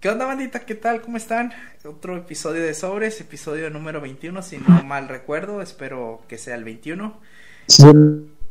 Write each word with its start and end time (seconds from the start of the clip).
¿Qué 0.00 0.08
onda, 0.08 0.26
bandita? 0.26 0.60
¿Qué 0.60 0.76
tal? 0.76 1.00
¿Cómo 1.00 1.16
están? 1.16 1.52
Otro 1.84 2.16
episodio 2.16 2.62
de 2.62 2.72
Sobres, 2.72 3.20
episodio 3.20 3.68
número 3.68 4.00
21, 4.00 4.42
si 4.42 4.58
no 4.58 4.84
mal 4.84 5.08
recuerdo, 5.08 5.60
espero 5.60 6.22
que 6.28 6.38
sea 6.38 6.54
el 6.54 6.62
21. 6.62 7.18
Sí, 7.66 7.82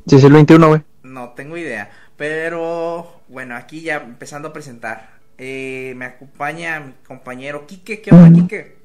sí, 0.05 0.15
es 0.18 0.23
el 0.25 0.33
21, 0.33 0.68
güey. 0.68 0.81
No 1.04 1.29
tengo 1.29 1.55
idea, 1.55 1.89
pero 2.18 3.21
bueno, 3.29 3.55
aquí 3.55 3.79
ya 3.79 3.96
empezando 3.96 4.49
a 4.49 4.54
presentar. 4.54 5.12
Eh, 5.38 5.94
me 5.96 6.04
acompaña 6.04 6.81
mi 6.81 6.94
compañero 7.07 7.66
Quique. 7.66 8.02
¿Qué 8.02 8.14
onda, 8.14 8.29
Quique? 8.41 8.75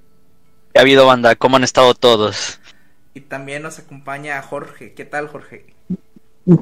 ¿Qué 0.73 0.79
ha 0.79 0.83
habido, 0.83 1.05
banda? 1.05 1.35
¿Cómo 1.35 1.57
han 1.57 1.65
estado 1.65 1.95
todos? 1.95 2.61
Y 3.13 3.23
también 3.23 3.65
nos 3.65 3.81
acompaña 3.81 4.41
Jorge. 4.41 4.95
¿Qué 4.95 5.05
tal, 5.05 5.27
Jorge? 5.27 5.75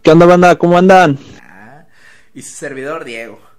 ¿Qué 0.02 0.10
onda, 0.10 0.24
banda? 0.24 0.56
¿Cómo 0.56 0.78
andan? 0.78 1.18
Ah, 1.42 1.84
y 2.32 2.40
su 2.40 2.56
servidor 2.56 3.04
Diego. 3.04 3.49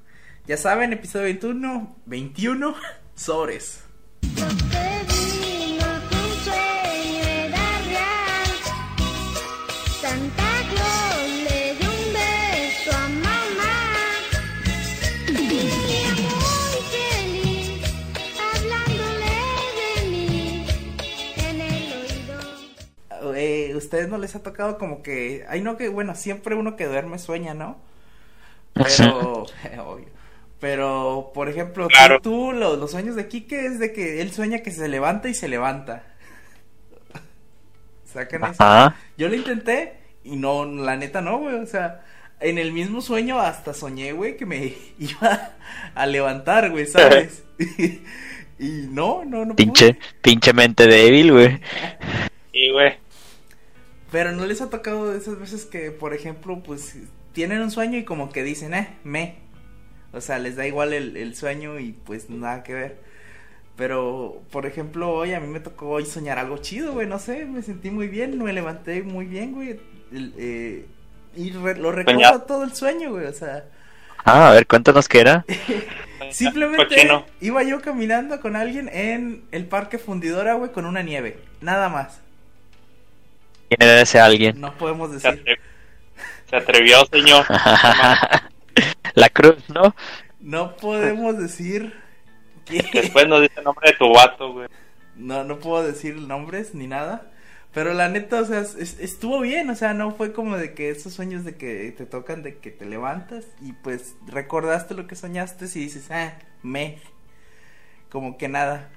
Ya 0.48 0.58
saben, 0.58 0.92
episodio 0.92 1.26
21, 1.26 1.96
21, 2.08 2.76
sobres. 3.14 3.84
No 4.24 4.48
te 4.48 4.88
digo 5.14 5.86
que 6.10 6.16
un 6.16 6.34
sueño 6.44 7.24
era 7.24 7.66
real. 7.86 8.50
Santa 10.02 10.52
Claus 10.72 11.30
le 11.46 11.76
dio 11.76 11.90
un 11.92 12.14
beso 12.14 12.92
a 12.92 13.08
mamá. 13.08 13.76
Y 15.28 15.32
un 15.32 15.48
día 15.88 16.12
muy 16.26 16.80
feliz, 16.90 17.82
hablándole 18.56 19.38
de 19.78 20.10
mí 20.10 20.66
en 21.38 21.58
el 21.62 21.86
oído. 23.22 23.78
¿Ustedes 23.78 24.10
no 24.10 24.18
les 24.18 24.36
ha 24.36 24.42
tocado 24.42 24.80
como 24.80 25.04
que... 25.04 25.46
Ay, 25.48 25.62
no, 25.62 25.78
que 25.78 25.88
bueno, 25.88 26.16
siempre 26.16 26.56
uno 26.56 26.76
que 26.76 26.88
duerme 26.88 27.20
sueña, 27.20 27.54
¿no? 27.54 27.80
Pero... 28.74 29.44
obvio. 29.86 30.21
Pero, 30.62 31.32
por 31.34 31.50
ejemplo, 31.50 31.88
tú- 31.88 31.94
Claro. 31.96 32.22
tú, 32.22 32.52
lo- 32.54 32.78
los 32.78 32.92
sueños 32.92 33.16
de 33.16 33.28
Quique 33.28 33.66
es 33.66 33.80
de 33.80 33.92
que 33.92 34.22
él 34.22 34.32
sueña 34.32 34.60
que 34.60 34.72
se 34.72 34.88
levanta 34.88 35.28
y 35.28 35.34
se 35.34 35.50
levanta. 35.50 36.04
¿Sacan 38.06 38.44
eso? 38.44 38.64
Ajá. 38.64 38.96
Yo 39.18 39.28
lo 39.28 39.36
intenté 39.36 39.94
y 40.24 40.36
no, 40.38 40.66
la 40.66 40.96
neta 40.98 41.22
no, 41.22 41.40
güey. 41.40 41.56
O 41.56 41.66
sea, 41.66 42.06
en 42.40 42.58
el 42.58 42.72
mismo 42.74 43.02
sueño 43.02 43.40
hasta 43.40 43.74
soñé, 43.74 44.14
güey, 44.14 44.38
que 44.38 44.46
me 44.46 44.74
iba 45.00 45.52
a 45.96 46.06
levantar, 46.06 46.70
güey, 46.72 46.86
¿sabes? 46.86 47.44
y 48.60 48.88
no, 48.90 49.26
no, 49.26 49.46
no 49.46 49.56
pude. 49.56 49.66
Pinche, 49.66 49.98
pinche 50.22 50.54
mente 50.54 50.86
débil, 50.88 51.32
güey. 51.32 51.60
Y, 52.54 52.72
güey. 52.72 52.94
Pero 54.12 54.34
no 54.34 54.46
les 54.46 54.62
ha 54.62 54.70
tocado 54.70 55.16
esas 55.16 55.40
veces 55.40 55.66
que, 55.66 55.90
por 55.90 56.14
ejemplo, 56.14 56.62
pues 56.62 56.98
tienen 57.34 57.62
un 57.62 57.72
sueño 57.72 57.98
y 57.98 58.04
como 58.04 58.30
que 58.32 58.44
dicen, 58.44 58.74
eh, 58.74 58.90
me. 59.04 59.38
O 60.14 60.22
sea, 60.22 60.40
les 60.40 60.56
da 60.56 60.68
igual 60.68 60.94
el, 60.94 61.16
el 61.18 61.36
sueño 61.36 61.80
y 61.80 61.94
pues 61.94 62.30
nada 62.30 62.64
que 62.64 62.74
ver. 62.74 62.98
Pero, 63.78 64.42
por 64.52 64.66
ejemplo, 64.66 65.10
hoy 65.12 65.34
a 65.34 65.40
mí 65.40 65.48
me 65.48 65.60
tocó 65.62 65.90
hoy 65.90 66.06
soñar 66.06 66.38
algo 66.38 66.58
chido, 66.60 66.94
güey, 66.94 67.08
no 67.08 67.18
sé, 67.20 67.46
me 67.46 67.62
sentí 67.62 67.90
muy 67.90 68.08
bien, 68.08 68.38
me 68.44 68.54
levanté 68.54 69.02
muy 69.04 69.26
bien, 69.26 69.54
güey. 69.54 69.80
eh, 70.14 70.86
y 71.36 71.52
re- 71.52 71.78
lo 71.78 71.92
recuerdo 71.94 72.22
Soñar. 72.22 72.46
todo 72.46 72.64
el 72.66 72.74
sueño, 72.76 73.12
güey, 73.12 73.26
o 73.26 73.34
sea, 73.34 73.66
Ah, 74.24 74.50
a 74.50 74.54
ver, 74.54 74.68
cuéntanos 74.68 75.08
qué 75.08 75.22
era. 75.22 75.46
simplemente 76.32 76.96
iba 77.40 77.64
yo 77.64 77.82
caminando 77.82 78.40
con 78.42 78.56
alguien 78.56 78.90
en 78.94 79.44
el 79.52 79.66
parque 79.66 79.98
fundidora, 79.98 80.54
güey, 80.56 80.72
con 80.72 80.86
una 80.86 81.02
nieve, 81.02 81.40
nada 81.62 81.90
más. 81.90 82.20
¿Quién 83.70 83.82
era 83.90 84.02
ese 84.02 84.20
alguien? 84.20 84.60
No 84.60 84.78
podemos 84.78 85.10
Se, 85.10 85.16
decir. 85.32 85.44
atre- 85.46 85.60
se 86.50 86.56
atrevió, 86.58 87.06
señor. 87.06 87.46
La 89.14 89.30
cruz, 89.30 89.58
¿no? 89.70 89.96
No 90.40 90.76
podemos 90.78 91.38
decir 91.38 91.94
que... 92.66 92.84
Después 92.94 93.28
nos 93.28 93.42
dice 93.42 93.56
el 93.58 93.64
nombre 93.66 93.90
de 93.92 93.98
tu 93.98 94.12
vato, 94.14 94.54
güey. 94.54 94.68
No, 95.16 95.44
no 95.44 95.60
puedo 95.60 95.86
decir 95.86 96.16
nombres 96.16 96.74
ni 96.74 96.88
nada. 96.88 97.32
Pero 97.74 97.94
la 97.94 98.10
neta, 98.10 98.42
o 98.42 98.46
sea, 98.46 98.60
es- 98.60 99.00
estuvo 99.00 99.40
bien, 99.40 99.70
o 99.70 99.76
sea, 99.76 99.94
no 99.94 100.12
fue 100.12 100.34
como 100.34 100.58
de 100.58 100.74
que 100.74 100.90
esos 100.90 101.14
sueños 101.14 101.46
de 101.46 101.56
que 101.56 101.94
te 101.98 102.06
tocan, 102.06 102.44
de 102.44 102.58
que 102.58 102.70
te 102.72 102.86
levantas 102.86 103.46
y 103.62 103.72
pues 103.74 104.16
recordaste 104.28 104.94
lo 104.94 105.08
que 105.08 105.16
soñaste 105.16 105.66
y 105.66 105.80
dices, 105.84 106.12
ah, 106.12 106.34
me, 106.64 107.00
como 108.10 108.38
que 108.38 108.48
nada. 108.50 108.90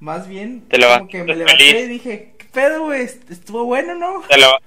Más 0.00 0.26
bien, 0.28 0.66
Te 0.68 0.78
como 0.80 1.08
que 1.08 1.22
me 1.24 1.34
levanté 1.36 1.64
feliz. 1.64 1.84
y 1.84 1.88
dije, 1.88 2.34
¿qué 2.38 2.44
pedo, 2.46 2.84
güey? 2.84 3.02
Est- 3.02 3.30
Estuvo 3.30 3.64
bueno, 3.64 3.94
¿no? 3.94 4.22
Te, 4.28 4.36
leva- 4.38 4.60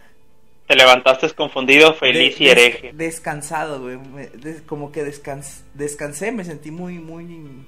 te 0.68 0.76
levantaste 0.76 1.30
confundido, 1.32 1.94
feliz 1.94 2.38
De- 2.38 2.44
y 2.44 2.48
des- 2.48 2.58
hereje. 2.58 2.92
descansado, 2.94 3.82
güey. 3.82 3.98
des- 4.36 4.62
como 4.62 4.92
que 4.92 5.04
descans 5.04 5.64
descansé, 5.74 6.32
me 6.32 6.44
sentí 6.44 6.72
muy, 6.72 7.00
muy. 7.00 7.66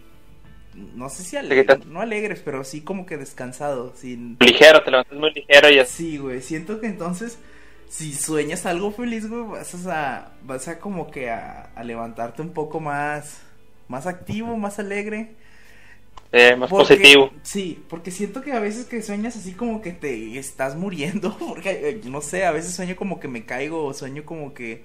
No 0.96 1.10
sé 1.10 1.24
si 1.24 1.36
alegre, 1.36 1.80
no 1.88 2.00
alegres, 2.02 2.42
pero 2.44 2.64
sí 2.64 2.82
como 2.82 3.06
que 3.06 3.18
descansado, 3.18 3.94
sin. 3.96 4.38
Ligero, 4.40 4.84
te 4.84 4.92
levantaste 4.92 5.18
muy 5.20 5.32
ligero 5.34 5.70
y 5.70 5.80
así. 5.80 6.12
Sí, 6.12 6.18
güey, 6.18 6.42
siento 6.42 6.80
que 6.80 6.88
entonces, 6.88 7.40
si 7.90 8.14
sueñas 8.14 8.66
algo 8.66 8.92
feliz, 8.92 9.28
güey, 9.30 9.44
vas 9.44 9.74
a, 9.88 10.32
vas 10.44 10.68
a 10.68 10.80
como 10.80 11.10
que 11.10 11.30
a, 11.32 11.72
a 11.76 11.84
levantarte 11.84 12.42
un 12.42 12.54
poco 12.54 12.80
más, 12.80 13.42
más 13.88 14.06
activo, 14.08 14.56
más 14.58 14.78
alegre. 14.80 15.36
Eh, 16.32 16.56
más 16.56 16.70
Porque- 16.70 16.96
positivo. 16.96 17.32
Sí, 17.44 17.84
porque 17.90 18.12
siento 18.12 18.42
que 18.42 18.52
a 18.54 18.60
veces 18.60 18.86
que 18.86 19.02
sueñas 19.02 19.36
así 19.36 19.54
como 19.54 19.82
que 19.82 19.92
te 19.92 20.38
estás 20.38 20.76
muriendo, 20.76 21.36
porque 21.40 21.90
eh, 21.90 22.02
no 22.06 22.22
sé, 22.22 22.46
a 22.46 22.52
veces 22.52 22.76
sueño 22.76 22.96
como 22.96 23.20
que 23.20 23.28
me 23.28 23.46
caigo 23.46 23.84
o 23.86 23.94
sueño 23.94 24.24
como 24.26 24.54
que 24.54 24.84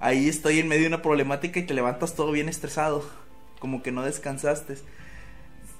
ahí 0.00 0.28
estoy 0.28 0.58
en 0.60 0.68
medio 0.68 0.82
de 0.82 0.88
una 0.88 1.02
problemática 1.02 1.58
y 1.60 1.64
te 1.66 1.74
levantas 1.74 2.14
todo 2.14 2.32
bien 2.32 2.48
estresado, 2.48 3.04
como 3.58 3.82
que 3.82 3.92
no 3.92 4.02
descansaste. 4.02 4.76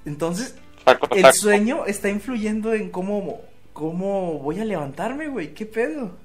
Entonces, 0.06 0.54
Saco, 0.84 1.08
el 1.14 1.32
sueño 1.32 1.86
está 1.86 2.08
influyendo 2.10 2.72
en 2.74 2.90
cómo, 2.90 3.40
cómo 3.72 4.38
voy 4.38 4.60
a 4.60 4.64
levantarme, 4.64 5.28
güey, 5.28 5.54
¿qué 5.54 5.66
pedo? 5.66 6.16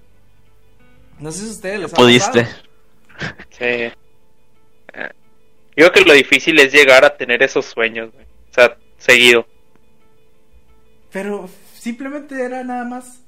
No 1.19 1.31
sé 1.31 1.45
si 1.45 1.51
ustedes 1.51 1.93
ha 1.93 1.95
Pudiste. 1.95 2.45
Sí. 3.49 3.65
Eh, 3.65 3.91
Yo 4.93 5.11
creo 5.75 5.91
que 5.91 6.05
lo 6.05 6.13
difícil 6.13 6.57
es 6.59 6.71
llegar 6.73 7.03
a 7.03 7.17
tener 7.17 7.43
esos 7.43 7.65
sueños, 7.65 8.11
güey. 8.13 8.25
Sea, 8.59 8.77
seguido. 8.97 9.45
Pero 11.11 11.49
simplemente 11.73 12.43
era 12.43 12.63
nada 12.63 12.85
más 12.85 13.21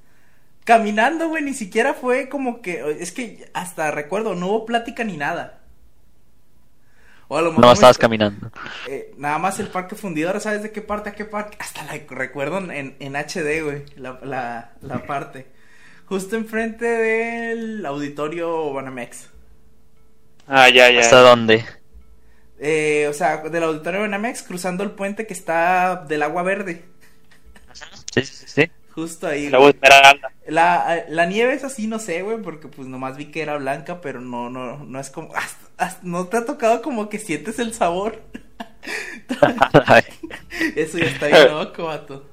caminando, 0.65 1.29
güey, 1.29 1.43
ni 1.43 1.53
siquiera 1.53 1.93
fue 1.93 2.29
como 2.29 2.61
que, 2.61 2.97
es 2.99 3.11
que 3.11 3.49
hasta 3.53 3.89
recuerdo, 3.91 4.35
no 4.35 4.47
hubo 4.47 4.65
plática 4.65 5.03
ni 5.03 5.17
nada. 5.17 5.59
O 7.27 7.37
a 7.37 7.41
lo 7.41 7.49
mejor 7.51 7.65
No, 7.65 7.71
estabas 7.71 7.95
est- 7.95 8.01
caminando. 8.01 8.51
eh, 8.89 9.13
nada 9.17 9.37
más 9.37 9.59
el 9.59 9.67
parque 9.69 9.95
fundidora, 9.95 10.39
¿sabes 10.41 10.63
de 10.63 10.71
qué 10.71 10.81
parte 10.81 11.09
a 11.09 11.13
qué 11.13 11.23
parque? 11.25 11.57
Hasta 11.59 11.83
la 11.85 11.93
recuerdo 12.09 12.57
en, 12.59 12.95
en 12.99 13.15
HD, 13.15 13.63
güey, 13.63 13.85
la, 13.95 14.19
la, 14.21 14.71
la 14.81 15.03
parte. 15.07 15.47
Justo 16.05 16.35
enfrente 16.35 16.85
del 16.85 17.85
auditorio 17.85 18.73
Banamex. 18.73 19.29
Ah, 20.45 20.67
ya, 20.69 20.91
ya. 20.91 20.99
¿Hasta 20.99 21.21
dónde? 21.21 21.63
Eh, 22.63 23.07
o 23.09 23.13
sea, 23.13 23.37
del 23.37 23.63
auditorio 23.63 24.01
Banamex 24.01 24.43
cruzando 24.43 24.83
el 24.83 24.91
puente 24.91 25.25
que 25.25 25.33
está 25.33 26.05
del 26.07 26.21
agua 26.21 26.43
verde. 26.43 26.85
Sí, 28.13 28.23
sí, 28.23 28.45
sí. 28.47 28.71
Justo 28.93 29.25
ahí. 29.25 29.49
Güey. 29.49 29.69
Esmeralda. 29.69 30.31
La, 30.45 31.05
la 31.07 31.25
nieve 31.25 31.53
es 31.53 31.63
así, 31.63 31.87
no 31.87 31.97
sé, 31.97 32.21
güey, 32.21 32.37
porque 32.41 32.67
pues 32.67 32.87
nomás 32.87 33.17
vi 33.17 33.25
que 33.31 33.41
era 33.41 33.57
blanca, 33.57 33.99
pero 34.01 34.21
no, 34.21 34.49
no, 34.49 34.77
no 34.77 34.99
es 34.99 35.09
como, 35.09 35.33
hasta- 35.35 35.69
hasta- 35.77 36.01
no 36.03 36.27
te 36.27 36.37
ha 36.37 36.45
tocado 36.45 36.81
como 36.83 37.09
que 37.09 37.17
sientes 37.19 37.57
el 37.57 37.73
sabor. 37.73 38.21
Eso 40.75 40.97
ya 40.99 41.05
está 41.05 41.27
bien 41.27 41.47
loco, 41.51 41.85
vato. 41.85 42.25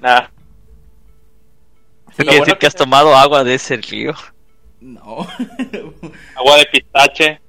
Nah. 0.00 0.26
¿Quiere 2.16 2.40
decir 2.40 2.54
que 2.54 2.58
que 2.60 2.66
has 2.66 2.74
tomado 2.74 3.14
agua 3.14 3.44
de 3.44 3.54
ese 3.54 3.76
río? 3.76 4.14
No. 4.80 5.26
Agua 6.36 6.56
de 6.58 6.66
pistache. 6.72 7.40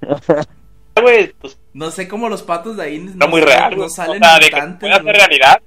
Güey, 1.00 1.32
pues 1.40 1.56
no 1.72 1.90
sé 1.90 2.08
cómo 2.08 2.28
los 2.28 2.42
patos 2.42 2.76
de 2.76 2.82
ahí 2.84 2.98
no, 2.98 3.28
muy 3.28 3.40
salen- 3.42 3.44
real, 3.58 3.76
no 3.78 3.88
salen 3.88 4.22
o 4.22 4.26
sea, 4.26 4.38
de 4.38 4.50
que 4.50 4.60
se 4.60 4.66
puede 4.78 4.92
hacer 4.94 5.16
realidad. 5.16 5.62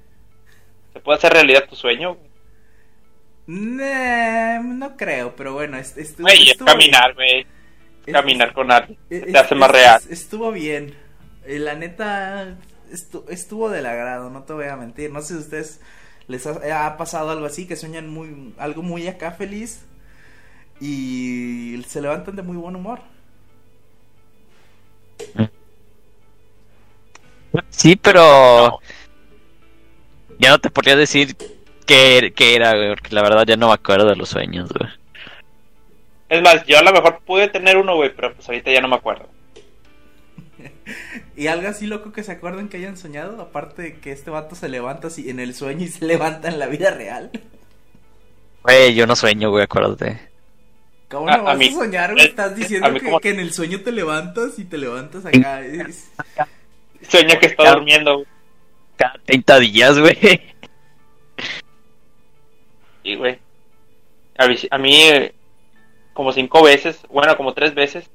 Se 0.92 1.00
puede 1.00 1.18
hacer 1.18 1.32
realidad 1.32 1.64
tu 1.68 1.76
sueño. 1.76 2.16
Nah, 3.46 4.60
no 4.60 4.96
creo, 4.96 5.34
pero 5.36 5.52
bueno, 5.54 5.76
est- 5.76 5.98
estuvo, 5.98 6.26
Güey, 6.26 6.50
es 6.50 6.56
caminar, 6.58 7.14
güey. 7.14 7.46
Caminar 8.10 8.52
con 8.52 8.70
alguien. 8.70 8.98
Es- 9.10 9.24
Te 9.32 9.38
hace 9.38 9.54
más 9.54 9.68
es- 9.70 9.74
real. 9.74 10.00
es- 10.04 10.10
Estuvo 10.10 10.50
bien. 10.52 10.94
Eh, 11.46 11.58
La 11.58 11.74
neta, 11.74 12.56
estu- 12.90 13.24
estuvo 13.28 13.68
del 13.70 13.86
agrado, 13.86 14.30
no 14.30 14.44
te 14.44 14.52
voy 14.54 14.66
a 14.66 14.76
mentir. 14.76 15.10
No 15.10 15.20
sé 15.20 15.28
si 15.28 15.34
a 15.34 15.38
ustedes 15.42 15.80
les 16.26 16.46
ha, 16.46 16.86
ha 16.86 16.96
pasado 16.96 17.30
algo 17.30 17.44
así, 17.46 17.66
que 17.66 17.76
sueñan 17.76 18.08
muy, 18.08 18.54
algo 18.58 18.82
muy 18.82 19.06
acá 19.08 19.32
feliz 19.32 19.84
y 20.80 21.82
se 21.86 22.00
levantan 22.00 22.36
de 22.36 22.42
muy 22.42 22.56
buen 22.56 22.76
humor. 22.76 23.00
Sí, 27.70 27.96
pero... 27.96 28.80
Ya 30.38 30.50
no 30.50 30.58
te 30.58 30.70
podría 30.70 30.96
decir 30.96 31.36
qué, 31.86 32.32
qué 32.34 32.56
era, 32.56 32.74
güey, 32.74 32.88
porque 32.90 33.14
la 33.14 33.22
verdad 33.22 33.44
ya 33.46 33.56
no 33.56 33.68
me 33.68 33.74
acuerdo 33.74 34.08
de 34.08 34.16
los 34.16 34.28
sueños, 34.28 34.70
güey. 34.72 34.90
Es 36.28 36.42
más, 36.42 36.64
yo 36.66 36.78
a 36.78 36.82
lo 36.82 36.92
mejor 36.92 37.20
pude 37.24 37.48
tener 37.48 37.76
uno, 37.76 37.94
güey, 37.96 38.12
pero 38.14 38.34
pues 38.34 38.48
ahorita 38.48 38.72
ya 38.72 38.80
no 38.80 38.88
me 38.88 38.96
acuerdo. 38.96 39.28
Y 41.36 41.48
algo 41.48 41.66
así 41.68 41.86
loco 41.86 42.12
que 42.12 42.22
se 42.22 42.30
acuerdan 42.32 42.68
que 42.68 42.76
hayan 42.76 42.96
soñado, 42.96 43.40
aparte 43.42 43.82
de 43.82 43.94
que 43.98 44.12
este 44.12 44.30
vato 44.30 44.54
se 44.54 44.68
levanta 44.68 45.08
así 45.08 45.28
en 45.30 45.40
el 45.40 45.54
sueño 45.54 45.84
y 45.84 45.88
se 45.88 46.04
levanta 46.06 46.48
en 46.48 46.58
la 46.58 46.66
vida 46.66 46.90
real. 46.90 47.30
Güey, 48.62 48.94
yo 48.94 49.06
no 49.06 49.16
sueño, 49.16 49.50
güey, 49.50 49.64
acuérdate. 49.64 50.20
¿Cómo 51.10 51.26
no 51.26 51.32
a 51.32 51.36
vas 51.38 51.54
a, 51.54 51.58
mí- 51.58 51.72
soñar, 51.72 52.12
güey? 52.14 52.26
Estás 52.26 52.54
diciendo 52.56 52.92
que, 52.94 53.00
como- 53.02 53.20
que 53.20 53.30
en 53.30 53.40
el 53.40 53.52
sueño 53.52 53.80
te 53.82 53.92
levantas 53.92 54.58
y 54.58 54.64
te 54.64 54.78
levantas 54.78 55.26
acá. 55.26 55.60
es- 55.64 56.10
Sueña 57.08 57.38
que 57.38 57.46
está 57.46 57.72
durmiendo, 57.74 58.14
güey. 58.16 58.26
Cada 58.96 59.14
30 59.24 59.58
días, 59.60 59.98
güey. 59.98 60.18
Y, 63.02 63.16
güey. 63.16 63.38
A 64.38 64.46
mí, 64.48 64.56
a 64.70 64.78
mí, 64.78 65.02
eh, 65.02 65.34
como 66.12 66.32
cinco 66.32 66.62
veces, 66.62 67.00
bueno, 67.10 67.36
como 67.36 67.54
tres 67.54 67.74
veces, 67.74 68.10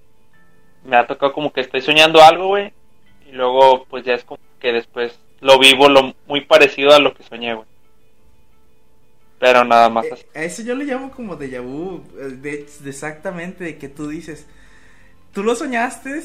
me 0.83 0.95
ha 0.97 1.07
tocado 1.07 1.33
como 1.33 1.53
que 1.53 1.61
estoy 1.61 1.81
soñando 1.81 2.21
algo, 2.21 2.47
güey. 2.47 2.73
Y 3.27 3.33
luego, 3.33 3.85
pues 3.85 4.03
ya 4.03 4.15
es 4.15 4.23
como 4.23 4.39
que 4.59 4.73
después 4.73 5.19
lo 5.41 5.59
vivo 5.59 5.87
lo 5.87 6.13
muy 6.27 6.41
parecido 6.41 6.93
a 6.93 6.99
lo 6.99 7.13
que 7.13 7.23
soñé, 7.23 7.53
güey. 7.53 7.67
Pero 9.39 9.63
nada 9.63 9.89
más 9.89 10.05
así. 10.11 10.23
Eh, 10.33 10.39
A 10.39 10.43
eso 10.43 10.63
yo 10.63 10.75
le 10.75 10.85
llamo 10.85 11.11
como 11.11 11.37
déjà 11.37 11.61
vu, 11.61 12.03
eh, 12.17 12.35
de, 12.41 12.67
de 12.79 12.89
exactamente, 12.89 13.63
de 13.63 13.77
que 13.77 13.87
tú 13.87 14.09
dices, 14.09 14.45
tú 15.33 15.43
lo 15.43 15.55
soñaste, 15.55 16.21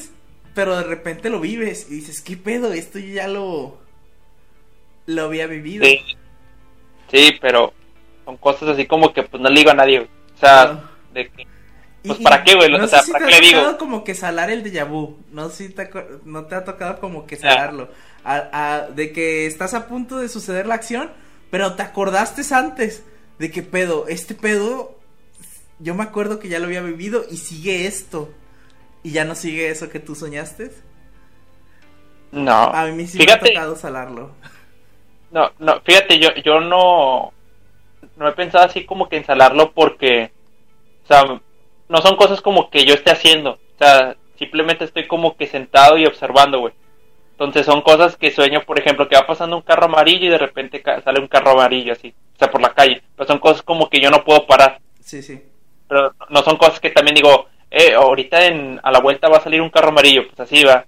pero 0.55 0.75
de 0.77 0.83
repente 0.83 1.29
lo 1.29 1.39
vives 1.39 1.85
y 1.89 1.95
dices, 1.95 2.21
¿qué 2.21 2.37
pedo? 2.37 2.73
Esto 2.73 2.97
yo 2.97 3.13
ya 3.13 3.27
lo, 3.27 3.77
lo 5.05 5.23
había 5.25 5.45
vivido. 5.47 5.85
Sí. 5.85 5.99
Sí, 7.11 7.33
pero 7.39 7.73
son 8.25 8.37
cosas 8.37 8.69
así 8.69 8.87
como 8.87 9.13
que 9.13 9.21
pues 9.23 9.41
no 9.41 9.49
le 9.49 9.59
digo 9.59 9.71
a 9.71 9.75
nadie, 9.75 9.99
güey. 9.99 10.09
O 10.35 10.37
sea, 10.39 10.83
de 11.13 11.29
que, 11.29 11.47
pues 12.03 12.19
y 12.19 12.23
para 12.23 12.43
qué, 12.43 12.55
güey, 12.55 12.69
no 12.71 12.77
o 12.77 12.81
sé 12.81 12.87
sea, 12.87 13.03
si 13.03 13.11
para 13.11 13.25
te 13.25 13.31
qué 13.31 13.37
ha 13.37 13.39
le 13.41 13.47
digo. 13.47 13.59
tocado 13.59 13.77
como 13.77 14.03
que 14.03 14.15
salar 14.15 14.49
el 14.49 14.63
déjà 14.63 14.85
vu, 14.89 15.17
no 15.31 15.49
sé 15.49 15.67
si 15.67 15.73
te, 15.73 15.89
no 16.25 16.45
te 16.45 16.55
ha 16.55 16.63
tocado 16.65 16.99
como 16.99 17.27
que 17.27 17.35
salarlo, 17.35 17.89
A- 18.23 18.49
a- 18.51 18.87
de 18.89 19.11
que 19.13 19.45
estás 19.45 19.73
a 19.75 19.87
punto 19.87 20.17
de 20.17 20.29
suceder 20.29 20.65
la 20.65 20.75
acción, 20.75 21.11
pero 21.51 21.75
te 21.75 21.83
acordaste 21.83 22.41
antes 22.53 23.03
de 23.37 23.51
que 23.51 23.61
pedo, 23.61 24.07
este 24.07 24.33
pedo, 24.33 24.97
yo 25.79 25.93
me 25.93 26.03
acuerdo 26.03 26.39
que 26.39 26.47
ya 26.49 26.57
lo 26.59 26.65
había 26.65 26.81
vivido 26.81 27.25
y 27.29 27.37
sigue 27.37 27.85
esto, 27.85 28.33
y 29.05 29.11
ya 29.11 29.25
no 29.25 29.35
sigue 29.35 29.69
eso 29.69 29.89
que 29.89 29.99
tú 29.99 30.15
soñaste. 30.15 30.71
No. 32.31 32.51
A 32.73 32.85
mí 32.87 33.07
sí 33.07 33.23
me 33.23 33.25
Fíjate, 33.25 33.49
ha 33.49 33.53
tocado 33.53 33.75
salarlo. 33.75 34.35
No, 35.31 35.51
no, 35.59 35.81
fíjate, 35.81 36.19
yo, 36.19 36.29
yo 36.43 36.59
no, 36.61 37.33
no 38.17 38.27
he 38.27 38.33
pensado 38.33 38.65
así 38.65 38.85
como 38.85 39.09
que 39.09 39.17
ensalarlo 39.17 39.73
porque, 39.73 40.33
o 41.03 41.07
sea, 41.07 41.41
no 41.89 42.01
son 42.01 42.15
cosas 42.17 42.41
como 42.41 42.69
que 42.69 42.85
yo 42.85 42.93
esté 42.95 43.11
haciendo, 43.11 43.51
o 43.53 43.77
sea, 43.79 44.17
simplemente 44.37 44.85
estoy 44.85 45.07
como 45.07 45.37
que 45.37 45.47
sentado 45.47 45.97
y 45.97 46.05
observando, 46.05 46.59
güey. 46.59 46.73
Entonces 47.31 47.65
son 47.65 47.81
cosas 47.81 48.17
que 48.17 48.31
sueño, 48.31 48.63
por 48.65 48.79
ejemplo, 48.79 49.07
que 49.09 49.15
va 49.17 49.27
pasando 49.27 49.57
un 49.57 49.63
carro 49.63 49.85
amarillo 49.85 50.27
y 50.27 50.29
de 50.29 50.37
repente 50.39 50.83
sale 51.03 51.19
un 51.19 51.27
carro 51.27 51.51
amarillo 51.51 51.93
así, 51.93 52.15
o 52.35 52.39
sea, 52.39 52.51
por 52.51 52.61
la 52.61 52.73
calle. 52.73 53.03
Pero 53.15 53.27
son 53.27 53.39
cosas 53.39 53.63
como 53.63 53.89
que 53.89 54.01
yo 54.01 54.11
no 54.11 54.23
puedo 54.25 54.47
parar, 54.47 54.81
Sí, 55.01 55.21
sí. 55.23 55.41
pero 55.87 56.13
no 56.29 56.43
son 56.43 56.57
cosas 56.57 56.79
que 56.79 56.89
también 56.91 57.15
digo, 57.15 57.47
eh, 57.75 57.93
ahorita 57.93 58.45
en, 58.47 58.79
a 58.81 58.91
la 58.91 58.99
vuelta 59.01 59.27
va 59.29 59.37
a 59.37 59.41
salir 59.43 59.61
un 59.61 59.69
carro 59.69 59.89
amarillo, 59.89 60.27
pues 60.27 60.39
así 60.39 60.63
va. 60.63 60.85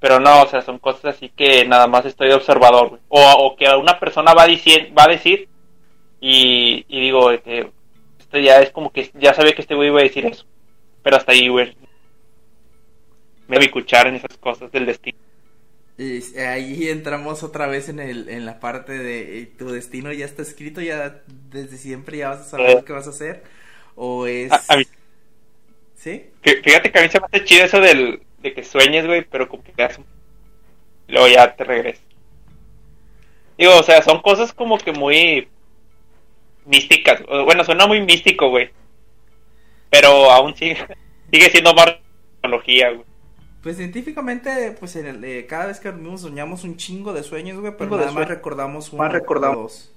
Pero 0.00 0.18
no, 0.18 0.42
o 0.42 0.46
sea, 0.48 0.62
son 0.62 0.78
cosas 0.80 1.14
así 1.14 1.28
que 1.28 1.64
nada 1.64 1.86
más 1.86 2.04
estoy 2.06 2.26
de 2.28 2.34
observador, 2.34 2.88
güey. 2.88 3.00
O, 3.08 3.20
o 3.44 3.56
que 3.56 3.68
una 3.76 4.00
persona 4.00 4.34
va 4.34 4.42
a 4.44 4.48
decir, 4.48 4.92
va 4.98 5.04
a 5.04 5.08
decir 5.08 5.48
y, 6.20 6.84
y 6.88 7.00
digo, 7.00 7.28
que 7.44 7.70
esto 8.18 8.38
ya 8.38 8.60
es 8.60 8.70
como 8.70 8.90
que 8.90 9.10
ya 9.14 9.32
sabía 9.34 9.52
que 9.54 9.62
este 9.62 9.74
güey 9.76 9.88
iba 9.90 10.00
a 10.00 10.04
decir 10.04 10.26
eso. 10.26 10.44
Pero 11.04 11.16
hasta 11.16 11.32
ahí, 11.32 11.48
güey. 11.48 11.76
Me 13.48 13.56
voy 13.56 13.64
a 13.64 13.66
escuchar 13.66 14.06
en 14.06 14.16
esas 14.16 14.36
cosas 14.38 14.72
del 14.72 14.86
destino. 14.86 15.18
Y 15.98 16.20
ahí 16.38 16.88
entramos 16.88 17.42
otra 17.42 17.66
vez 17.66 17.88
en 17.88 18.00
el 18.00 18.28
en 18.28 18.46
la 18.46 18.58
parte 18.60 18.96
de 18.98 19.40
eh, 19.42 19.46
tu 19.58 19.70
destino 19.70 20.10
ya 20.12 20.24
está 20.24 20.40
escrito, 20.42 20.80
ya 20.80 21.20
desde 21.50 21.76
siempre 21.76 22.16
ya 22.18 22.30
vas 22.30 22.40
a 22.40 22.44
saber 22.44 22.78
Eh. 22.78 22.84
que 22.84 22.92
vas 22.92 23.06
a 23.06 23.10
hacer. 23.10 23.44
O 23.94 24.26
es... 24.26 24.50
A- 24.50 24.62
a 24.68 24.76
mí- 24.78 24.86
¿Sí? 26.02 26.24
Fí- 26.42 26.60
Fíjate 26.64 26.90
que 26.90 26.98
a 26.98 27.02
mí 27.02 27.08
se 27.08 27.20
me 27.20 27.26
hace 27.26 27.44
chido 27.44 27.64
eso 27.64 27.78
del, 27.80 28.20
de 28.40 28.52
que 28.52 28.64
sueñes, 28.64 29.06
güey, 29.06 29.22
pero 29.24 29.48
como 29.48 29.62
que 29.62 29.72
luego 31.06 31.28
ya 31.28 31.54
te 31.54 31.62
regresas. 31.62 32.02
Digo, 33.56 33.78
o 33.78 33.82
sea, 33.84 34.02
son 34.02 34.20
cosas 34.20 34.52
como 34.52 34.78
que 34.78 34.90
muy 34.90 35.46
místicas. 36.66 37.22
Bueno, 37.44 37.62
suena 37.62 37.86
muy 37.86 38.00
místico, 38.00 38.48
güey. 38.50 38.70
Pero 39.90 40.32
aún 40.32 40.56
sigue, 40.56 40.76
sigue 41.32 41.50
siendo 41.50 41.72
más 41.72 41.94
tecnología, 42.40 42.90
güey. 42.90 43.04
Pues 43.62 43.76
científicamente, 43.76 44.74
pues 44.80 44.96
en 44.96 45.06
el, 45.06 45.22
eh, 45.22 45.46
cada 45.46 45.66
vez 45.66 45.78
que 45.78 45.88
dormimos 45.92 46.22
soñamos 46.22 46.64
un 46.64 46.76
chingo 46.78 47.12
de 47.12 47.22
sueños, 47.22 47.60
güey, 47.60 47.76
pero 47.78 47.96
nada 47.96 48.10
más 48.10 48.26
recordamos 48.26 48.92
uno 48.92 49.04
Más 49.04 49.12
recordamos. 49.12 49.62
dos. 49.62 49.92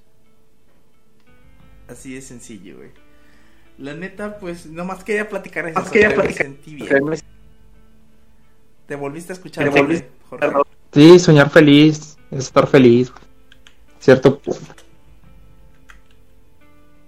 Así 1.88 2.13
de 2.13 2.22
sencillo, 2.22 2.78
güey. 2.78 2.92
La 3.77 3.94
neta, 3.94 4.38
pues, 4.39 4.66
nomás 4.68 5.04
quería 5.04 5.27
platicar 5.27 5.66
eso. 5.68 5.75
Nomás 5.80 5.92
quería 5.92 6.13
platicar. 6.16 6.45
sentí 6.48 6.75
bien. 6.75 7.06
Te 8.88 8.95
volviste 8.95 9.33
a 9.33 9.36
escuchar, 9.36 9.63
Te 9.66 9.69
Jorge, 9.72 9.83
volviste- 9.83 10.10
Jorge. 10.30 10.69
Sí, 10.94 11.19
soñar 11.19 11.50
feliz, 11.50 12.18
es 12.31 12.45
estar 12.45 12.68
feliz. 12.68 13.12
Cierto 14.00 14.39
punto. 14.39 14.62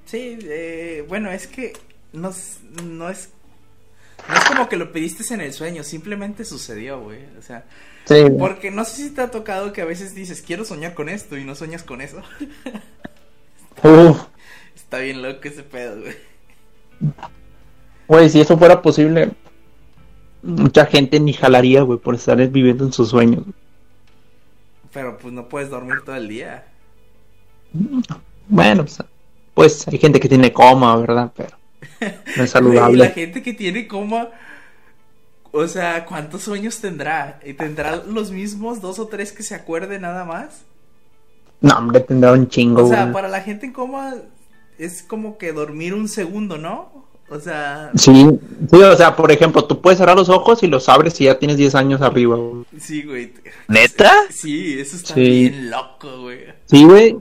Sí, 0.05 0.39
eh, 0.43 1.05
bueno, 1.07 1.31
es 1.31 1.47
que 1.47 1.73
no, 2.13 2.29
es- 2.29 2.59
no 2.83 3.09
es 3.09 3.29
no 4.27 4.35
es 4.35 4.45
como 4.45 4.67
que 4.67 4.77
lo 4.77 4.91
pediste 4.91 5.31
en 5.33 5.41
el 5.41 5.53
sueño, 5.53 5.83
simplemente 5.83 6.43
sucedió, 6.43 6.99
güey. 7.01 7.19
O 7.37 7.41
sea, 7.41 7.65
Sí, 8.05 8.25
porque 8.39 8.71
no 8.71 8.83
sé 8.83 9.03
si 9.03 9.09
te 9.11 9.21
ha 9.21 9.29
tocado 9.31 9.73
que 9.73 9.81
a 9.81 9.85
veces 9.85 10.15
dices, 10.15 10.41
quiero 10.41 10.65
soñar 10.65 10.93
con 10.95 11.07
esto 11.07 11.37
y 11.37 11.43
no 11.45 11.53
sueñas 11.55 11.83
con 11.83 12.01
eso. 12.01 12.21
Uf, 13.83 14.17
Está 14.75 14.99
bien 14.99 15.21
loco 15.21 15.47
ese 15.47 15.63
pedo, 15.63 16.01
güey. 16.01 16.15
Güey, 18.07 18.29
si 18.29 18.39
eso 18.41 18.57
fuera 18.57 18.81
posible, 18.81 19.31
mucha 20.41 20.85
gente 20.87 21.19
ni 21.19 21.33
jalaría, 21.33 21.81
güey, 21.83 21.99
por 21.99 22.15
estar 22.15 22.37
viviendo 22.49 22.85
en 22.85 22.93
sus 22.93 23.09
sueños. 23.09 23.43
Pero 24.91 25.17
pues 25.17 25.33
no 25.33 25.47
puedes 25.47 25.69
dormir 25.69 26.03
todo 26.03 26.15
el 26.15 26.27
día. 26.27 26.65
Bueno, 28.47 28.83
pues, 28.85 29.03
pues 29.53 29.87
hay 29.87 29.97
gente 29.97 30.19
que 30.19 30.29
tiene 30.29 30.53
coma, 30.53 30.95
¿verdad? 30.97 31.31
Pero 31.35 31.57
no 32.35 32.43
es 32.43 32.51
Güey, 32.59 32.95
la 32.95 33.09
saludable. 33.09 33.09
gente 33.09 33.41
que 33.43 33.53
tiene 33.53 33.87
coma, 33.87 34.29
o 35.51 35.67
sea, 35.67 36.05
¿cuántos 36.05 36.43
sueños 36.43 36.79
tendrá? 36.81 37.39
¿Y 37.45 37.53
tendrá 37.55 37.97
los 37.97 38.31
mismos 38.31 38.81
dos 38.81 38.99
o 38.99 39.07
tres 39.07 39.31
que 39.33 39.43
se 39.43 39.55
acuerde 39.55 39.99
nada 39.99 40.25
más? 40.25 40.65
No, 41.61 41.77
hombre, 41.77 41.99
tendrá 42.01 42.31
un 42.33 42.47
chingo, 42.47 42.81
O 42.81 42.85
sea, 42.85 43.05
güey. 43.05 43.11
para 43.11 43.27
la 43.27 43.41
gente 43.41 43.65
en 43.65 43.73
coma 43.73 44.15
es 44.77 45.03
como 45.03 45.37
que 45.37 45.51
dormir 45.53 45.93
un 45.93 46.07
segundo, 46.07 46.57
¿no? 46.57 47.05
O 47.29 47.39
sea, 47.39 47.91
Sí, 47.95 48.25
sí, 48.71 48.75
o 48.81 48.95
sea, 48.95 49.15
por 49.15 49.31
ejemplo, 49.31 49.65
tú 49.65 49.81
puedes 49.81 49.99
cerrar 49.99 50.15
los 50.15 50.29
ojos 50.29 50.63
y 50.63 50.67
los 50.67 50.87
abres 50.87 51.19
y 51.19 51.25
ya 51.25 51.37
tienes 51.37 51.57
10 51.57 51.75
años 51.75 52.01
arriba, 52.01 52.37
güey. 52.37 52.63
sí, 52.79 53.03
güey. 53.03 53.33
¿Neta? 53.67 54.11
Sí, 54.29 54.79
eso 54.79 54.95
está 54.95 55.13
Sí. 55.13 55.21
bien 55.21 55.69
loco, 55.69 56.21
güey. 56.21 56.39
Sí, 56.65 56.85
güey. 56.85 57.17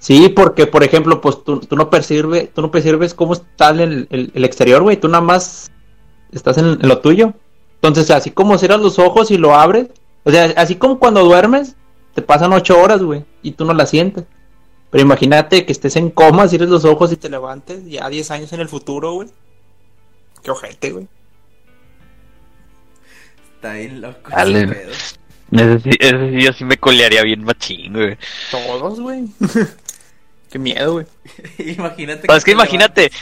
Sí, 0.00 0.30
porque, 0.30 0.66
por 0.66 0.82
ejemplo, 0.82 1.20
pues 1.20 1.44
tú, 1.44 1.60
tú 1.60 1.76
no 1.76 1.90
percibes, 1.90 2.52
tú 2.52 2.62
no 2.62 2.70
percibes 2.70 3.14
cómo 3.14 3.34
está 3.34 3.70
el, 3.70 4.08
el, 4.10 4.32
el 4.34 4.44
exterior, 4.44 4.82
güey. 4.82 4.96
Tú 4.96 5.06
nada 5.08 5.22
más 5.22 5.70
estás 6.32 6.58
en, 6.58 6.66
en 6.80 6.88
lo 6.88 6.98
tuyo. 6.98 7.34
Entonces, 7.76 8.10
así 8.10 8.30
como 8.30 8.58
cierras 8.58 8.80
los 8.80 8.98
ojos 8.98 9.30
y 9.30 9.36
lo 9.38 9.54
abres, 9.54 9.88
o 10.24 10.30
sea, 10.30 10.52
así 10.56 10.74
como 10.74 10.98
cuando 10.98 11.22
duermes, 11.24 11.76
te 12.14 12.22
pasan 12.22 12.52
ocho 12.52 12.80
horas, 12.80 13.02
güey, 13.02 13.24
y 13.42 13.52
tú 13.52 13.64
no 13.64 13.74
las 13.74 13.90
sientes. 13.90 14.24
Pero 14.90 15.02
imagínate 15.02 15.64
que 15.64 15.72
estés 15.72 15.96
en 15.96 16.10
coma, 16.10 16.48
cierres 16.48 16.68
los 16.68 16.84
ojos 16.84 17.12
y 17.12 17.16
te 17.16 17.28
levantes 17.28 17.86
ya 17.86 18.08
10 18.08 18.30
años 18.32 18.52
en 18.52 18.60
el 18.60 18.68
futuro, 18.68 19.12
güey. 19.12 19.28
Qué 20.42 20.50
ojete, 20.50 20.90
güey. 20.90 21.06
Está 23.54 23.74
bien 23.74 24.00
loco 24.00 24.30
Dale. 24.30 24.62
ese 24.62 24.68
pedo. 24.68 24.92
Ese 25.52 25.80
sí, 25.80 25.90
ese 26.00 26.30
sí 26.30 26.42
yo 26.42 26.52
sí 26.52 26.64
me 26.64 26.78
colearía 26.78 27.22
bien 27.22 27.44
machín, 27.44 27.92
güey. 27.92 28.16
Todos, 28.50 29.00
güey. 29.00 29.26
Qué 30.50 30.58
miedo, 30.58 30.92
güey. 30.94 31.06
imagínate. 31.58 32.26
No, 32.26 32.34
es 32.34 32.44
que 32.44 32.50
te 32.50 32.56
imagínate, 32.56 33.12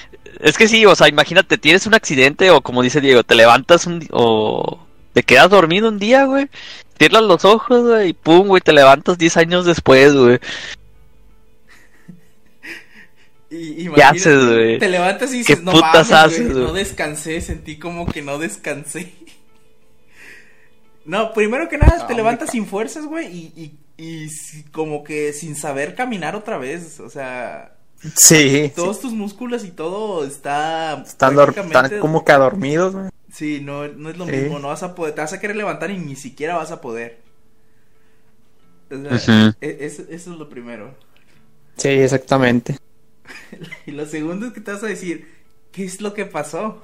es 0.41 0.57
que 0.57 0.69
sí, 0.69 0.87
o 0.87 0.95
sea, 0.95 1.09
imagínate, 1.09 1.59
tienes 1.59 1.87
un 1.87 1.95
accidente 1.95 2.51
o 2.51 2.61
como 2.63 2.83
dice 2.83 3.01
Diego, 3.01 3.23
te 3.25 3.35
levantas 3.35 3.87
un 3.87 4.07
o 4.11 4.79
te 5.13 5.23
quedas 5.23 5.51
dormido 5.51 5.89
un 5.89 5.99
día, 5.99 6.25
güey, 6.25 6.49
cierras 6.97 7.23
los 7.23 7.45
ojos, 7.45 7.83
güey, 7.83 8.11
y 8.11 8.13
pum, 8.13 8.49
güey, 8.49 8.63
te 8.63 8.73
levantas 8.73 9.19
10 9.19 9.37
años 9.37 9.67
después, 9.67 10.15
güey. 10.15 10.39
Y, 13.51 13.89
¿Qué 13.91 14.03
haces, 14.03 14.45
güey? 14.47 14.79
Te 14.79 14.89
levantas 14.89 15.31
y 15.31 15.43
¿Qué 15.43 15.55
dices, 15.55 15.63
no 15.63 15.73
putas 15.73 16.11
mames, 16.11 16.35
haces, 16.35 16.53
güey, 16.53 16.65
no 16.67 16.73
descansé, 16.75 17.41
sentí 17.41 17.79
como 17.79 18.05
que 18.07 18.23
no 18.23 18.39
descansé. 18.39 19.13
No, 21.05 21.33
primero 21.33 21.71
que 21.71 21.79
nada, 21.79 22.07
te 22.07 22.15
levantas 22.15 22.51
sin 22.51 22.67
fuerzas, 22.67 23.07
güey, 23.07 23.27
y, 23.35 23.53
y, 23.97 24.27
y 24.27 24.63
como 24.73 25.03
que 25.05 25.33
sin 25.33 25.57
saber 25.57 25.95
caminar 25.95 26.37
otra 26.37 26.59
vez, 26.59 27.01
o 27.01 27.09
sea, 27.09 27.73
Sí. 28.15 28.71
todos 28.77 29.01
tus 29.01 29.13
músculos 29.15 29.65
y 29.65 29.71
todo 29.71 30.25
está 30.27 31.03
Están, 31.07 31.35
prácticamente 31.35 31.79
están 31.97 32.01
como 32.01 32.27
que 32.27 32.33
adormidos, 32.33 32.95
güey. 32.95 33.09
Sí, 33.33 33.61
no, 33.63 33.89
no 33.89 34.11
es 34.11 34.19
lo 34.19 34.27
Sí. 34.27 34.33
mismo, 34.33 34.59
no 34.59 34.69
vas 34.69 34.83
a 34.83 34.95
poder, 34.95 35.15
te 35.15 35.23
vas 35.23 35.33
a 35.33 35.41
querer 35.41 35.57
levantar 35.57 35.91
y 35.91 35.97
ni 35.97 36.15
siquiera 36.15 36.57
vas 36.57 36.73
a 36.73 36.81
poder. 36.83 37.21
O 38.91 39.19
sea, 39.19 39.57
e- 39.63 39.79
eso 39.81 40.03
es 40.11 40.27
lo 40.27 40.49
primero. 40.51 40.95
Sí, 41.79 41.89
exactamente. 41.89 42.77
Y 43.87 43.93
lo 43.93 44.07
segundo 44.07 44.47
es 44.47 44.53
que 44.53 44.61
te 44.61 44.73
vas 44.73 44.83
a 44.83 44.87
decir, 44.89 45.29
¿qué 45.73 45.85
es 45.85 46.01
lo 46.01 46.15
que 46.15 46.25
pasó? 46.27 46.83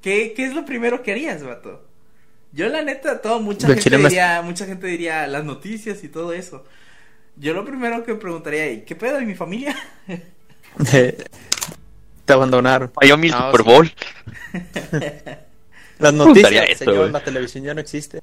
¿Qué, 0.00 0.32
qué 0.34 0.44
es 0.46 0.54
lo 0.54 0.64
primero 0.64 1.02
que 1.02 1.12
harías, 1.12 1.42
vato? 1.42 1.86
Yo 2.52 2.68
la 2.68 2.82
neta, 2.82 3.22
todo, 3.22 3.40
mucha 3.40 3.70
gente 3.72 3.82
chile 3.82 3.98
me- 3.98 4.10
diría, 4.10 4.42
mucha 4.42 4.66
gente 4.66 4.86
diría 4.88 5.26
las 5.28 5.44
noticias 5.44 6.04
y 6.04 6.08
todo 6.08 6.32
eso. 6.34 6.64
Yo 7.36 7.54
lo 7.54 7.64
primero 7.64 8.04
que 8.04 8.14
preguntaría, 8.16 8.72
¿y 8.72 8.82
qué 8.84 8.96
pedo 8.96 9.18
de 9.18 9.26
mi 9.26 9.34
familia? 9.36 9.76
Te 12.24 12.32
abandonaron. 12.32 12.90
Falló 12.92 13.16
mi 13.18 13.28
No, 13.28 13.36
Super 13.36 13.62
sí. 13.62 13.64
Bowl. 13.64 13.92
Las 15.98 16.14
noticias, 16.14 16.66
eso, 16.68 16.84
señor, 16.84 17.10
la 17.10 17.22
televisión 17.22 17.64
ya 17.64 17.74
no 17.74 17.80
existe. 17.80 18.20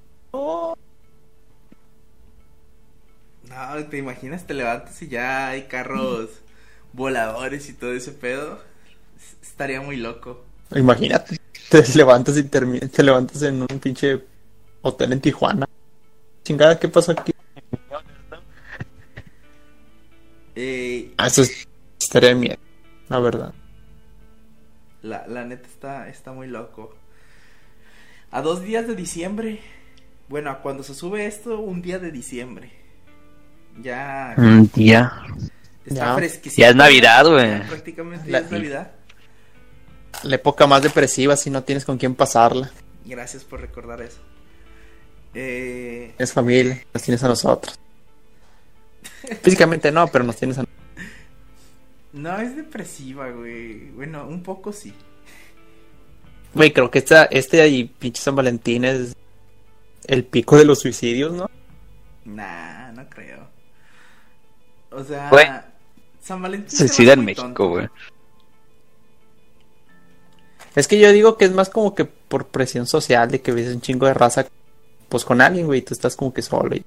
No, 3.58 3.86
¿te 3.88 3.98
imaginas? 3.98 4.46
Te 4.46 4.54
levantas 4.54 5.02
y 5.02 5.08
ya 5.08 5.50
hay 5.50 5.64
carros 5.64 6.30
voladores 6.94 7.68
y 7.70 7.74
todo 7.74 7.92
ese 7.94 8.12
pedo. 8.12 8.60
Estaría 9.42 9.82
muy 9.82 9.98
loco. 9.98 10.44
Imagínate, 10.76 11.38
te 11.70 11.84
levantas 11.96 12.38
y 12.38 12.44
te 12.44 13.04
levantas 13.04 13.42
en 13.42 13.62
un 13.62 13.80
pinche 13.82 14.22
hotel 14.84 15.14
en 15.14 15.22
Tijuana. 15.22 15.66
Chingada, 16.44 16.80
¿qué 16.80 16.88
pasó 16.88 17.14
aquí? 17.14 17.32
Eh, 20.56 21.12
Ah, 21.18 21.28
eso 21.28 21.42
es- 21.42 21.68
estaría 22.00 22.36
miedo, 22.36 22.58
la 23.10 23.20
verdad. 23.20 23.54
la, 25.02 25.26
la 25.28 25.46
neta 25.46 25.68
está, 25.68 26.10
está 26.10 26.32
muy 26.32 26.48
loco. 26.48 26.94
A 28.32 28.42
dos 28.42 28.62
días 28.62 28.88
de 28.88 28.96
diciembre. 28.96 29.60
Bueno, 30.30 30.52
a 30.52 30.62
cuando 30.62 30.84
se 30.84 30.94
sube 30.94 31.26
esto, 31.26 31.60
un 31.60 31.82
día 31.82 32.00
de 32.00 32.12
diciembre. 32.12 32.72
Ya 33.81 34.34
Un 34.38 34.69
día. 34.74 35.12
está 35.86 35.96
Ya. 36.05 36.15
fresquecito. 36.15 36.62
Ya 36.62 36.69
es 36.69 36.75
Navidad, 36.75 37.24
Ya 37.25 37.29
güey. 37.31 37.67
prácticamente 37.67 38.29
La- 38.31 38.39
ya 38.39 38.46
es 38.46 38.51
Navidad. 38.51 38.91
La 40.24 40.36
época 40.36 40.65
más 40.67 40.81
depresiva 40.81 41.36
si 41.38 41.50
no 41.50 41.63
tienes 41.63 41.86
con 41.86 41.98
quién 41.98 42.15
pasarla. 42.15 42.72
Gracias 43.05 43.43
por 43.43 43.62
recordar 43.62 44.01
eso. 44.01 44.19
Eh, 45.34 46.13
Tienes 46.17 46.34
familia, 46.34 46.84
nos 46.93 47.03
tienes 47.03 47.24
a 47.24 47.27
nosotros. 47.27 47.79
Físicamente 49.43 49.91
no, 49.91 50.07
pero 50.07 50.24
nos 50.24 50.36
tienes 50.38 50.57
a 50.57 50.65
no 52.13 52.39
es 52.39 52.55
depresiva, 52.55 53.29
güey. 53.29 53.89
Bueno, 53.91 54.25
un 54.27 54.41
poco 54.41 54.74
sí. 54.74 54.93
Güey, 56.53 56.74
creo 56.74 56.89
que 56.89 56.98
esta, 57.00 57.25
este 57.25 57.62
ahí, 57.62 57.84
pinche 57.84 58.22
San 58.22 58.36
Valentín 58.36 58.84
es 58.86 59.15
el 60.07 60.24
pico 60.24 60.57
de 60.57 60.65
los 60.65 60.79
suicidios, 60.79 61.34
¿no? 61.34 61.50
Nah, 62.25 62.91
no 62.93 63.07
creo. 63.10 63.48
O 64.91 65.03
sea, 65.03 65.29
Güey. 65.29 65.46
San 66.22 66.41
Valentín 66.41 66.77
Suicida 66.77 67.13
en. 67.13 67.25
México, 67.25 67.70
güey. 67.70 67.88
Es 70.75 70.88
que 70.88 71.00
yo 71.00 71.12
digo 71.12 71.38
que 71.38 71.46
es 71.46 71.51
más 71.51 71.70
como 71.70 71.96
que 71.96 72.06
por 72.06 72.48
presión 72.48 72.86
social 72.86 73.32
de 73.32 73.41
que 73.41 73.51
ves 73.51 73.74
un 73.74 73.82
chingo 73.82 74.06
de 74.06 74.13
raza 74.13 74.46
pues 75.10 75.24
con 75.25 75.41
alguien, 75.41 75.65
güey, 75.65 75.79
y 75.79 75.84
tú 75.84 75.94
estás 75.94 76.15
como 76.15 76.34
que 76.34 76.41
solo 76.41 76.75
y 76.75 76.86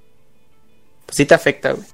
pues 1.06 1.16
sí 1.16 1.24
te 1.26 1.34
afecta, 1.34 1.72
güey. 1.72 1.86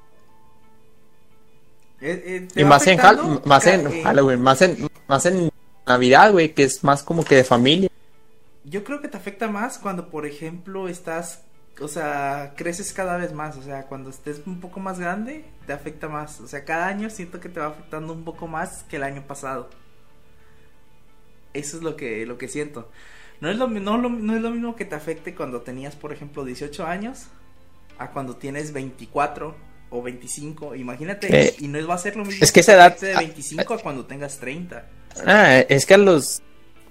Eh, 2.00 2.22
eh, 2.26 2.48
¿te 2.52 2.60
Y 2.60 2.64
más 2.64 2.86
en, 2.86 2.98
Hal- 3.00 3.14
afectando? 3.18 3.42
más 3.46 3.66
en 3.66 3.86
eh, 3.86 4.02
Halloween, 4.02 4.42
más 4.42 4.60
en 4.62 4.88
más 5.08 5.25
en 5.26 5.50
Navidad, 5.86 6.32
güey, 6.32 6.52
que 6.52 6.64
es 6.64 6.84
más 6.84 7.02
como 7.02 7.25
que 7.25 7.36
de 7.36 7.44
familia. 7.44 7.88
Yo 8.64 8.82
creo 8.84 9.00
que 9.00 9.08
te 9.08 9.16
afecta 9.16 9.48
más 9.48 9.78
cuando, 9.78 10.10
por 10.10 10.26
ejemplo, 10.26 10.88
estás, 10.88 11.42
o 11.80 11.88
sea, 11.88 12.54
creces 12.56 12.92
cada 12.92 13.16
vez 13.16 13.33
más, 13.33 13.56
o 13.56 13.62
sea, 13.62 13.83
cuando 13.85 14.11
estés 14.11 14.40
un 14.47 14.61
poco 14.61 14.80
más 14.80 14.99
grande, 14.99 15.45
te 15.66 15.73
afecta 15.73 16.09
más, 16.09 16.40
o 16.40 16.49
sea, 16.49 16.64
cada 16.64 16.87
año 16.87 17.11
siento 17.11 17.38
que 17.40 17.49
te 17.49 17.61
va 17.61 17.66
afectando 17.66 18.12
un 18.12 18.25
poco 18.25 18.47
más 18.47 18.83
que 18.85 18.97
el 18.97 19.02
año 19.02 19.23
pasado. 19.26 19.68
Eso 21.54 21.76
es 21.78 21.83
lo 21.83 21.97
que, 21.97 22.26
lo 22.26 22.38
que 22.38 22.49
siento. 22.49 22.90
No 23.40 23.50
es 23.50 23.56
lo, 23.56 23.66
no, 23.68 23.99
lo- 23.99 24.09
no 24.09 24.35
es 24.37 24.42
lo 24.42 24.50
mismo 24.50 24.76
que 24.76 24.85
te 24.85 24.95
afecte 24.95 25.35
cuando 25.35 25.61
tenías, 25.62 25.95
por 25.97 26.12
ejemplo, 26.12 26.45
18 26.45 26.87
años, 26.87 27.25
a 27.99 28.11
cuando 28.11 28.37
tienes 28.37 28.73
24 28.73 29.54
o 29.90 30.02
25, 30.02 30.75
imagínate, 30.75 31.28
Eh, 31.49 31.54
y 31.61 31.68
no 31.68 31.87
va 31.87 31.95
a 31.95 31.99
ser 31.99 32.16
lo 32.16 32.25
mismo 32.25 32.42
es 32.42 32.52
que 32.52 32.61
esa 32.61 32.75
edad- 32.75 32.99
de 32.99 33.14
25 33.14 33.75
a 33.75 33.78
cuando 33.78 34.04
tengas 34.04 34.38
30. 34.38 34.87
Ah, 35.26 35.59
es 35.61 35.87
que 35.87 35.95
a 35.95 35.99
los 35.99 36.42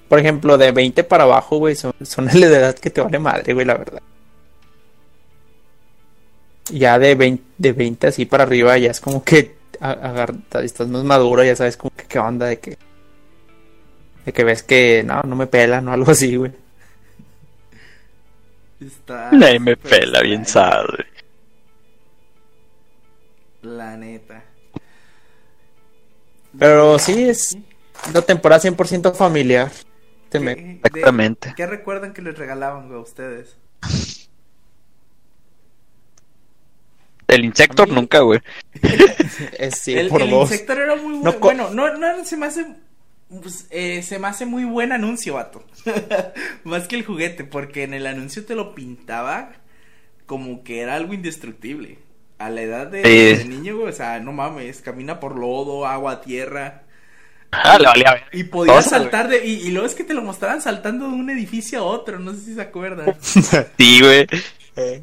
por 0.08 0.20
ejemplo, 0.20 0.56
de 0.60 0.72
20 0.72 1.04
para 1.04 1.24
abajo, 1.24 1.58
güey, 1.58 1.76
son, 1.76 1.92
son 2.04 2.28
de 2.28 2.40
edad 2.46 2.76
que 2.78 2.92
te 2.92 3.02
vale 3.02 3.18
madre, 3.18 3.54
güey, 3.56 3.66
la 3.66 3.74
verdad. 3.76 4.02
Ya 6.72 6.98
de 7.00 7.16
20, 7.16 7.44
de 7.58 7.74
20 7.74 8.08
así 8.08 8.26
para 8.26 8.44
arriba, 8.44 8.78
ya 8.78 8.92
es 8.92 9.00
como 9.00 9.24
que 9.24 9.56
estás 10.64 10.88
más 10.88 11.04
maduro, 11.04 11.44
ya 11.44 11.56
sabes 11.56 11.78
como 11.78 11.96
que 11.96 12.06
qué 12.06 12.18
onda 12.20 12.48
de 12.48 12.60
que 12.60 12.78
de 14.26 14.34
que 14.34 14.44
ves 14.44 14.64
que 14.64 15.04
no, 15.06 15.22
no 15.22 15.36
me 15.36 15.46
pelan 15.48 15.88
o 15.88 15.94
algo 15.94 16.12
así, 16.12 16.36
güey. 16.36 16.52
Está 18.82 19.30
Nadie 19.32 19.60
me 19.60 19.78
pela, 19.78 20.22
bien 20.22 20.46
sabe. 20.46 21.06
La 23.62 23.96
neta. 23.98 24.44
Pero 26.58 26.98
sí 27.00 27.30
es 27.30 27.58
una 28.10 28.22
temporada 28.22 28.62
100% 28.62 29.14
familiar. 29.14 29.72
¿Qué- 30.32 30.40
de- 30.40 30.80
Exactamente. 30.84 31.54
¿Qué 31.56 31.66
recuerdan 31.68 32.14
que 32.14 32.22
les 32.22 32.38
regalaban, 32.38 32.88
güey, 32.88 33.00
a 33.00 33.04
ustedes? 33.04 33.58
El 37.28 37.46
insecto 37.46 37.84
A 37.84 37.86
mí- 37.86 37.94
nunca, 37.94 38.20
güey. 38.20 38.40
es 39.60 39.76
sí, 39.80 39.94
el 39.94 40.10
por 40.10 40.22
el 40.22 40.30
dos. 40.30 40.52
Insector 40.52 40.78
era 40.80 40.96
muy 40.96 41.18
No 41.18 41.34
bueno. 41.34 41.40
co- 41.40 41.48
bueno, 41.48 41.70
no, 41.72 41.94
no 41.98 42.24
se 42.26 42.38
me 42.38 42.46
hace. 42.46 42.66
pues, 43.42 43.68
eh, 43.72 44.04
se 44.04 44.20
me 44.20 44.28
hace 44.28 44.46
muy 44.46 44.64
buen 44.66 44.92
anuncio, 44.92 45.34
vato. 45.36 45.64
Más 46.64 46.88
que 46.88 46.96
el 46.96 47.06
juguete, 47.06 47.44
porque 47.44 47.84
en 47.84 47.94
el 47.94 48.06
anuncio 48.08 48.46
te 48.46 48.56
lo 48.56 48.76
pintaba 48.76 49.54
como 50.26 50.64
que 50.64 50.82
era 50.82 50.96
algo 50.96 51.14
indestructible. 51.14 52.00
A 52.38 52.50
la 52.50 52.62
edad 52.62 52.88
de, 52.88 53.02
Sí. 53.04 53.38
de 53.44 53.46
niño, 53.46 53.78
güey, 53.78 53.90
o 53.90 53.96
sea, 53.96 54.20
no 54.20 54.34
mames, 54.34 54.82
camina 54.82 55.20
por 55.22 55.40
lodo, 55.40 55.86
agua, 55.88 56.20
tierra. 56.22 56.84
Ah, 57.52 57.78
le 57.80 57.86
valía 57.88 58.12
ver. 58.14 58.24
Y 58.34 58.44
podías 58.44 58.90
saltar 58.90 59.30
de. 59.30 59.46
Y, 59.46 59.68
y 59.68 59.72
luego 59.72 59.88
es 59.88 59.96
que 59.96 60.04
te 60.04 60.14
lo 60.14 60.22
mostraban 60.22 60.62
saltando 60.62 61.08
de 61.08 61.14
un 61.14 61.30
edificio 61.30 61.80
a 61.80 61.84
otro, 61.84 62.20
no 62.20 62.34
sé 62.34 62.42
si 62.42 62.54
se 62.56 62.62
acuerdan. 62.62 63.16
Sí, 63.78 64.02
güey. 64.02 64.28
Eh, 64.76 65.02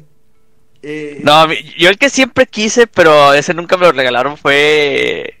No, 1.23 1.33
a 1.33 1.47
mí- 1.47 1.55
yo 1.77 1.89
el 1.89 1.97
que 1.97 2.09
siempre 2.09 2.45
quise, 2.45 2.87
pero 2.87 3.33
ese 3.33 3.53
nunca 3.53 3.77
me 3.77 3.85
lo 3.85 3.91
regalaron 3.93 4.37
fue... 4.37 5.39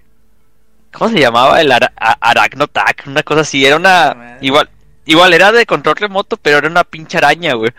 ¿Cómo 0.91 1.09
se 1.11 1.19
llamaba? 1.19 1.59
El 1.59 1.71
ara 1.71 1.91
Aracnotac, 1.97 3.03
una 3.07 3.23
cosa 3.23 3.41
así. 3.41 3.65
Era 3.65 3.75
una... 3.75 4.13
Madre. 4.13 4.37
Igual, 4.41 4.69
igual 5.05 5.33
era 5.33 5.51
de 5.51 5.65
control 5.65 5.95
remoto, 5.95 6.37
pero 6.37 6.59
era 6.59 6.67
una 6.69 6.83
pinche 6.83 7.17
araña, 7.17 7.53
güey. 7.55 7.71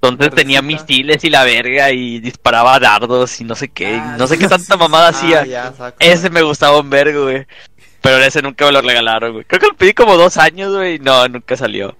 Entonces 0.00 0.34
tenía 0.34 0.60
misiles 0.62 1.24
y 1.24 1.30
la 1.30 1.44
verga 1.44 1.90
y 1.90 2.20
disparaba 2.20 2.78
dardos 2.78 3.40
y 3.40 3.44
no 3.44 3.54
sé 3.54 3.68
qué. 3.68 3.96
Ah, 4.00 4.16
no 4.18 4.26
sé 4.26 4.36
qué 4.36 4.44
sí, 4.44 4.50
tanta 4.50 4.76
mamada 4.76 5.12
sí. 5.12 5.32
hacía. 5.32 5.40
Ah, 5.40 5.46
ya, 5.46 5.72
saco. 5.72 5.96
Ese 5.98 6.28
me 6.30 6.42
gustaba 6.42 6.78
un 6.78 6.90
vergo, 6.90 7.22
güey. 7.24 7.46
Pero 8.02 8.18
ese 8.18 8.42
nunca 8.42 8.66
me 8.66 8.72
lo 8.72 8.82
regalaron, 8.82 9.32
güey. 9.32 9.44
Creo 9.46 9.60
que 9.60 9.66
lo 9.68 9.74
pedí 9.76 9.94
como 9.94 10.16
dos 10.16 10.36
años, 10.36 10.74
güey. 10.74 10.96
y 10.96 10.98
No, 10.98 11.26
nunca 11.28 11.56
salió. 11.56 11.96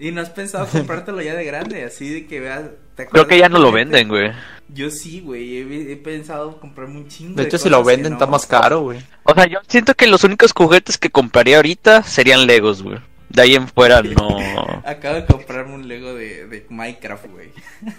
¿Y 0.00 0.10
no 0.10 0.20
has 0.20 0.30
pensado 0.30 0.66
comprártelo 0.66 1.22
ya 1.22 1.34
de 1.34 1.44
grande? 1.44 1.84
Así 1.84 2.08
de 2.12 2.26
que 2.26 2.40
veas. 2.40 2.64
¿Te 2.96 3.06
Creo 3.06 3.26
que 3.26 3.38
ya 3.38 3.48
no 3.48 3.58
lo 3.58 3.72
venden, 3.72 4.08
güey. 4.08 4.32
Yo 4.68 4.90
sí, 4.90 5.20
güey. 5.20 5.58
He, 5.58 5.92
he 5.92 5.96
pensado 5.96 6.58
comprarme 6.58 6.96
un 6.96 7.08
chingo. 7.08 7.34
De 7.36 7.42
hecho, 7.44 7.58
si 7.58 7.64
cosas 7.64 7.78
lo 7.78 7.84
venden 7.84 8.12
no. 8.12 8.16
está 8.16 8.26
más 8.26 8.46
caro, 8.46 8.80
güey. 8.82 9.00
O 9.24 9.34
sea, 9.34 9.46
yo 9.46 9.58
siento 9.68 9.94
que 9.94 10.06
los 10.06 10.24
únicos 10.24 10.52
juguetes 10.52 10.98
que 10.98 11.10
compraría 11.10 11.56
ahorita 11.56 12.02
serían 12.02 12.46
Legos, 12.46 12.82
güey. 12.82 12.98
De 13.28 13.42
ahí 13.42 13.54
en 13.56 13.66
fuera 13.68 14.00
no. 14.02 14.38
Acabo 14.86 15.16
de 15.16 15.26
comprarme 15.26 15.74
un 15.74 15.88
Lego 15.88 16.14
de, 16.14 16.46
de 16.46 16.66
Minecraft, 16.70 17.26
güey. 17.26 17.50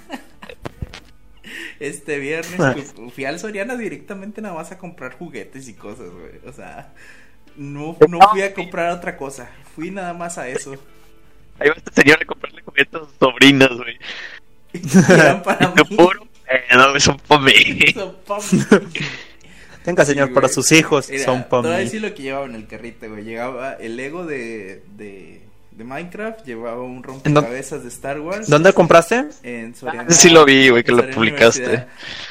Este 1.80 2.18
viernes 2.20 2.60
Ah. 2.60 2.74
fui- 2.74 3.12
fui 3.12 3.25
al 3.25 3.40
Soriana 3.40 3.75
directamente 3.75 4.42
nada 4.42 4.56
más 4.56 4.72
a 4.72 4.78
comprar 4.78 5.14
juguetes 5.14 5.68
y 5.68 5.74
cosas, 5.75 6.10
güey. 6.10 6.40
O 6.48 6.54
sea, 6.54 6.94
no, 7.56 7.98
no 8.10 8.20
fui 8.32 8.42
a 8.42 8.54
comprar 8.54 8.92
otra 8.92 9.16
cosa. 9.18 9.50
Fui 9.75 9.92
nada 9.92 10.14
más 10.14 10.38
a 10.38 10.48
eso. 10.48 10.72
Ahí 11.60 11.70
va 11.70 11.75
este 11.75 12.02
señor 12.02 12.20
a 12.22 12.25
comprarle 12.25 12.62
juguetes 12.64 12.96
a 12.96 13.00
sus 13.06 13.14
sobrinos, 13.20 13.78
güey. 13.78 13.98
Eran 15.10 15.44
para 15.44 15.74
Qué 15.74 15.84
mí. 15.89 15.98
son 17.00 17.17
pa' 17.20 17.39
mí. 17.39 17.53
Son 17.94 18.15
pa' 18.25 18.38
mí. 18.51 18.63
Tenga, 19.84 20.03
señor, 20.03 20.29
Sí, 20.29 20.34
para 20.34 20.48
sus 20.48 20.72
hijos. 20.72 21.10
Mira, 21.10 21.25
son 21.25 21.44
te 21.44 21.50
para 21.50 21.62
voy 21.62 21.72
a 21.74 21.77
mí. 21.77 21.84
decir 21.84 22.01
lo 22.01 22.13
que 22.15 22.24
llevaba 22.24 22.46
en 22.48 22.55
el 22.55 22.65
carrito, 22.67 23.08
güey. 23.10 23.24
Llegaba 23.24 23.74
el 23.74 23.96
Lego 23.98 24.25
de, 24.25 24.82
de, 24.98 25.41
de 25.72 25.84
Minecraft, 25.84 26.44
llevaba 26.44 26.82
un 26.82 27.03
rompecabezas 27.03 27.84
de 27.84 27.89
Star 27.89 28.20
Wars. 28.20 28.50
¿Dónde 28.50 28.74
compraste? 28.74 29.25
En 29.44 29.75
Soriana. 29.75 30.10
Sí 30.10 30.29
lo 30.32 30.44
vi, 30.44 30.70
güey, 30.70 30.84
que 30.84 30.91
lo 30.91 31.08
publicaste. 31.12 31.86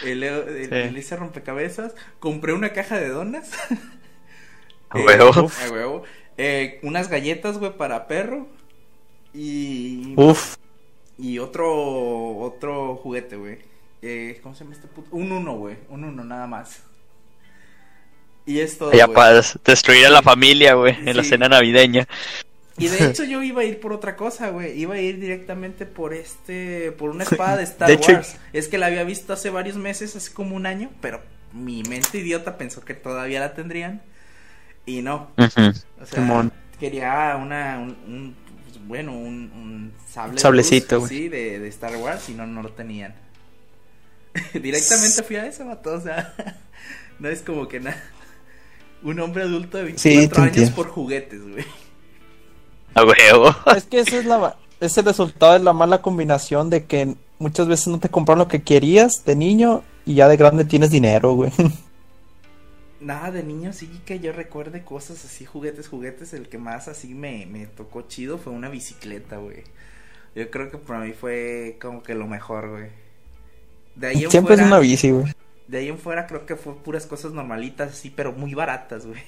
El, 0.04 0.20
Sí. 0.68 1.12
el 1.12 1.18
rompecabezas. 1.18 1.92
Compré 2.18 2.52
una 2.54 2.70
caja 2.72 2.98
de 2.98 3.08
donas. 3.10 3.48
A 4.90 4.98
huevo. 4.98 5.50
A 5.66 5.70
huevo. 5.70 6.02
Eh, 6.36 6.80
unas 6.82 7.08
galletas, 7.08 7.58
güey, 7.58 7.76
para 7.76 8.08
perro. 8.08 8.48
Y. 9.32 10.14
Uf. 10.16 10.56
Y 11.18 11.38
otro. 11.38 12.36
Otro 12.38 12.96
juguete, 12.96 13.36
güey. 13.36 13.58
Eh, 14.02 14.38
¿Cómo 14.42 14.54
se 14.54 14.64
llama 14.64 14.76
este 14.76 14.88
puto? 14.88 15.08
Un 15.16 15.32
uno, 15.32 15.54
güey. 15.56 15.76
Un 15.88 16.04
uno, 16.04 16.24
nada 16.24 16.46
más. 16.46 16.82
Y 18.46 18.60
es 18.60 18.76
todo. 18.76 18.92
Ya 18.92 19.08
para 19.08 19.40
destruir 19.64 20.06
a 20.06 20.10
la 20.10 20.22
familia, 20.22 20.74
güey, 20.74 20.94
en 21.08 21.16
la 21.16 21.24
cena 21.24 21.48
navideña. 21.48 22.06
Y 22.76 22.88
de 22.88 23.06
hecho 23.10 23.24
yo 23.24 23.42
iba 23.42 23.62
a 23.62 23.64
ir 23.64 23.80
por 23.80 23.92
otra 23.92 24.16
cosa, 24.16 24.50
güey. 24.50 24.78
Iba 24.78 24.96
a 24.96 25.00
ir 25.00 25.18
directamente 25.18 25.86
por 25.86 26.12
este, 26.12 26.92
por 26.92 27.10
una 27.10 27.24
espada 27.24 27.56
de 27.56 27.62
Star 27.64 27.88
De 27.88 27.94
hecho- 27.94 28.12
Wars. 28.12 28.36
Es 28.52 28.68
que 28.68 28.76
la 28.76 28.86
había 28.86 29.04
visto 29.04 29.32
hace 29.32 29.48
varios 29.48 29.76
meses, 29.76 30.14
hace 30.16 30.32
como 30.32 30.56
un 30.56 30.66
año, 30.66 30.90
pero 31.00 31.22
mi 31.52 31.82
mente 31.84 32.18
idiota 32.18 32.58
pensó 32.58 32.84
que 32.84 32.94
todavía 32.94 33.40
la 33.40 33.54
tendrían. 33.54 34.02
Y 34.84 35.00
no. 35.00 35.30
Ujú. 35.38 35.70
O 36.02 36.04
sea, 36.06 36.20
Simón. 36.20 36.52
quería 36.78 37.38
una, 37.40 37.78
un, 37.78 37.96
un, 38.06 38.36
bueno, 38.86 39.12
un, 39.12 39.50
un 39.54 39.92
sable 40.12 40.34
de 40.34 40.40
Sablecito, 40.40 40.96
luz, 40.96 41.08
güey. 41.08 41.18
sí, 41.22 41.28
de, 41.28 41.58
de 41.58 41.68
Star 41.68 41.96
Wars 41.96 42.28
y 42.28 42.34
no, 42.34 42.46
no 42.46 42.62
lo 42.62 42.70
tenían. 42.72 43.14
Directamente 44.54 45.22
fui 45.22 45.36
a 45.36 45.46
ese 45.46 45.64
vato, 45.64 45.94
o 45.94 46.00
sea, 46.00 46.34
no 47.18 47.28
es 47.28 47.42
como 47.42 47.68
que 47.68 47.80
nada. 47.80 48.02
Un 49.02 49.20
hombre 49.20 49.42
adulto 49.42 49.78
de 49.78 49.96
Sí, 49.98 50.10
24 50.10 50.34
te 50.34 50.40
años 50.40 50.48
entiendo. 50.48 50.74
por 50.74 50.88
juguetes, 50.88 51.40
güey. 51.42 51.64
A 52.94 53.04
huevo. 53.04 53.54
Es 53.76 53.84
que 53.84 54.00
ese 54.00 54.18
es 54.20 54.24
la 54.24 54.56
es 54.80 54.96
el 54.98 55.04
resultado 55.04 55.52
de 55.54 55.60
la 55.60 55.72
mala 55.72 56.00
combinación 56.02 56.68
de 56.70 56.84
que 56.84 57.14
muchas 57.38 57.66
veces 57.68 57.88
no 57.88 57.98
te 57.98 58.08
compraron 58.08 58.40
lo 58.40 58.48
que 58.48 58.62
querías 58.62 59.24
de 59.24 59.34
niño 59.36 59.82
y 60.06 60.14
ya 60.14 60.28
de 60.28 60.36
grande 60.36 60.64
tienes 60.64 60.90
dinero, 60.90 61.34
güey. 61.34 61.50
Nada, 63.04 63.30
de 63.30 63.42
niño 63.42 63.74
sí 63.74 64.00
que 64.06 64.18
yo 64.18 64.32
recuerde 64.32 64.82
cosas 64.82 65.22
así, 65.26 65.44
juguetes, 65.44 65.88
juguetes. 65.88 66.32
El 66.32 66.48
que 66.48 66.56
más 66.56 66.88
así 66.88 67.14
me, 67.14 67.44
me 67.44 67.66
tocó 67.66 68.02
chido 68.08 68.38
fue 68.38 68.52
una 68.54 68.70
bicicleta, 68.70 69.36
güey. 69.36 69.62
Yo 70.34 70.50
creo 70.50 70.70
que 70.70 70.78
para 70.78 71.00
mí 71.00 71.12
fue 71.12 71.76
como 71.82 72.02
que 72.02 72.14
lo 72.14 72.26
mejor, 72.26 72.70
güey. 72.70 72.88
De 73.94 74.06
ahí 74.06 74.24
en 74.24 74.30
Siempre 74.30 74.54
es 74.54 74.62
una 74.62 74.78
bici, 74.78 75.10
güey. 75.10 75.32
de 75.68 75.78
ahí 75.78 75.88
en 75.88 75.98
fuera 75.98 76.26
creo 76.26 76.46
que 76.46 76.56
fue 76.56 76.74
puras 76.76 77.04
cosas 77.06 77.32
normalitas, 77.32 77.92
así, 77.92 78.08
pero 78.08 78.32
muy 78.32 78.54
baratas, 78.54 79.04
güey. 79.06 79.20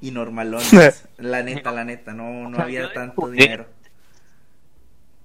Y 0.00 0.10
normalones. 0.10 1.04
la 1.16 1.44
neta, 1.44 1.70
la 1.70 1.84
neta, 1.84 2.12
no, 2.12 2.50
no 2.50 2.58
había 2.62 2.92
tanto 2.92 3.30
dinero. 3.30 3.66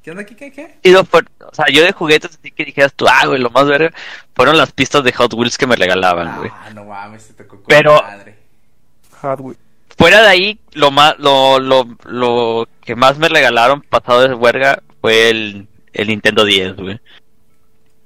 ¿Qué 0.03 0.11
onda 0.11 0.23
aquí? 0.23 0.35
¿Qué? 0.35 0.51
¿Qué? 0.51 0.77
Ido 0.83 1.03
por- 1.03 1.25
o 1.39 1.53
sea, 1.53 1.65
yo 1.71 1.83
de 1.83 1.91
juguetes 1.91 2.31
así 2.39 2.51
que 2.51 2.65
dijeras 2.65 2.93
tú, 2.93 3.05
ah, 3.07 3.25
güey, 3.27 3.39
lo 3.39 3.49
más 3.51 3.67
verga 3.67 3.91
fueron 4.35 4.57
las 4.57 4.71
pistas 4.71 5.03
de 5.03 5.11
Hot 5.13 5.33
Wheels 5.33 5.57
que 5.57 5.67
me 5.67 5.75
regalaban, 5.75 6.37
güey. 6.39 6.49
Ah, 6.53 6.69
no 6.73 6.85
mames, 6.85 7.27
te 7.27 7.33
tocó 7.33 7.57
con 7.57 7.65
Pero- 7.67 8.01
madre. 8.01 8.35
Hot 9.21 9.39
Wheels. 9.39 9.59
Fuera 9.97 10.21
de 10.23 10.27
ahí, 10.29 10.59
lo 10.73 10.89
más, 10.89 11.15
lo, 11.19 11.59
lo, 11.59 11.87
lo 12.05 12.67
que 12.83 12.95
más 12.95 13.19
me 13.19 13.29
regalaron 13.29 13.81
pasado 13.81 14.27
de 14.27 14.33
huelga 14.33 14.81
fue 15.01 15.29
el, 15.29 15.67
el 15.93 16.07
Nintendo 16.07 16.43
10, 16.45 16.75
güey. 16.77 16.99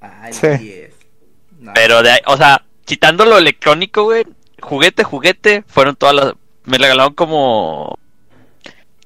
Ay, 0.01 0.33
Sí. 0.33 0.47
10. 0.47 0.93
No. 1.59 1.71
Pero 1.73 2.03
de 2.03 2.11
ahí, 2.11 2.19
o 2.25 2.35
sea, 2.35 2.63
quitando 2.83 3.23
lo 3.25 3.37
electrónico, 3.37 4.03
güey, 4.03 4.25
juguete, 4.61 5.03
juguete, 5.05 5.63
fueron 5.67 5.95
todas 5.95 6.15
las, 6.15 6.33
me 6.65 6.77
regalaron 6.77 7.13
como, 7.13 7.97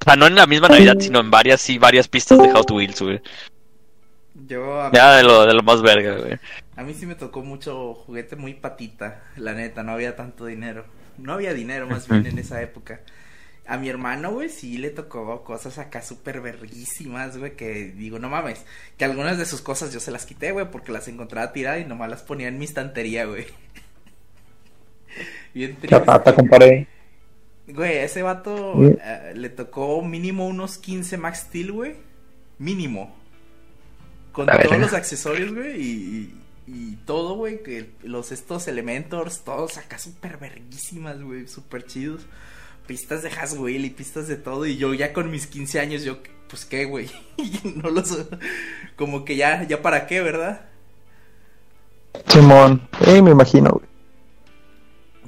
o 0.00 0.04
sea, 0.04 0.16
no 0.16 0.26
en 0.26 0.34
la 0.34 0.46
misma 0.46 0.68
Navidad, 0.68 0.96
sino 0.98 1.20
en 1.20 1.30
varias, 1.30 1.60
sí, 1.60 1.76
varias 1.78 2.08
pistas 2.08 2.38
de 2.38 2.50
Hot 2.52 2.70
Wheels, 2.70 3.02
güey. 3.02 3.20
Yo 4.46 4.80
a 4.80 4.90
Ya 4.92 5.16
de 5.16 5.22
lo, 5.22 5.44
de 5.44 5.52
lo 5.52 5.62
más 5.62 5.82
verga, 5.82 6.16
güey. 6.16 6.38
A 6.76 6.82
mí 6.82 6.94
sí 6.94 7.04
me 7.04 7.14
tocó 7.14 7.42
mucho 7.42 7.92
juguete 7.94 8.36
muy 8.36 8.54
patita, 8.54 9.22
la 9.36 9.52
neta, 9.52 9.82
no 9.82 9.92
había 9.92 10.16
tanto 10.16 10.46
dinero. 10.46 10.86
No 11.18 11.34
había 11.34 11.52
dinero 11.52 11.86
más 11.86 12.08
bien 12.08 12.26
en 12.26 12.38
esa 12.38 12.62
época. 12.62 13.00
A 13.66 13.76
mi 13.76 13.90
hermano, 13.90 14.32
güey, 14.32 14.48
sí 14.48 14.78
le 14.78 14.88
tocó 14.88 15.44
cosas 15.44 15.78
acá 15.78 16.00
súper 16.00 16.40
verguísimas, 16.40 17.36
güey, 17.36 17.54
que 17.54 17.92
digo, 17.94 18.18
no 18.18 18.30
mames, 18.30 18.64
que 18.96 19.04
algunas 19.04 19.36
de 19.36 19.44
sus 19.44 19.60
cosas 19.60 19.92
yo 19.92 20.00
se 20.00 20.10
las 20.10 20.24
quité, 20.24 20.52
güey, 20.52 20.70
porque 20.70 20.92
las 20.92 21.06
encontraba 21.08 21.52
tiradas 21.52 21.82
y 21.82 21.84
nomás 21.84 22.08
las 22.08 22.22
ponía 22.22 22.48
en 22.48 22.58
mi 22.58 22.64
estantería, 22.64 23.26
güey. 23.26 23.46
Bien 25.54 25.76
triste. 25.76 25.98
rata, 25.98 26.34
compadre. 26.34 26.88
Güey, 27.74 27.98
ese 27.98 28.22
vato 28.22 28.74
Sí. 28.78 28.96
eh, 29.02 29.32
le 29.36 29.48
tocó 29.50 30.02
mínimo 30.02 30.46
unos 30.46 30.78
15 30.78 31.16
Max 31.18 31.40
Steel, 31.48 31.72
güey. 31.72 31.94
Mínimo. 32.58 33.14
Con 34.32 34.46
La 34.46 34.52
todos 34.58 34.70
verga. 34.70 34.84
los 34.86 34.94
accesorios, 34.94 35.52
güey, 35.54 35.80
y, 35.82 36.34
y 36.66 36.96
todo, 37.04 37.34
güey, 37.34 37.62
que 37.62 37.90
los 38.02 38.30
estos 38.32 38.68
Elementors, 38.68 39.40
todos 39.44 39.76
acá 39.76 39.98
súper 39.98 40.36
verguísimas, 40.38 41.20
güey, 41.20 41.48
súper 41.48 41.84
chidos. 41.86 42.26
Pistas 42.86 43.22
de 43.22 43.28
Haswell 43.30 43.84
y 43.84 43.90
pistas 43.90 44.28
de 44.28 44.36
todo, 44.36 44.66
y 44.66 44.76
yo 44.76 44.94
ya 44.94 45.12
con 45.12 45.30
mis 45.30 45.46
15 45.46 45.80
años, 45.80 46.02
yo, 46.04 46.18
pues 46.48 46.64
qué, 46.64 46.84
güey, 46.84 47.10
no 47.76 47.90
los, 47.90 48.24
como 48.96 49.24
que 49.24 49.36
ya, 49.36 49.64
ya 49.64 49.82
para 49.82 50.06
qué, 50.06 50.20
¿verdad? 50.20 50.66
Simón. 52.26 52.88
Eh, 53.06 53.22
me 53.22 53.30
imagino, 53.32 53.70
güey. 53.70 53.89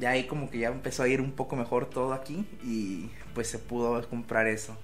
Ya 0.02 0.10
ahí 0.10 0.26
como 0.26 0.50
que 0.50 0.58
ya 0.58 0.66
empezó 0.68 1.04
a 1.04 1.08
ir 1.08 1.20
un 1.20 1.30
poco 1.30 1.54
mejor 1.54 1.86
todo 1.86 2.12
aquí, 2.12 2.44
y 2.64 3.08
pues 3.34 3.46
se 3.48 3.58
pudo 3.60 4.04
comprar 4.08 4.48
eso. 4.48 4.76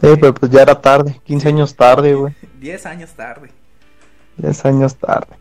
Sí, 0.00 0.08
pero 0.20 0.32
pues 0.32 0.52
ya 0.52 0.62
era 0.62 0.80
tarde. 0.80 1.20
15 1.24 1.48
años 1.48 1.74
tarde, 1.74 2.14
güey. 2.14 2.34
10 2.60 2.86
años 2.86 3.10
tarde. 3.14 3.50
10 4.36 4.64
años 4.64 4.94
tarde. 4.94 5.34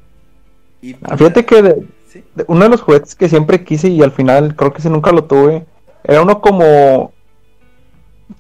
Y 0.82 0.96
Ah, 1.04 1.16
Fíjate 1.16 1.46
que 1.46 1.62
de- 1.62 1.88
Sí. 2.10 2.24
de- 2.34 2.46
uno 2.48 2.64
de 2.64 2.70
los 2.70 2.82
juguetes 2.82 3.14
que 3.16 3.30
siempre 3.30 3.64
quise 3.64 3.88
y 3.90 4.02
al 4.02 4.12
final 4.12 4.56
creo 4.56 4.74
que 4.74 4.80
ese 4.80 4.90
nunca 4.90 5.12
lo 5.12 5.26
tuve, 5.26 5.66
era 6.04 6.22
uno 6.24 6.42
como... 6.42 7.14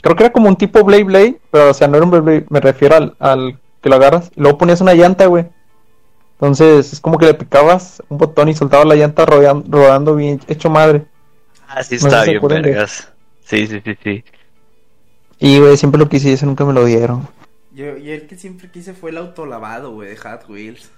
Creo 0.01 0.15
que 0.15 0.23
era 0.23 0.33
como 0.33 0.47
un 0.49 0.55
tipo 0.55 0.83
Blade 0.83 1.03
Blade, 1.03 1.39
pero 1.51 1.69
o 1.69 1.73
sea, 1.75 1.87
no 1.87 1.97
era 1.97 2.03
un 2.05 2.09
Blade 2.11 2.23
Blade, 2.25 2.45
me 2.49 2.59
refiero 2.61 2.95
al, 2.95 3.15
al 3.19 3.59
que 3.81 3.89
lo 3.89 3.95
agarras 3.97 4.31
y 4.35 4.41
luego 4.41 4.57
ponías 4.57 4.81
una 4.81 4.95
llanta, 4.95 5.27
güey. 5.27 5.45
Entonces 6.43 6.91
es 6.91 6.99
como 6.99 7.17
que 7.17 7.25
le 7.25 7.33
picabas 7.35 8.03
un 8.09 8.17
botón 8.17 8.49
y 8.49 8.53
soltabas 8.53 8.85
la 8.85 8.95
llanta 8.95 9.25
rodando 9.25 10.13
bien 10.13 10.41
hecho 10.49 10.69
madre. 10.69 11.05
Ah, 11.69 11.81
sí, 11.81 11.95
No 12.01 12.07
está 12.09 12.25
bien, 12.25 12.41
de- 12.41 12.47
vergas. 12.61 13.13
Sí, 13.45 13.65
sí, 13.65 13.79
sí, 13.81 13.95
sí. 14.03 14.25
Y 15.39 15.59
güey, 15.59 15.77
siempre 15.77 15.99
lo 15.99 16.09
quise 16.09 16.29
y 16.29 16.33
ese 16.33 16.45
nunca 16.45 16.65
me 16.65 16.73
lo 16.73 16.83
dieron. 16.83 17.29
Yo, 17.71 17.95
yo 17.95 18.11
el 18.11 18.27
que 18.27 18.35
siempre 18.35 18.69
quise 18.69 18.93
fue 18.93 19.11
el 19.11 19.19
autolavado, 19.19 19.91
güey, 19.93 20.09
de 20.09 20.17
Hot 20.17 20.49
Wheels. 20.49 20.91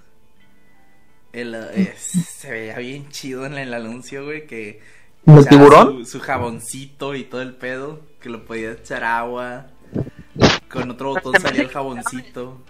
El, 1.32 1.54
eh, 1.54 1.94
se 1.96 2.50
veía 2.50 2.78
bien 2.78 3.08
chido 3.10 3.46
en 3.46 3.54
el 3.54 3.72
anuncio, 3.72 4.24
güey, 4.24 4.48
que... 4.48 4.80
¿El 5.26 5.46
tiburón? 5.46 6.04
Su, 6.06 6.18
su 6.18 6.20
jaboncito 6.20 7.14
y 7.14 7.22
todo 7.22 7.42
el 7.42 7.54
pedo, 7.54 8.00
que 8.20 8.30
lo 8.30 8.44
podía 8.44 8.72
echar 8.72 9.04
agua. 9.04 9.66
Con 10.68 10.90
otro 10.90 11.10
botón 11.10 11.40
salía 11.40 11.62
el 11.62 11.68
jaboncito. 11.68 12.60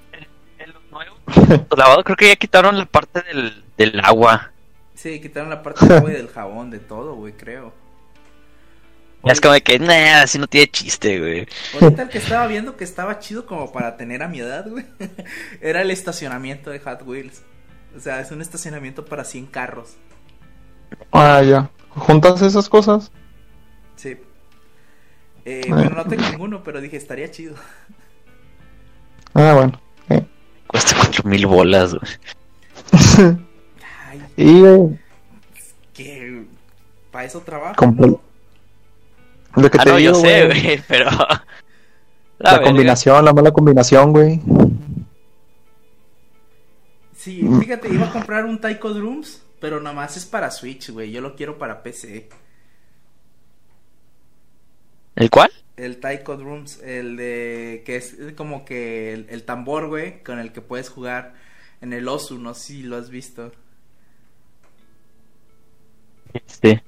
Nuevos 0.97 1.67
lavados 1.77 2.05
creo 2.05 2.17
que 2.17 2.29
ya 2.29 2.37
quitaron 2.37 2.79
la 2.79 2.87
parte 2.87 3.23
del, 3.23 3.65
del 3.77 4.01
agua. 4.01 4.53
Sí, 4.95 5.21
quitaron 5.21 5.51
la 5.51 5.63
parte 5.63 5.87
del 5.87 5.99
agua 5.99 6.11
y 6.11 6.15
del 6.15 6.29
jabón, 6.29 6.71
de 6.71 6.79
todo, 6.79 7.15
güey, 7.15 7.35
creo. 7.35 7.73
Ya 9.23 9.33
es 9.33 9.41
como 9.41 9.55
de 9.55 9.63
que, 9.63 9.79
nah, 9.79 10.23
así 10.23 10.39
no 10.39 10.47
tiene 10.47 10.69
chiste, 10.69 11.19
güey. 11.19 11.49
Ahorita 11.81 12.03
el 12.03 12.09
que 12.09 12.19
estaba 12.19 12.47
viendo 12.47 12.77
que 12.77 12.85
estaba 12.85 13.19
chido 13.19 13.45
como 13.45 13.73
para 13.73 13.97
tener 13.97 14.23
a 14.23 14.29
mi 14.29 14.39
edad, 14.41 14.69
güey, 14.69 14.87
era 15.61 15.83
el 15.83 15.91
estacionamiento 15.91 16.71
de 16.71 16.79
Hot 16.81 17.03
Wheels. 17.05 17.43
O 17.97 18.01
sea, 18.01 18.21
es 18.21 18.31
un 18.31 18.41
estacionamiento 18.41 19.05
para 19.05 19.25
100 19.25 19.47
carros. 19.47 19.97
Ah, 21.13 21.43
ya. 21.43 21.71
¿Juntas 21.91 22.41
esas 22.43 22.69
cosas? 22.69 23.11
Sí. 23.97 24.17
Eh, 25.45 25.67
bueno, 25.69 25.91
no 25.91 26.05
tengo 26.05 26.29
ninguno, 26.29 26.63
pero 26.63 26.81
dije, 26.81 26.97
estaría 26.97 27.31
chido. 27.31 27.55
Ah, 29.35 29.55
bueno. 29.55 29.81
Mil 31.27 31.47
bolas, 31.47 31.95
güey. 31.95 32.13
Ay, 34.09 34.23
Y 34.37 34.61
güey, 34.61 34.99
que 35.93 36.45
para 37.11 37.25
eso 37.25 37.41
trabajo. 37.41 37.75
Comple- 37.77 38.19
lo 39.57 39.71
que 39.71 39.79
Ah, 39.81 39.85
te 39.85 39.91
no, 39.91 39.97
digo, 39.97 40.13
yo 40.15 40.21
sé, 40.21 40.47
güey, 40.47 40.63
güey, 40.63 40.83
pero... 40.89 41.11
La, 42.39 42.61
combinación, 42.63 43.25
la 43.25 43.33
mala 43.33 43.51
combinación, 43.51 44.13
güey. 44.13 44.41
Sí, 47.17 47.43
fíjate, 47.61 47.89
iba 47.89 48.07
a 48.07 48.13
comprar 48.13 48.45
un 48.45 48.61
Taiko 48.61 48.93
Drums, 48.93 49.43
pero 49.59 49.81
nada 49.81 49.97
más 49.97 50.17
es 50.19 50.27
para 50.27 50.51
Switch, 50.51 50.91
güey. 50.91 51.11
Yo 51.11 51.23
lo 51.23 51.35
quiero 51.35 51.57
para 51.59 51.83
PC. 51.83 52.29
¿El 55.17 55.31
cuál? 55.31 55.51
El 55.77 56.01
Taiko 56.01 56.37
Drums, 56.37 56.81
el 56.83 57.17
de 57.17 57.83
que 57.85 57.97
es 57.97 58.17
como 58.37 58.65
que 58.65 59.13
el, 59.13 59.27
el 59.29 59.43
tambor, 59.45 59.89
güey, 59.89 60.23
con 60.23 60.39
el 60.39 60.53
que 60.53 60.63
puedes 60.63 60.89
jugar 60.89 61.35
en 61.83 61.93
el 61.93 62.09
Osu, 62.09 62.39
no 62.39 62.55
sé 62.55 62.61
si 62.63 62.83
lo 62.83 62.97
has 62.97 63.11
visto. 63.11 63.53
Sí. 66.47 66.81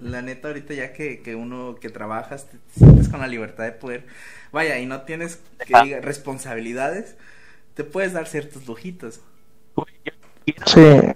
La 0.00 0.20
neta, 0.20 0.48
ahorita 0.48 0.74
ya 0.74 0.92
que, 0.92 1.22
que 1.22 1.34
uno 1.36 1.76
que 1.80 1.88
trabajas, 1.88 2.48
te 2.50 2.58
sientes 2.76 3.08
con 3.08 3.20
la 3.20 3.28
libertad 3.28 3.64
de 3.64 3.72
poder, 3.72 4.06
vaya, 4.50 4.78
y 4.80 4.86
no 4.86 5.02
tienes 5.02 5.40
que 5.64 5.74
Ajá. 5.74 5.84
diga, 5.84 6.00
responsabilidades, 6.00 7.16
te 7.74 7.84
puedes 7.84 8.12
dar 8.12 8.26
ciertos 8.26 8.66
lujitos. 8.66 9.20
Quiero- 10.44 10.66
Sí. 10.66 11.12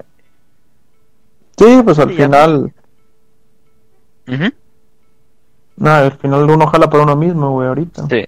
Sí, 1.59 1.81
pues 1.83 1.99
al 1.99 2.11
Sí, 2.11 2.17
ya. 2.17 2.29
Ujú, 4.29 4.53
No, 5.77 5.91
al 5.91 6.17
final 6.19 6.51
uno 6.51 6.67
jala 6.67 6.89
por 6.91 7.01
uno 7.01 7.17
mismo, 7.17 7.51
güey, 7.53 7.69
ahorita. 7.69 8.07
sí. 8.09 8.25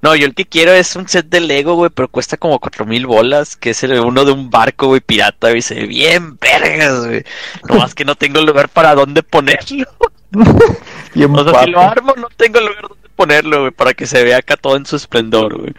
No, 0.00 0.14
yo 0.14 0.26
el 0.26 0.34
que 0.36 0.46
quiero 0.46 0.70
es 0.72 0.94
un 0.94 1.08
set 1.08 1.26
de 1.26 1.40
Lego, 1.40 1.74
güey, 1.74 1.90
pero 1.90 2.06
cuesta 2.06 2.36
como 2.36 2.60
cuatro 2.60 2.86
mil 2.86 3.04
bolas, 3.04 3.56
que 3.56 3.70
es 3.70 3.82
el 3.82 3.98
uno 3.98 4.24
de 4.24 4.30
un 4.30 4.48
barco, 4.48 4.86
güey, 4.86 5.00
pirata, 5.00 5.48
güey, 5.48 5.60
se 5.60 5.74
ve 5.74 5.86
bien 5.86 6.38
vergas, 6.38 7.04
güey. 7.04 7.24
Nomás 7.68 7.96
que 7.96 8.04
no 8.04 8.14
tengo 8.14 8.40
lugar 8.42 8.68
para 8.68 8.94
dónde 8.94 9.24
ponerlo. 9.24 9.86
Bien 11.14 11.34
O 11.34 11.50
sea, 11.50 11.64
si 11.64 11.70
lo 11.70 11.80
armo, 11.80 12.14
no 12.16 12.28
tengo 12.36 12.60
lugar 12.60 12.82
donde 12.82 13.08
ponerlo, 13.16 13.60
güey, 13.62 13.70
para 13.72 13.92
que 13.92 14.06
se 14.06 14.22
vea 14.22 14.38
acá 14.38 14.56
todo 14.56 14.76
en 14.76 14.86
su 14.86 14.94
esplendor, 14.94 15.58
güey. 15.58 15.74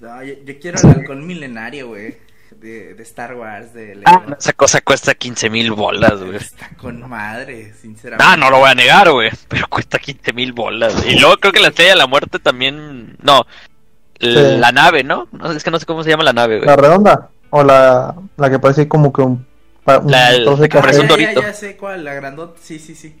No, 0.00 0.24
yo, 0.24 0.34
yo 0.44 0.58
quiero 0.58 0.80
el 0.80 0.90
halcón 0.90 1.24
milenario, 1.24 1.88
güey. 1.88 2.16
De, 2.64 2.94
de 2.94 3.02
Star 3.02 3.34
Wars, 3.34 3.74
de. 3.74 4.00
Ah, 4.06 4.24
esa 4.38 4.54
cosa 4.54 4.80
cuesta 4.80 5.14
15 5.14 5.50
mil 5.50 5.70
bolas, 5.72 6.22
güey. 6.22 6.36
Está 6.36 6.70
con 6.78 7.06
madre, 7.08 7.74
sinceramente. 7.74 8.24
Ah, 8.26 8.38
no 8.38 8.50
lo 8.50 8.58
voy 8.60 8.70
a 8.70 8.74
negar, 8.74 9.10
güey. 9.10 9.30
Pero 9.48 9.66
cuesta 9.68 9.98
15 9.98 10.32
mil 10.32 10.54
bolas. 10.54 10.94
Y 11.06 11.18
luego 11.18 11.36
creo 11.36 11.52
que 11.52 11.60
la 11.60 11.68
estrella 11.68 11.90
de 11.90 11.96
la 11.98 12.06
muerte 12.06 12.38
también. 12.38 13.18
No. 13.22 13.46
Sí. 14.18 14.28
La 14.30 14.72
nave, 14.72 15.04
¿no? 15.04 15.28
No, 15.32 15.52
Es 15.52 15.62
que 15.62 15.70
no 15.70 15.78
sé 15.78 15.84
cómo 15.84 16.02
se 16.02 16.08
llama 16.08 16.24
la 16.24 16.32
nave, 16.32 16.56
güey. 16.56 16.66
¿La 16.66 16.76
redonda? 16.76 17.28
¿O 17.50 17.62
la, 17.62 18.14
la 18.38 18.48
que 18.50 18.58
parece 18.58 18.88
como 18.88 19.12
que 19.12 19.20
un... 19.20 19.46
un 19.86 20.10
La- 20.10 20.30
que 20.32 20.68
parece 20.80 21.00
un 21.00 21.08
ya, 21.08 21.16
ya, 21.16 21.22
dorito. 21.26 21.42
ya 21.42 21.52
sé 21.52 21.76
cuál, 21.76 22.02
la 22.02 22.14
grandota. 22.14 22.58
Sí, 22.62 22.78
sí, 22.78 22.94
sí. 22.94 23.14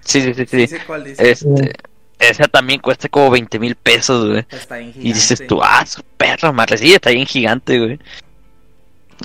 Sí, 0.00 0.22
sí, 0.22 0.34
sí, 0.34 0.44
Sí, 0.46 0.58
sí. 0.60 0.66
sé 0.66 0.80
cuál 0.86 1.04
dice. 1.04 1.30
Este, 1.30 1.72
esa 2.18 2.48
también 2.48 2.80
cuesta 2.80 3.08
como 3.08 3.30
20 3.30 3.60
mil 3.60 3.76
pesos, 3.76 4.26
güey. 4.28 4.44
Está 4.50 4.78
bien 4.78 4.92
Y 4.96 5.12
dices 5.12 5.38
gigante. 5.38 5.46
tú, 5.46 5.60
ah, 5.62 5.86
su 5.86 6.02
perra 6.16 6.50
madre. 6.50 6.78
Sí, 6.78 6.92
está 6.92 7.10
bien 7.10 7.26
gigante, 7.26 7.78
güey. 7.78 8.00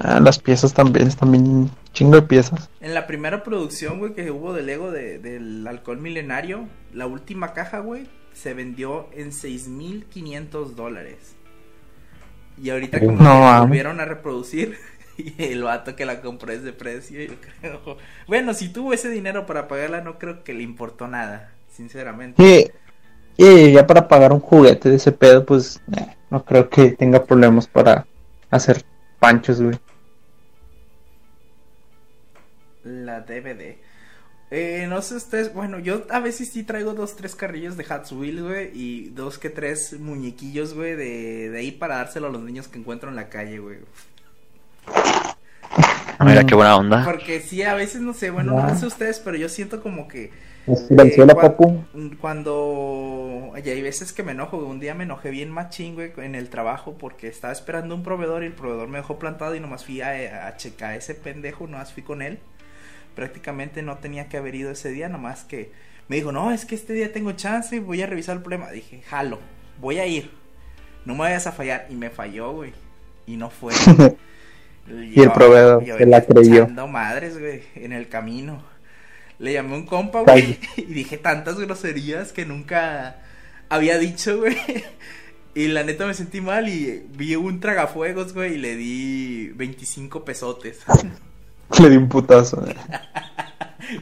Ah, 0.02 0.20
las 0.20 0.40
piezas 0.40 0.74
también, 0.74 1.08
están 1.08 1.32
bien 1.32 1.70
chingo 1.94 2.16
de 2.16 2.24
piezas. 2.24 2.70
En 2.82 2.94
la 2.94 3.06
primera 3.06 3.44
producción, 3.44 4.00
güey, 4.00 4.14
que 4.14 4.32
hubo 4.32 4.54
de 4.54 4.64
Lego 4.64 4.92
de, 4.92 5.20
del 5.20 5.66
halcón 5.68 6.02
milenario, 6.02 6.68
la 6.94 7.06
última 7.06 7.54
caja, 7.54 7.80
güey, 7.80 8.08
se 8.34 8.54
vendió 8.54 9.08
en 9.14 9.32
6.500 9.32 10.72
dólares. 10.72 11.36
Y 12.62 12.70
ahorita 12.70 13.00
como 13.00 13.22
No, 13.22 13.54
que 13.54 13.60
volvieron 13.62 14.00
a 14.00 14.06
reproducir 14.06 14.78
y 15.18 15.34
el 15.44 15.64
vato 15.64 15.96
que 15.96 16.06
la 16.06 16.22
compró 16.22 16.52
es 16.52 16.64
de 16.64 16.74
precio, 16.74 17.22
yo 17.22 17.34
creo. 17.60 17.98
Bueno, 18.28 18.54
si 18.54 18.70
tuvo 18.70 18.94
ese 18.94 19.10
dinero 19.10 19.46
para 19.46 19.68
pagarla, 19.68 20.02
no 20.02 20.18
creo 20.18 20.44
que 20.44 20.54
le 20.54 20.64
importó 20.64 21.08
nada, 21.08 21.52
sinceramente. 21.72 22.72
Y, 23.38 23.44
y 23.44 23.74
ya 23.74 23.86
para 23.86 24.08
pagar 24.08 24.34
un 24.34 24.40
juguete 24.40 24.90
de 24.90 24.96
ese 24.96 25.12
pedo, 25.12 25.46
pues 25.46 25.82
eh, 25.96 26.16
no 26.32 26.44
creo 26.44 26.70
que 26.70 26.92
tenga 26.92 27.24
problemas 27.24 27.68
para 27.68 28.08
hacer 28.50 28.84
panchos, 29.24 29.62
güey. 29.62 29.80
La 32.84 33.22
DVD. 33.22 33.78
Eh, 34.52 34.86
no 34.90 35.02
sé 35.02 35.16
ustedes, 35.16 35.54
bueno, 35.54 35.80
yo 35.80 36.06
a 36.10 36.20
veces 36.20 36.50
sí 36.50 36.64
traigo 36.64 36.94
dos, 36.94 37.16
tres 37.16 37.34
carrillos 37.34 37.78
de 37.78 37.86
Wheels, 38.12 38.42
güey, 38.42 38.72
y 38.74 39.10
dos 39.12 39.40
que 39.40 39.50
tres 39.50 39.98
muñequillos, 39.98 40.74
güey, 40.74 40.98
de, 40.98 41.50
de 41.50 41.58
ahí 41.58 41.72
para 41.72 41.96
dárselo 41.96 42.28
a 42.28 42.32
los 42.32 42.42
niños 42.42 42.68
que 42.68 42.78
encuentro 42.78 43.10
en 43.10 43.16
la 43.16 43.30
calle, 43.30 43.60
güey. 43.60 43.78
Mira 46.24 46.44
qué 46.46 46.56
buena 46.56 46.76
onda. 46.76 47.04
Porque 47.06 47.40
sí, 47.42 47.64
a 47.64 47.74
veces, 47.74 48.02
no 48.02 48.14
sé, 48.14 48.30
bueno, 48.32 48.54
no 48.54 48.76
sé 48.78 48.86
ustedes, 48.86 49.20
pero 49.20 49.38
yo 49.38 49.50
siento 49.50 49.82
como 49.82 50.08
que 50.08 50.32
Venezuela, 50.90 51.34
cua- 51.34 51.42
papu. 51.42 51.84
cuando... 52.22 53.52
Oye, 53.54 53.72
hay 53.72 53.82
veces 53.82 54.14
que 54.14 54.24
me 54.24 54.32
enojo, 54.32 54.58
güey, 54.58 54.70
un 54.70 54.80
día 54.80 54.94
me 54.96 55.04
enojé 55.04 55.30
bien 55.30 55.52
machín, 55.52 55.96
güey, 55.96 56.12
en 56.18 56.36
el 56.36 56.50
trabajo 56.50 56.96
porque 56.98 57.28
estaba 57.28 57.52
esperando 57.54 57.94
un 57.96 58.04
proveedor 58.04 58.44
y 58.44 58.48
el 58.48 58.54
proveedor 58.54 58.88
me 58.88 58.98
dejó 58.98 59.20
plantado 59.20 59.56
y 59.56 59.60
nomás 59.60 59.86
fui 59.86 60.02
a, 60.02 60.48
a 60.48 60.58
checar 60.58 60.92
a 60.92 60.96
ese 60.96 61.16
pendejo, 61.16 61.68
nomás 61.68 61.94
fui 61.94 62.04
con 62.04 62.22
él. 62.22 62.40
Prácticamente 63.16 63.82
no 63.84 63.98
tenía 63.98 64.28
que 64.30 64.38
haber 64.38 64.56
ido 64.56 64.72
ese 64.72 64.90
día, 64.90 65.08
nomás 65.10 65.44
que 65.44 65.72
me 66.08 66.16
dijo, 66.16 66.32
no, 66.32 66.52
es 66.52 66.66
que 66.66 66.76
este 66.76 66.94
día 66.94 67.14
tengo 67.14 67.32
chance 67.34 67.76
y 67.76 67.80
voy 67.80 68.02
a 68.02 68.08
revisar 68.08 68.36
el 68.38 68.42
problema. 68.42 68.72
Dije, 68.72 69.02
jalo, 69.08 69.40
voy 69.80 70.00
a 70.00 70.08
ir, 70.08 70.32
no 71.06 71.14
me 71.14 71.20
vayas 71.22 71.46
a 71.48 71.52
fallar. 71.52 71.86
Y 71.90 71.96
me 71.96 72.10
falló, 72.10 72.52
güey, 72.54 72.74
y 73.28 73.38
no 73.38 73.50
fue. 73.50 73.74
Y 74.88 75.22
el 75.22 75.32
proveedor 75.32 75.86
se 75.86 76.06
la 76.06 76.26
creyó. 76.26 76.68
madres, 76.88 77.40
güey, 77.40 77.64
en 77.76 77.94
el 77.94 78.10
camino. 78.10 78.64
Le 79.40 79.54
llamé 79.54 79.74
a 79.74 79.78
un 79.78 79.86
compa, 79.86 80.22
güey, 80.22 80.60
y 80.78 80.84
dije 80.84 81.18
tantas 81.18 81.60
groserías 81.60 82.32
que 82.32 82.46
nunca 82.46 83.18
había 83.70 83.98
dicho, 83.98 84.40
güey. 84.40 84.58
Y 85.56 85.68
la 85.68 85.84
neta 85.84 86.08
me 86.08 86.16
sentí 86.16 86.42
mal 86.42 86.68
y 86.68 87.06
vi 87.16 87.36
un 87.36 87.60
tragafuegos, 87.60 88.34
güey, 88.34 88.56
y 88.56 88.58
le 88.58 88.76
di 88.76 89.50
25 89.50 90.26
pesotes. 90.26 90.80
Le 91.80 91.90
di 91.92 91.96
un 91.98 92.10
putazo. 92.10 92.66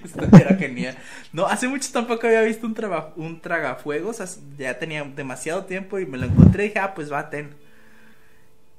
Esto 0.03 0.23
era 0.37 0.55
genial. 0.57 0.97
No, 1.33 1.45
hace 1.45 1.67
mucho 1.67 1.89
tampoco 1.91 2.27
había 2.27 2.41
visto 2.41 2.65
un, 2.65 2.73
traba- 2.73 3.13
un 3.17 3.41
tragafuegos. 3.41 4.21
Ya 4.57 4.79
tenía 4.79 5.03
demasiado 5.03 5.65
tiempo 5.65 5.99
y 5.99 6.05
me 6.05 6.17
lo 6.17 6.25
encontré 6.25 6.65
y 6.65 6.67
dije, 6.69 6.79
ah, 6.79 6.93
pues 6.93 7.11
va, 7.11 7.29
ten. 7.29 7.49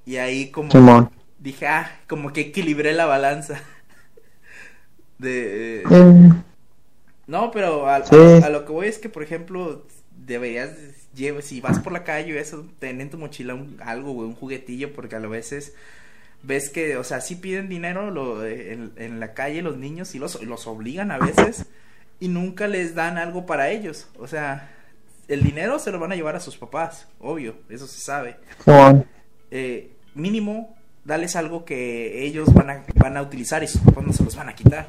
Y 0.06 0.16
ahí 0.16 0.50
como 0.50 0.70
Simón. 0.70 1.10
Dije, 1.42 1.66
ah, 1.66 1.90
como 2.08 2.32
que 2.32 2.40
equilibré 2.42 2.92
la 2.92 3.06
balanza. 3.06 3.60
De... 5.18 5.82
Eh, 5.82 6.32
No, 7.26 7.50
pero 7.50 7.88
a, 7.88 7.96
a- 7.96 8.06
Sí. 8.06 8.16
a 8.16 8.48
lo 8.50 8.64
que 8.66 8.72
voy 8.72 8.88
es 8.88 8.98
que, 8.98 9.08
por 9.08 9.22
ejemplo, 9.22 9.86
deberías, 10.10 10.70
lleve- 11.14 11.42
si 11.42 11.60
vas 11.60 11.78
por 11.78 11.92
la 11.92 12.04
calle 12.04 12.34
o 12.36 12.38
eso, 12.40 12.66
ten 12.78 13.00
en 13.00 13.10
tu 13.10 13.16
mochila 13.18 13.54
un- 13.54 13.78
algo, 13.82 14.12
güey, 14.12 14.28
un 14.28 14.34
juguetillo, 14.34 14.92
porque 14.92 15.14
a 15.16 15.20
veces 15.20 15.74
ves 16.42 16.68
que, 16.70 16.96
o 16.96 17.04
sea, 17.04 17.20
sí 17.20 17.36
piden 17.36 17.68
dinero 17.68 18.10
lo, 18.10 18.44
en, 18.44 18.92
en 18.96 19.20
la 19.20 19.32
calle 19.34 19.62
los 19.62 19.76
niños 19.76 20.14
y 20.14 20.18
los, 20.18 20.42
los 20.42 20.66
obligan 20.66 21.12
a 21.12 21.18
veces 21.18 21.66
y 22.18 22.26
nunca 22.28 22.66
les 22.66 22.94
dan 22.96 23.16
algo 23.18 23.46
para 23.46 23.70
ellos. 23.70 24.08
O 24.18 24.26
sea, 24.26 24.68
el 25.28 25.42
dinero 25.44 25.78
se 25.78 25.92
lo 25.92 26.00
van 26.00 26.10
a 26.12 26.16
llevar 26.16 26.34
a 26.34 26.40
sus 26.40 26.56
papás, 26.56 27.06
obvio, 27.20 27.54
eso 27.70 27.86
se 27.86 28.00
sabe. 28.00 28.36
Eh, 29.52 29.92
mínimo, 30.16 30.76
dales 31.04 31.36
algo 31.36 31.64
que 31.64 32.24
ellos 32.24 32.52
van 32.54 32.70
a, 32.70 32.84
van 32.96 33.16
a 33.16 33.22
utilizar 33.22 33.62
y 33.62 33.68
sus 33.68 33.80
papás 33.80 34.06
no 34.06 34.12
se 34.12 34.24
los 34.24 34.36
van 34.36 34.48
a 34.48 34.54
quitar. 34.54 34.86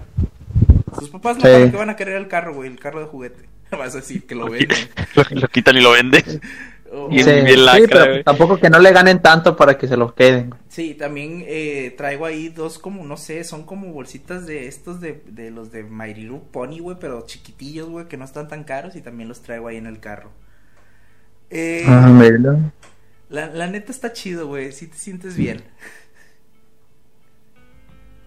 Sus 0.99 1.10
papás 1.10 1.38
no 1.38 1.41
Sí. 1.43 1.71
qué 1.71 1.78
van 1.78 1.89
a 1.89 1.95
querer 1.95 2.15
el 2.17 2.28
carro, 2.28 2.54
güey, 2.54 2.69
el 2.69 2.80
carro 2.80 2.99
de 2.99 3.08
juguete. 3.08 3.49
Vas 3.71 3.93
a 3.95 3.97
decir 3.97 4.26
que 4.28 4.36
lo 4.36 4.49
venden. 4.49 4.78
Lo, 5.15 5.23
lo 5.41 5.47
quitan 5.47 5.76
y 5.78 5.82
lo 5.82 5.91
venden. 5.91 6.23
Y 7.10 7.23
Sí, 7.23 7.30
el- 7.32 7.45
bien 7.45 7.65
lacra, 7.65 7.82
sí, 7.82 7.88
pero 7.91 8.06
güey. 8.12 8.23
tampoco 8.23 8.60
que 8.60 8.69
no 8.69 8.78
le 8.78 8.91
ganen 8.91 9.19
tanto 9.19 9.56
para 9.58 9.80
que 9.80 9.88
se 9.88 9.97
lo 9.97 10.13
queden. 10.13 10.54
Sí, 10.69 10.93
también 10.93 11.43
eh, 11.47 11.91
traigo 11.97 12.28
ahí 12.28 12.49
dos 12.49 12.78
como, 12.78 13.04
no 13.04 13.17
sé, 13.17 13.43
son 13.43 13.63
como 13.65 13.91
bolsitas 13.91 14.45
de 14.45 14.67
estos 14.67 15.02
de, 15.02 15.23
de 15.26 15.49
los 15.49 15.71
de 15.71 15.82
My 15.82 16.13
Little 16.13 16.41
Pony, 16.52 16.78
güey, 16.82 16.97
pero 16.99 17.26
chiquitillos, 17.26 17.89
güey, 17.89 18.08
que 18.08 18.15
no 18.17 18.26
están 18.26 18.47
tan 18.47 18.63
caros 18.63 18.95
y 18.95 19.02
también 19.02 19.28
los 19.28 19.41
traigo 19.41 19.69
ahí 19.69 19.78
en 19.78 19.88
el 19.88 19.99
carro. 19.99 20.30
Eh, 21.49 21.84
Ah, 21.88 22.12
la, 23.30 23.47
la 23.47 23.65
neta 23.65 23.91
está 23.91 24.13
chido, 24.13 24.45
güey, 24.45 24.71
si 24.71 24.86
te 24.86 24.95
sientes 24.97 25.36
bien. 25.36 25.63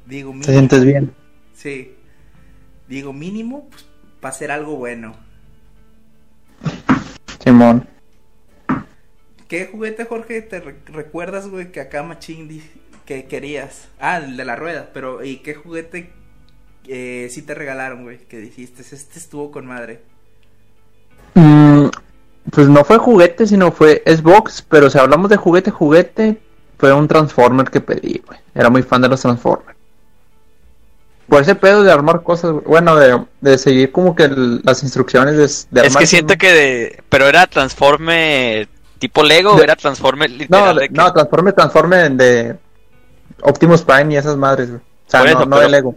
Digo, 0.07 0.33
¿Te 0.41 0.53
mínimo, 0.53 0.53
sientes 0.53 0.85
bien? 0.85 1.15
sí. 1.53 1.97
Digo, 2.89 3.13
mínimo, 3.13 3.69
pues, 3.71 3.87
para 4.21 4.35
hacer 4.35 4.51
algo 4.53 4.77
bueno. 4.77 5.17
Simón. 7.43 7.87
¿Qué 9.49 9.67
juguete, 9.67 10.05
Jorge, 10.05 10.43
te 10.43 10.61
re- 10.61 10.83
recuerdas, 10.87 11.49
güey, 11.49 11.71
que 11.73 11.81
acá 11.81 12.03
Machín 12.03 12.63
que 13.05 13.27
querías? 13.27 13.89
Ah, 13.99 14.19
el 14.19 14.37
de 14.37 14.45
la 14.45 14.57
rueda, 14.57 14.91
pero 14.93 15.25
¿y 15.25 15.39
qué 15.39 15.55
juguete 15.55 16.13
eh, 16.89 17.29
sí 17.31 17.43
te 17.43 17.55
regalaron, 17.55 18.05
güey? 18.05 18.19
Que 18.29 18.39
dijiste, 18.39 18.83
este 18.83 19.19
estuvo 19.19 19.51
con 19.53 19.67
madre. 19.67 20.03
Mm, 21.35 21.89
pues 22.51 22.69
no 22.69 22.85
fue 22.85 22.99
juguete, 22.99 23.47
sino 23.47 23.73
fue 23.73 24.03
Xbox, 24.07 24.63
pero 24.63 24.91
si 24.91 24.99
hablamos 24.99 25.31
de 25.31 25.37
juguete, 25.37 25.71
juguete, 25.71 26.43
fue 26.79 26.93
un 26.93 27.09
Transformer 27.09 27.71
que 27.71 27.81
pedí, 27.81 28.23
güey. 28.27 28.39
Era 28.55 28.71
muy 28.71 28.83
fan 28.83 29.03
de 29.03 29.09
los 29.09 29.21
Transformers. 29.23 29.76
Por 31.29 31.43
ese 31.43 31.55
pedo 31.57 31.83
de 31.83 31.91
armar 31.91 32.23
cosas, 32.23 32.53
bueno, 32.65 32.95
de, 32.97 33.21
de 33.41 33.59
seguir 33.59 33.91
como 33.91 34.15
que 34.15 34.25
el- 34.25 34.61
las 34.63 34.83
instrucciones 34.85 35.35
de, 35.37 35.81
de 35.81 35.87
Es 35.89 35.97
que 35.97 36.07
siento 36.07 36.37
que 36.37 36.53
de... 36.53 37.03
Pero 37.09 37.27
era 37.27 37.47
transforme 37.49 38.69
tipo 38.99 39.23
Lego 39.25 39.53
o 39.53 39.57
De- 39.57 39.65
era 39.65 39.75
transforme 39.77 40.29
No, 40.29 40.35
literal 40.37 40.77
de- 40.77 40.83
de 40.83 40.89
que- 40.89 40.95
no, 40.95 41.13
Transforme, 41.13 41.53
Transforme 41.53 42.09
de 42.11 42.57
Optimus 43.43 43.83
Prime 43.83 44.15
y 44.15 44.17
esas 44.17 44.37
madres, 44.37 44.69
güey. 44.71 44.81
O 44.81 45.11
sea, 45.11 45.21
Por 45.21 45.29
no, 45.31 45.37
eso, 45.39 45.47
no 45.47 45.57
pero- 45.57 45.63
de 45.63 45.69
Lego. 45.69 45.95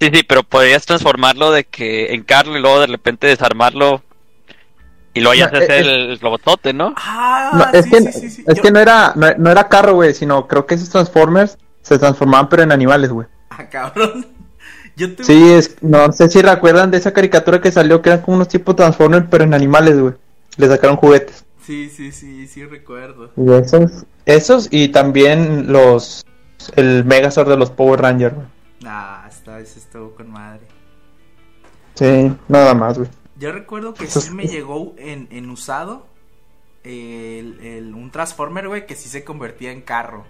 Sí, 0.00 0.10
sí, 0.14 0.22
pero 0.22 0.42
podrías 0.42 0.86
transformarlo 0.86 1.50
de 1.52 1.64
que 1.64 2.14
en 2.14 2.22
carro 2.22 2.56
y 2.56 2.60
luego 2.60 2.80
de 2.80 2.86
repente 2.86 3.26
desarmarlo 3.26 4.02
y 5.12 5.20
luego 5.20 5.34
ya 5.34 5.46
No, 5.50 5.58
se 5.58 5.64
hace 5.64 5.80
es- 5.80 5.86
el 5.86 6.20
robotote, 6.20 6.72
¿no? 6.72 6.94
Ah, 6.96 7.50
No, 7.72 7.78
es 7.78 7.84
sí, 7.84 7.90
que, 7.90 8.00
sí, 8.00 8.12
sí, 8.12 8.30
sí. 8.30 8.44
es 8.46 8.56
Yo- 8.56 8.62
que 8.62 8.70
no 8.70 8.78
era, 8.78 9.12
no, 9.16 9.26
no 9.36 9.50
era 9.50 9.68
carro, 9.68 9.94
güey, 9.94 10.14
sino 10.14 10.46
creo 10.46 10.64
que 10.66 10.74
esos 10.76 10.88
Transformers 10.90 11.58
se 11.82 11.98
transformaban 11.98 12.48
pero 12.48 12.62
en 12.62 12.72
animales, 12.72 13.10
güey. 13.10 13.26
Ah, 13.50 13.68
cabrón. 13.68 14.26
Yo 14.96 15.14
tuve... 15.14 15.24
Sí, 15.24 15.52
es, 15.52 15.76
no 15.82 16.12
sé 16.12 16.28
si 16.28 16.42
recuerdan 16.42 16.90
de 16.90 16.98
esa 16.98 17.12
caricatura 17.12 17.60
que 17.60 17.70
salió 17.72 18.02
que 18.02 18.10
eran 18.10 18.22
como 18.22 18.36
unos 18.36 18.48
tipos 18.48 18.76
Transformers 18.76 19.26
pero 19.30 19.44
en 19.44 19.54
animales, 19.54 19.98
güey. 19.98 20.14
Le 20.56 20.68
sacaron 20.68 20.96
juguetes. 20.96 21.44
sí, 21.62 21.88
sí, 21.88 22.12
sí, 22.12 22.46
sí 22.46 22.64
recuerdo. 22.64 23.30
Y 23.36 23.52
esos, 23.52 24.04
esos 24.26 24.68
y 24.70 24.88
también 24.88 25.72
los, 25.72 26.24
el 26.76 27.04
Megazord 27.04 27.48
de 27.48 27.56
los 27.56 27.70
Power 27.70 28.00
Rangers, 28.00 28.34
güey. 28.34 28.46
Ah, 28.84 29.26
esta 29.28 29.56
vez 29.56 29.76
estuvo 29.76 30.14
con 30.14 30.30
madre. 30.30 30.62
Sí, 31.94 32.32
nada 32.48 32.74
más, 32.74 32.98
güey. 32.98 33.10
Yo 33.38 33.52
recuerdo 33.52 33.94
que 33.94 34.06
sí 34.06 34.30
me 34.32 34.46
llegó 34.46 34.94
en, 34.98 35.28
en 35.30 35.48
usado 35.50 36.06
el, 36.84 37.58
el- 37.62 37.94
un 37.94 38.10
Transformer, 38.10 38.68
güey, 38.68 38.86
que 38.86 38.96
sí 38.96 39.08
se 39.08 39.24
convertía 39.24 39.70
en 39.72 39.82
carro. 39.82 40.24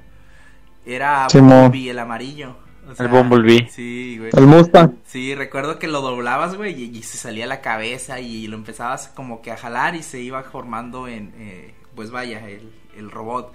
Era. 0.85 1.27
Bumblebee, 1.33 1.91
el 1.91 1.99
amarillo. 1.99 2.57
O 2.89 3.03
El 3.03 3.09
Bumblebee. 3.09 3.69
Sí, 3.71 4.17
güey. 4.19 4.31
El 4.37 4.47
Mustang. 4.47 4.93
Sí, 5.07 5.35
recuerdo 5.35 5.79
que 5.79 5.87
lo 5.89 6.01
doblabas, 6.01 6.57
güey, 6.57 6.75
y, 6.83 6.97
y 6.99 7.03
se 7.03 7.19
salía 7.19 7.47
la 7.47 7.61
cabeza 7.61 8.21
y 8.21 8.47
lo 8.47 8.57
empezabas 8.57 9.09
como 9.15 9.43
que 9.43 9.51
a 9.53 9.57
jalar 9.57 9.95
y 9.95 10.03
se 10.03 10.21
iba 10.21 10.43
formando 10.43 11.07
en, 11.09 11.33
eh, 11.39 11.75
pues 11.95 12.11
vaya, 12.11 12.49
el, 12.49 12.71
el 12.97 13.11
robot. 13.11 13.53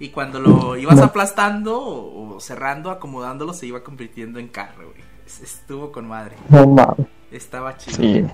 Y 0.00 0.10
cuando 0.10 0.38
lo 0.40 0.76
ibas 0.76 1.00
aplastando 1.00 1.78
o, 1.80 2.36
o 2.36 2.40
cerrando, 2.40 2.90
acomodándolo, 2.90 3.52
se 3.52 3.66
iba 3.66 3.82
convirtiendo 3.82 4.38
en 4.38 4.48
carro, 4.48 4.90
güey. 4.92 5.02
Es- 5.26 5.40
Estuvo 5.42 5.90
con 5.92 6.06
madre. 6.06 6.36
No 6.48 6.66
mames. 6.66 7.06
Estaba 7.32 7.76
chido. 7.76 7.96
Sí. 7.96 8.24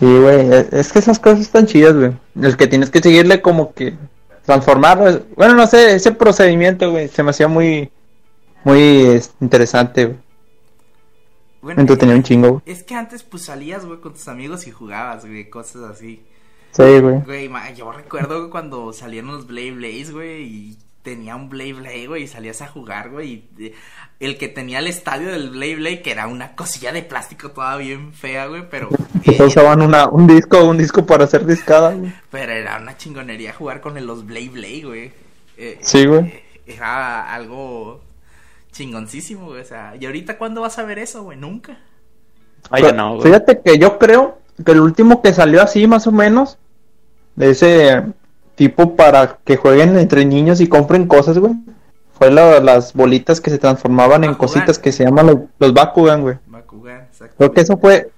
Sí, 0.00 0.18
güey. 0.18 0.40
Es 0.52 0.72
es 0.72 0.92
que 0.92 0.98
esas 0.98 1.18
cosas 1.18 1.40
están 1.40 1.66
chidas, 1.66 1.94
güey. 1.94 2.12
El 2.42 2.56
que 2.56 2.66
tienes 2.66 2.90
que 2.90 3.00
seguirle 3.00 3.40
como 3.40 3.72
que 3.72 3.94
transformarlo. 4.44 5.22
Bueno, 5.36 5.54
no 5.54 5.66
sé, 5.66 5.94
ese 5.94 6.12
procedimiento, 6.12 6.90
güey, 6.90 7.08
se 7.08 7.22
me 7.22 7.30
hacía 7.30 7.48
muy, 7.48 7.90
muy 8.66 8.80
es, 9.14 9.32
interesante, 9.40 10.06
güey. 10.06 10.18
Bueno, 11.62 11.80
entretenía 11.80 12.14
un 12.14 12.22
chingo, 12.22 12.48
güey. 12.50 12.62
Es 12.66 12.82
que 12.82 12.94
antes 12.94 13.22
pues 13.22 13.44
salías, 13.44 13.84
güey, 13.84 14.00
con 14.00 14.12
tus 14.12 14.28
amigos 14.28 14.66
y 14.66 14.70
jugabas, 14.70 15.24
güey, 15.24 15.48
cosas 15.48 15.82
así. 15.90 16.22
Sí, 16.72 16.98
güey. 17.00 17.20
Güey, 17.24 17.50
yo 17.76 17.90
recuerdo 17.92 18.50
cuando 18.50 18.92
salieron 18.92 19.30
los 19.32 19.46
Blade 19.46 19.72
Blaze, 19.72 20.12
güey, 20.12 20.42
y 20.44 20.78
tenía 21.02 21.34
un 21.36 21.48
Blade 21.48 21.72
Blade, 21.72 22.06
güey, 22.08 22.24
y 22.24 22.26
salías 22.28 22.60
a 22.62 22.66
jugar, 22.68 23.10
güey, 23.10 23.44
y 23.56 23.64
eh, 23.66 23.74
el 24.20 24.36
que 24.38 24.48
tenía 24.48 24.80
el 24.80 24.86
estadio 24.88 25.30
del 25.30 25.50
Blade 25.50 25.76
Blade, 25.76 26.02
que 26.02 26.10
era 26.10 26.26
una 26.26 26.54
cosilla 26.54 26.92
de 26.92 27.02
plástico 27.02 27.50
toda 27.52 27.76
bien 27.76 28.12
fea, 28.12 28.46
güey, 28.46 28.68
pero... 28.68 28.88
Eh, 29.24 29.42
usaban 29.42 29.82
una, 29.82 30.06
un 30.08 30.26
disco, 30.28 30.62
un 30.64 30.78
disco 30.78 31.04
para 31.04 31.24
hacer 31.24 31.44
discada, 31.46 31.94
güey. 31.94 32.12
pero 32.30 32.52
era 32.52 32.76
una 32.76 32.96
chingonería 32.96 33.52
jugar 33.52 33.80
con 33.80 33.94
los 34.06 34.24
Blade 34.24 34.50
Blade, 34.50 34.82
güey. 34.84 35.12
Eh, 35.56 35.78
Sí, 35.80 36.06
güey. 36.06 36.26
eh, 36.26 36.44
Era 36.66 37.32
algo 37.34 38.00
chingoncísimo, 38.76 39.46
güey, 39.46 39.60
o 39.62 39.64
sea, 39.64 39.94
¿y 39.98 40.06
ahorita 40.06 40.38
cuándo 40.38 40.60
vas 40.60 40.78
a 40.78 40.84
ver 40.84 40.98
eso, 40.98 41.22
güey? 41.22 41.38
Nunca. 41.38 41.78
Ay, 42.70 42.82
ya 42.82 42.92
no, 42.92 43.14
güey. 43.16 43.22
Fíjate 43.22 43.60
que 43.60 43.78
yo 43.78 43.98
creo 43.98 44.38
que 44.64 44.72
el 44.72 44.80
último 44.80 45.22
que 45.22 45.32
salió 45.32 45.62
así, 45.62 45.86
más 45.86 46.06
o 46.06 46.12
menos, 46.12 46.58
de 47.36 47.50
ese 47.50 48.04
tipo 48.54 48.96
para 48.96 49.38
que 49.44 49.56
jueguen 49.56 49.98
entre 49.98 50.24
niños 50.24 50.60
y 50.60 50.68
compren 50.68 51.06
cosas, 51.06 51.38
güey, 51.38 51.52
fue 52.18 52.30
la- 52.30 52.60
las 52.60 52.92
bolitas 52.94 53.40
que 53.40 53.50
se 53.50 53.58
transformaban 53.58 54.24
en 54.24 54.34
cositas 54.34 54.78
que 54.78 54.92
se 54.92 55.04
llaman 55.04 55.26
los, 55.26 55.36
los 55.58 55.74
Bakugan, 55.74 56.22
güey. 56.22 56.36
Bakugan, 56.46 57.02
exacto. 57.02 57.34
Creo 57.36 57.52
que 57.52 57.60
eso 57.60 57.76
fue, 57.76 58.10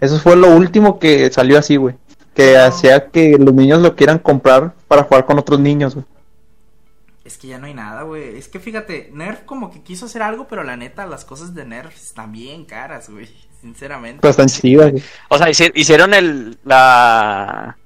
eso 0.00 0.18
fue 0.18 0.36
lo 0.36 0.54
último 0.56 0.98
que 0.98 1.30
salió 1.30 1.58
así, 1.58 1.76
güey. 1.76 1.94
Que 2.34 2.54
No. 2.54 2.64
hacía 2.64 3.08
que 3.10 3.36
los 3.38 3.52
niños 3.54 3.80
lo 3.82 3.94
quieran 3.94 4.18
comprar 4.18 4.72
para 4.88 5.02
jugar 5.04 5.24
con 5.26 5.38
otros 5.38 5.60
niños, 5.60 5.94
güey. 5.94 6.06
Es 7.24 7.38
que 7.38 7.46
ya 7.48 7.58
no 7.58 7.66
hay 7.66 7.72
nada, 7.74 8.02
güey. 8.02 8.36
Es 8.36 8.48
que 8.48 8.60
fíjate, 8.60 9.10
Nerf 9.12 9.40
como 9.44 9.70
que 9.70 9.80
quiso 9.82 10.04
hacer 10.06 10.22
algo, 10.22 10.46
pero 10.46 10.62
la 10.62 10.76
neta, 10.76 11.06
las 11.06 11.24
cosas 11.24 11.54
de 11.54 11.64
Nerf 11.64 11.94
están 11.96 12.32
bien 12.32 12.64
caras, 12.66 13.08
güey. 13.08 13.28
Sinceramente. 13.62 14.18
Pero 14.20 14.30
están 14.30 14.48
chidas, 14.48 14.90
güey. 14.90 15.02
O 15.30 15.38
sea, 15.38 15.48
hici- 15.48 15.72
hicieron 15.74 16.12
el. 16.12 16.58
La. 16.64 17.76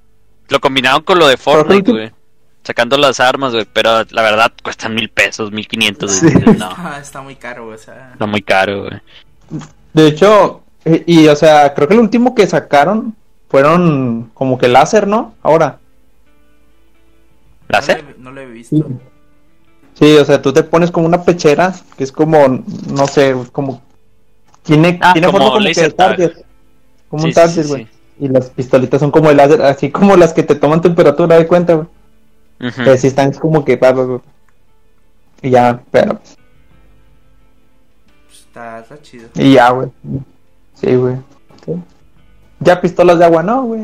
Lo 0.48 0.60
combinaron 0.60 1.02
con 1.02 1.18
lo 1.20 1.28
de 1.28 1.36
Fortnite, 1.36 1.92
güey. 1.92 2.12
Sacando 2.64 2.96
las 2.98 3.20
armas, 3.20 3.52
güey. 3.52 3.64
Pero 3.72 4.02
la 4.10 4.22
verdad 4.22 4.52
cuestan 4.64 4.94
mil 4.96 5.08
pesos, 5.08 5.52
mil 5.52 5.68
quinientos. 5.68 6.20
No, 6.22 6.70
Ah, 6.76 6.98
está 7.00 7.20
muy 7.22 7.36
caro, 7.36 7.66
güey. 7.66 7.76
O 7.76 7.78
sea, 7.78 8.10
está 8.14 8.26
muy 8.26 8.42
caro, 8.42 8.86
güey. 8.86 9.00
De 9.92 10.08
hecho, 10.08 10.62
eh, 10.84 11.04
y 11.06 11.28
o 11.28 11.36
sea, 11.36 11.72
creo 11.74 11.86
que 11.86 11.94
el 11.94 12.00
último 12.00 12.34
que 12.34 12.46
sacaron 12.48 13.14
fueron 13.48 14.30
como 14.34 14.58
que 14.58 14.66
láser, 14.68 15.06
¿no? 15.06 15.34
Ahora. 15.42 15.78
¿Láser? 17.68 18.02
No, 18.02 18.08
lo 18.08 18.10
he- 18.10 18.18
no 18.18 18.30
lo 18.32 18.40
he 18.40 18.46
visto. 18.46 18.88
Sí, 19.98 20.16
o 20.16 20.24
sea, 20.24 20.40
tú 20.40 20.52
te 20.52 20.62
pones 20.62 20.90
como 20.90 21.06
una 21.06 21.22
pechera, 21.24 21.74
que 21.96 22.04
es 22.04 22.12
como, 22.12 22.62
no 22.92 23.06
sé, 23.08 23.34
como... 23.52 23.82
Tiene, 24.62 24.98
Ah, 25.02 25.12
tiene 25.12 25.26
como 25.28 25.38
forma 25.38 25.52
como 25.58 25.64
que 25.74 25.80
de 25.82 25.90
target. 25.90 26.32
Como 27.08 27.22
Sí, 27.22 27.28
un 27.28 27.34
target, 27.34 27.66
güey. 27.66 27.84
sí. 27.84 27.90
Y 28.20 28.28
las 28.28 28.50
pistolitas 28.50 29.00
son 29.00 29.10
como 29.10 29.30
el 29.30 29.36
láser, 29.36 29.62
así 29.62 29.90
como 29.90 30.16
las 30.16 30.32
que 30.32 30.42
te 30.42 30.54
toman 30.54 30.80
temperatura, 30.80 31.36
de 31.36 31.46
cuenta, 31.46 31.74
güey. 31.74 31.86
Ujú. 32.60 32.82
Que 32.84 32.98
sí 32.98 33.06
están 33.08 33.32
como 33.32 33.64
que. 33.64 33.78
Y 35.42 35.50
ya, 35.50 35.80
pero... 35.90 36.18
Pues, 38.26 38.40
está, 38.40 38.80
está 38.80 39.00
chido. 39.02 39.28
Y 39.34 39.54
ya, 39.54 39.70
güey. 39.70 39.88
Sí, 40.74 40.94
güey. 40.94 41.16
Sí. 41.64 41.72
Ya 42.60 42.80
pistolas 42.80 43.18
de 43.18 43.24
agua, 43.24 43.42
no, 43.42 43.62
güey. 43.62 43.82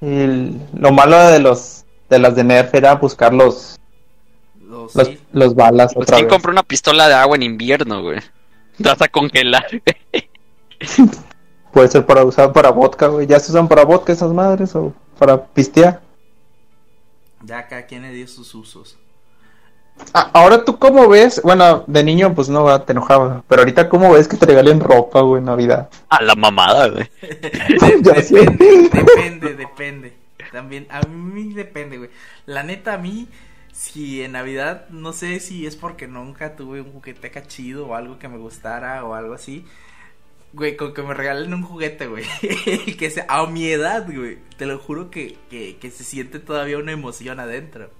El- 0.00 0.60
lo 0.74 0.92
malo 0.92 1.16
de 1.18 1.38
los 1.38 1.84
de 2.10 2.18
las 2.18 2.34
de 2.34 2.44
Nerf 2.44 2.74
era 2.74 2.96
buscar 2.96 3.32
los 3.32 3.78
Los, 4.72 4.94
los, 4.94 5.06
sí. 5.08 5.20
los 5.32 5.54
balas 5.54 5.92
Pues 5.94 6.04
otra 6.04 6.16
¿quién 6.16 6.26
vez. 6.26 6.32
compró 6.32 6.50
una 6.50 6.62
pistola 6.62 7.06
de 7.08 7.14
agua 7.14 7.36
en 7.36 7.42
invierno, 7.42 8.02
güey? 8.02 8.20
Te 8.78 8.84
vas 8.88 9.02
a 9.02 9.08
congelar, 9.08 9.66
güey. 9.70 10.30
Puede 11.72 11.88
ser 11.88 12.06
para 12.06 12.24
usar 12.24 12.52
para 12.52 12.70
vodka, 12.70 13.06
güey. 13.08 13.26
Ya 13.26 13.38
se 13.38 13.52
usan 13.52 13.68
para 13.68 13.84
vodka 13.84 14.12
esas 14.12 14.32
madres 14.32 14.74
o 14.74 14.94
para 15.18 15.44
pistear. 15.44 16.00
Ya 17.44 17.68
cada 17.68 17.86
quien 17.86 18.02
le 18.02 18.12
dio 18.12 18.26
sus 18.28 18.54
usos. 18.54 18.96
Ah, 20.14 20.30
ahora 20.32 20.64
tú 20.64 20.78
cómo 20.78 21.06
ves, 21.08 21.40
bueno, 21.44 21.84
de 21.86 22.02
niño 22.02 22.34
pues 22.34 22.48
no 22.48 22.80
te 22.82 22.92
enojaba, 22.92 23.44
pero 23.46 23.60
ahorita 23.60 23.90
cómo 23.90 24.10
ves 24.12 24.26
que 24.26 24.38
te 24.38 24.46
regalen 24.46 24.80
ropa, 24.80 25.20
güey, 25.20 25.40
en 25.40 25.44
Navidad. 25.46 25.90
A 26.08 26.22
la 26.22 26.34
mamada, 26.34 26.88
güey. 26.88 27.10
Depende, 27.20 28.90
depende, 28.90 29.54
depende. 29.54 30.16
También, 30.50 30.86
a 30.90 31.02
mí 31.06 31.52
depende, 31.52 31.98
güey. 31.98 32.10
La 32.46 32.62
neta, 32.62 32.94
a 32.94 32.98
mí, 32.98 33.28
si 33.72 34.22
en 34.22 34.32
Navidad, 34.32 34.88
no 34.90 35.12
sé 35.12 35.40
si 35.40 35.66
es 35.66 35.76
porque 35.76 36.06
nunca 36.06 36.56
tuve 36.56 36.82
un 36.82 36.92
juguete 36.92 37.28
acá 37.28 37.42
chido 37.46 37.86
o 37.88 37.94
algo 37.94 38.18
que 38.18 38.28
me 38.28 38.36
gustara 38.36 39.04
o 39.04 39.14
algo 39.14 39.34
así. 39.34 39.64
Güey, 40.52 40.76
con 40.76 40.92
que 40.92 41.02
me 41.02 41.14
regalen 41.14 41.54
un 41.54 41.62
juguete, 41.62 42.06
güey. 42.06 42.24
que 42.98 43.10
sea 43.10 43.24
a 43.28 43.46
mi 43.46 43.66
edad, 43.66 44.06
güey. 44.06 44.38
Te 44.58 44.66
lo 44.66 44.78
juro 44.78 45.10
que, 45.10 45.38
que, 45.48 45.78
que 45.78 45.90
se 45.90 46.04
siente 46.04 46.38
todavía 46.38 46.76
una 46.76 46.92
emoción 46.92 47.40
adentro. 47.40 47.90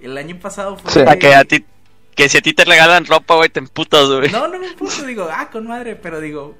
El 0.00 0.16
año 0.16 0.38
pasado 0.38 0.76
fue. 0.76 0.92
Sí. 0.92 1.18
Que 1.18 1.34
a 1.34 1.44
ti, 1.44 1.64
que 2.14 2.28
si 2.28 2.38
a 2.38 2.40
ti 2.40 2.52
te 2.52 2.64
regalan 2.64 3.06
ropa, 3.06 3.34
güey, 3.34 3.48
te 3.48 3.58
emputas, 3.58 4.08
güey. 4.08 4.30
No, 4.30 4.46
no 4.46 4.60
me 4.60 4.72
puso, 4.74 5.04
digo, 5.04 5.28
ah, 5.28 5.50
con 5.50 5.66
madre, 5.66 5.96
pero 5.96 6.20
digo, 6.20 6.56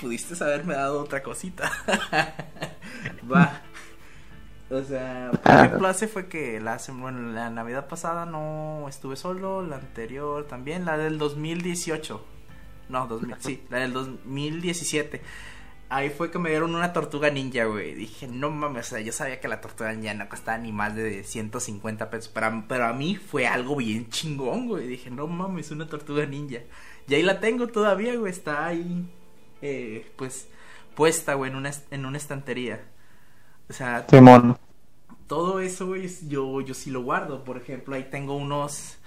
pudiste 0.00 0.34
haberme 0.42 0.74
dado 0.74 1.00
otra 1.00 1.22
cosita. 1.22 1.70
Va. 3.32 3.62
O 4.70 4.82
sea, 4.82 5.30
Ah. 5.44 5.64
ejemplo, 5.64 5.88
hace 5.88 6.06
fue 6.06 6.28
que 6.28 6.60
la, 6.60 6.80
bueno, 6.94 7.32
la 7.32 7.50
Navidad 7.50 7.88
pasada 7.88 8.24
no 8.24 8.86
estuve 8.88 9.16
solo, 9.16 9.66
la 9.66 9.76
anterior 9.76 10.46
también, 10.46 10.84
la 10.84 10.96
del 10.96 11.18
2018. 11.18 12.24
No, 12.88 13.06
2000, 13.06 13.36
sí, 13.40 13.62
la 13.68 13.78
del 13.78 13.92
2017. 13.92 15.20
Ahí 15.92 16.08
fue 16.10 16.30
que 16.30 16.38
me 16.38 16.50
dieron 16.50 16.76
una 16.76 16.92
tortuga 16.92 17.30
ninja, 17.30 17.64
güey. 17.64 17.94
Dije, 17.94 18.28
no 18.28 18.48
mames, 18.50 18.86
o 18.86 18.90
sea, 18.90 19.00
yo 19.00 19.10
sabía 19.12 19.40
que 19.40 19.48
la 19.48 19.60
tortuga 19.60 19.92
ninja 19.92 20.14
no 20.14 20.28
costaba 20.28 20.56
ni 20.58 20.70
más 20.70 20.94
de 20.94 21.24
150 21.24 22.10
pesos. 22.10 22.30
Pero, 22.32 22.46
a- 22.46 22.64
pero 22.68 22.86
a 22.86 22.92
mí 22.92 23.16
fue 23.16 23.48
algo 23.48 23.74
bien 23.74 24.08
chingón, 24.08 24.68
güey. 24.68 24.86
Dije, 24.86 25.10
no 25.10 25.26
mames, 25.26 25.72
una 25.72 25.88
tortuga 25.88 26.24
ninja. 26.26 26.60
Y 27.08 27.14
ahí 27.14 27.22
la 27.24 27.40
tengo 27.40 27.66
todavía, 27.66 28.14
güey. 28.14 28.30
Está 28.30 28.66
ahí, 28.66 29.04
eh, 29.62 30.08
pues, 30.14 30.46
puesta, 30.94 31.34
güey, 31.34 31.50
en 31.50 31.56
una, 31.56 31.72
en 31.90 32.06
una 32.06 32.18
estantería. 32.18 32.84
O 33.70 33.72
sea, 33.72 34.06
Simón. 34.10 34.58
todo 35.28 35.60
eso, 35.60 35.86
güey, 35.86 36.06
es- 36.06 36.28
yo, 36.28 36.60
yo 36.60 36.74
sí 36.74 36.90
lo 36.90 37.02
guardo. 37.02 37.44
Por 37.44 37.56
ejemplo, 37.56 37.94
ahí 37.94 38.08
tengo 38.10 38.36
unos 38.36 38.98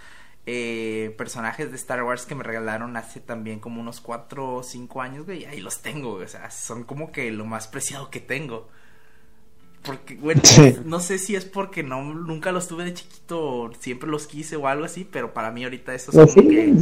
eh, 0.46 1.16
personajes 1.18 1.70
de 1.72 1.78
Star 1.78 2.04
Wars 2.04 2.26
que 2.26 2.36
me 2.36 2.44
regalaron 2.44 2.98
hace 2.98 3.22
también 3.22 3.60
como 3.62 3.80
unos 3.82 4.02
4 4.02 4.56
o 4.56 4.64
5 4.64 5.02
años, 5.02 5.26
güey. 5.26 5.44
y 5.44 5.46
Ahí 5.46 5.62
los 5.62 5.82
tengo, 5.82 6.14
güey, 6.16 6.26
O 6.26 6.28
sea, 6.28 6.52
son 6.52 6.84
como 6.84 7.12
que 7.14 7.32
lo 7.32 7.46
más 7.46 7.68
preciado 7.68 8.10
que 8.10 8.20
tengo. 8.20 8.68
Porque, 9.84 10.16
bueno, 10.16 10.42
Sí. 10.46 10.78
no 10.86 11.00
sé 11.02 11.18
si 11.20 11.36
es 11.36 11.44
porque 11.46 11.84
no 11.84 12.02
nunca 12.14 12.52
los 12.54 12.68
tuve 12.70 12.86
de 12.86 12.94
chiquito 12.94 13.72
siempre 13.80 14.10
los 14.10 14.28
quise 14.28 14.56
o 14.56 14.68
algo 14.68 14.86
así, 14.86 15.06
pero 15.10 15.34
para 15.34 15.52
mí 15.52 15.64
ahorita 15.66 15.94
esos 15.94 16.14
son 16.16 16.24
Pues 16.26 16.36
como 16.36 16.50
sí. 16.50 16.56
que 16.56 16.74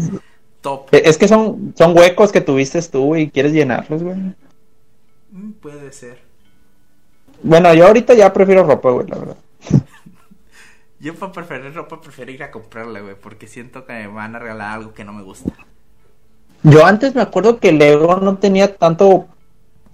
top. 0.62 0.88
Eh, 0.94 1.02
Es 1.06 1.18
que 1.18 1.28
son, 1.28 1.74
son 1.76 1.98
huecos 1.98 2.32
que 2.32 2.42
tuviste 2.42 2.80
tú 2.84 3.16
y 3.16 3.30
quieres 3.32 3.54
llenarlos, 3.54 4.04
güey. 4.04 4.16
Mm, 5.32 5.52
puede 5.54 5.92
ser. 5.92 6.22
Bueno, 7.44 7.74
yo 7.74 7.88
ahorita 7.88 8.14
ya 8.14 8.32
prefiero 8.32 8.64
ropa, 8.64 8.92
güey, 8.92 9.08
la 9.08 9.18
verdad. 9.18 9.38
Yo 11.00 11.16
para 11.16 11.32
preferir 11.32 11.74
ropa 11.74 12.00
prefiero 12.00 12.32
ir 12.32 12.44
a 12.44 12.52
comprarla, 12.52 13.00
güey, 13.00 13.16
porque 13.16 13.48
siento 13.48 13.88
que 13.88 13.94
me 13.94 14.06
van 14.08 14.36
a 14.36 14.40
regalar 14.40 14.74
algo 14.78 14.94
que 14.94 15.04
no 15.04 15.14
me 15.14 15.24
gusta. 15.24 15.52
Yo 16.62 16.86
antes 16.86 17.16
me 17.16 17.24
acuerdo 17.24 17.60
que 17.60 17.72
Lego 17.72 18.18
no 18.18 18.38
tenía 18.38 18.76
tanto, 18.76 19.26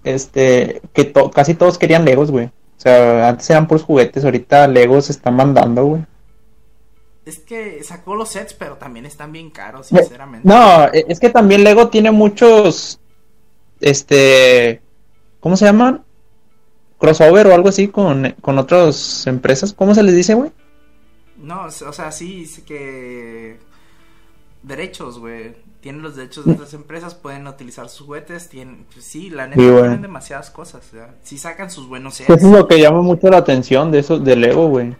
este, 0.03 0.81
que 0.91 1.05
to- 1.05 1.31
casi 1.31 1.53
todos 1.53 1.77
querían 1.77 2.03
Legos, 2.03 2.29
güey. 2.29 2.47
O 2.47 2.51
sea, 2.79 3.29
antes 3.29 3.49
eran 3.49 3.67
puros 3.69 3.83
juguetes, 3.85 4.25
ahorita 4.25 4.67
Legos 4.67 5.05
se 5.05 5.13
están 5.13 5.37
mandando, 5.37 5.85
güey. 5.85 6.05
Es 7.25 7.39
que 7.39 7.81
sacó 7.85 8.15
los 8.15 8.27
sets, 8.27 8.53
pero 8.53 8.75
también 8.75 9.05
están 9.05 9.31
bien 9.31 9.49
caros, 9.49 9.87
sinceramente. 9.87 10.45
No, 10.45 10.87
e- 10.91 11.05
es 11.07 11.21
que 11.21 11.29
también 11.29 11.63
Lego 11.63 11.87
tiene 11.87 12.11
muchos, 12.11 12.99
este, 13.79 14.81
¿cómo 15.39 15.55
se 15.55 15.63
llaman? 15.63 16.03
Crossover 16.97 17.47
o 17.47 17.53
algo 17.53 17.69
así 17.69 17.87
con, 17.87 18.35
con 18.41 18.57
otras 18.57 19.25
empresas. 19.27 19.73
¿Cómo 19.73 19.93
se 19.95 20.03
les 20.03 20.15
dice, 20.15 20.33
güey? 20.33 20.51
No, 21.37 21.65
o 21.65 21.71
sea, 21.93 22.11
sí, 22.11 22.45
sí 22.45 22.63
que... 22.63 23.59
Derechos, 24.63 25.19
güey. 25.19 25.53
Tienen 25.81 26.01
los 26.01 26.15
derechos 26.15 26.45
de 26.45 26.53
otras 26.53 26.73
empresas, 26.73 27.13
pueden 27.15 27.47
utilizar 27.47 27.87
sus 27.89 28.05
juguetes, 28.07 28.49
tienen... 28.49 28.85
Pues 28.91 29.05
sí, 29.05 29.29
la 29.29 29.47
neta 29.47 29.61
Sí, 29.61 29.67
tienen 29.67 30.01
demasiadas 30.01 30.49
cosas, 30.49 30.85
o 30.87 30.91
sea, 30.95 31.15
sí 31.23 31.37
sacan 31.37 31.69
sus 31.71 31.87
buenos 31.87 32.19
Eso 32.19 32.33
sets, 32.33 32.43
es 32.43 32.51
lo 32.51 32.67
que 32.67 32.79
llama 32.81 33.01
mucho 33.03 33.29
la 33.29 33.37
atención 33.37 33.91
de 33.91 33.99
eso, 33.99 34.17
de 34.19 34.35
Lego, 34.35 34.67
güey. 34.67 34.95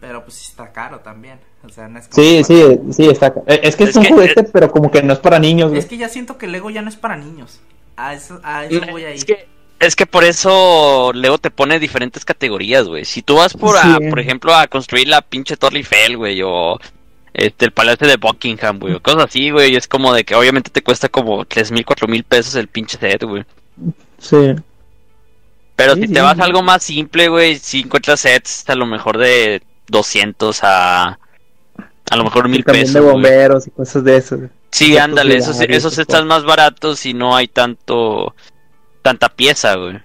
pero 0.00 0.22
pues 0.22 0.34
sí 0.34 0.46
está 0.50 0.70
caro 0.72 1.00
también. 1.00 1.40
O 1.64 1.70
sea, 1.70 1.88
no 1.88 1.98
es 1.98 2.08
como 2.08 2.22
Sí, 2.22 2.44
sí, 2.44 2.62
sí, 2.92 3.08
está. 3.08 3.28
eh, 3.46 3.60
Es 3.64 3.74
que 3.74 3.84
es, 3.84 3.90
Es 3.90 3.96
un 3.96 4.02
que- 4.02 4.10
juguete, 4.12 4.44
pero 4.44 4.70
como 4.70 4.90
que 4.90 5.02
no 5.02 5.14
es 5.14 5.18
para 5.18 5.38
niños, 5.38 5.70
güey. 5.70 5.78
Es 5.80 5.86
que 5.86 5.96
ya 5.96 6.10
siento 6.10 6.36
que 6.36 6.46
Lego 6.46 6.68
ya 6.68 6.82
no 6.82 6.90
es 6.90 6.96
para 6.96 7.16
niños. 7.16 7.60
A 7.96 8.12
eso, 8.12 8.38
a 8.44 8.66
eso 8.66 8.80
voy 8.90 9.04
ahí. 9.04 9.16
Es 9.16 9.24
que, 9.24 9.48
es 9.86 9.96
que 9.96 10.06
por 10.06 10.24
eso 10.24 11.12
Lego 11.14 11.38
te 11.38 11.50
pone 11.50 11.78
diferentes 11.78 12.24
categorías, 12.24 12.86
güey. 12.86 13.04
Si 13.04 13.22
tú 13.22 13.36
vas 13.36 13.54
por, 13.54 13.76
a, 13.76 13.98
por 14.10 14.20
ejemplo, 14.20 14.54
a 14.54 14.66
construir 14.66 15.08
la 15.08 15.22
pinche 15.22 15.56
Torre 15.56 15.78
Eiffel, 15.78 16.16
güey, 16.16 16.40
o 16.42 16.78
este, 17.32 17.64
el 17.66 17.72
Palacio 17.72 18.06
de 18.06 18.16
Buckingham, 18.16 18.78
güey, 18.78 18.94
o 18.94 19.02
cosas 19.02 19.24
así, 19.24 19.50
güey, 19.50 19.76
es 19.76 19.88
como 19.88 20.12
de 20.14 20.24
que 20.24 20.34
obviamente 20.34 20.70
te 20.70 20.82
cuesta 20.82 21.08
como 21.08 21.44
tres 21.44 21.70
mil, 21.72 21.84
cuatro 21.84 22.08
mil 22.08 22.24
pesos 22.24 22.54
el 22.54 22.68
pinche 22.68 22.98
set, 22.98 23.22
güey. 23.24 23.44
Sí. 24.18 24.54
Pero 25.76 25.94
Sí, 25.94 26.02
si 26.02 26.06
sí, 26.08 26.12
te 26.14 26.20
vas 26.20 26.38
a 26.38 26.44
algo 26.44 26.62
más 26.62 26.82
simple, 26.82 27.28
güey, 27.28 27.58
si 27.58 27.80
encuentras 27.80 28.20
sets 28.20 28.68
a 28.68 28.74
lo 28.76 28.86
mejor 28.86 29.18
de 29.18 29.62
200 29.88 30.60
a 30.62 31.18
a 32.10 32.16
lo 32.16 32.24
mejor 32.24 32.48
mil 32.48 32.64
pesos. 32.64 32.94
de 32.94 33.00
bomberos 33.00 33.66
y 33.66 33.70
cosas 33.70 34.04
de 34.04 34.16
eso. 34.16 34.38
Sí, 34.70 34.96
ándale, 34.98 35.36
esos, 35.36 35.60
esos 35.60 35.68
esas 35.70 35.98
están 35.98 36.26
más 36.26 36.44
baratos 36.44 37.06
y 37.06 37.14
no 37.14 37.34
hay 37.36 37.48
tanto 37.48 38.34
tanta 39.04 39.28
pieza, 39.28 39.76
güey. 39.76 40.00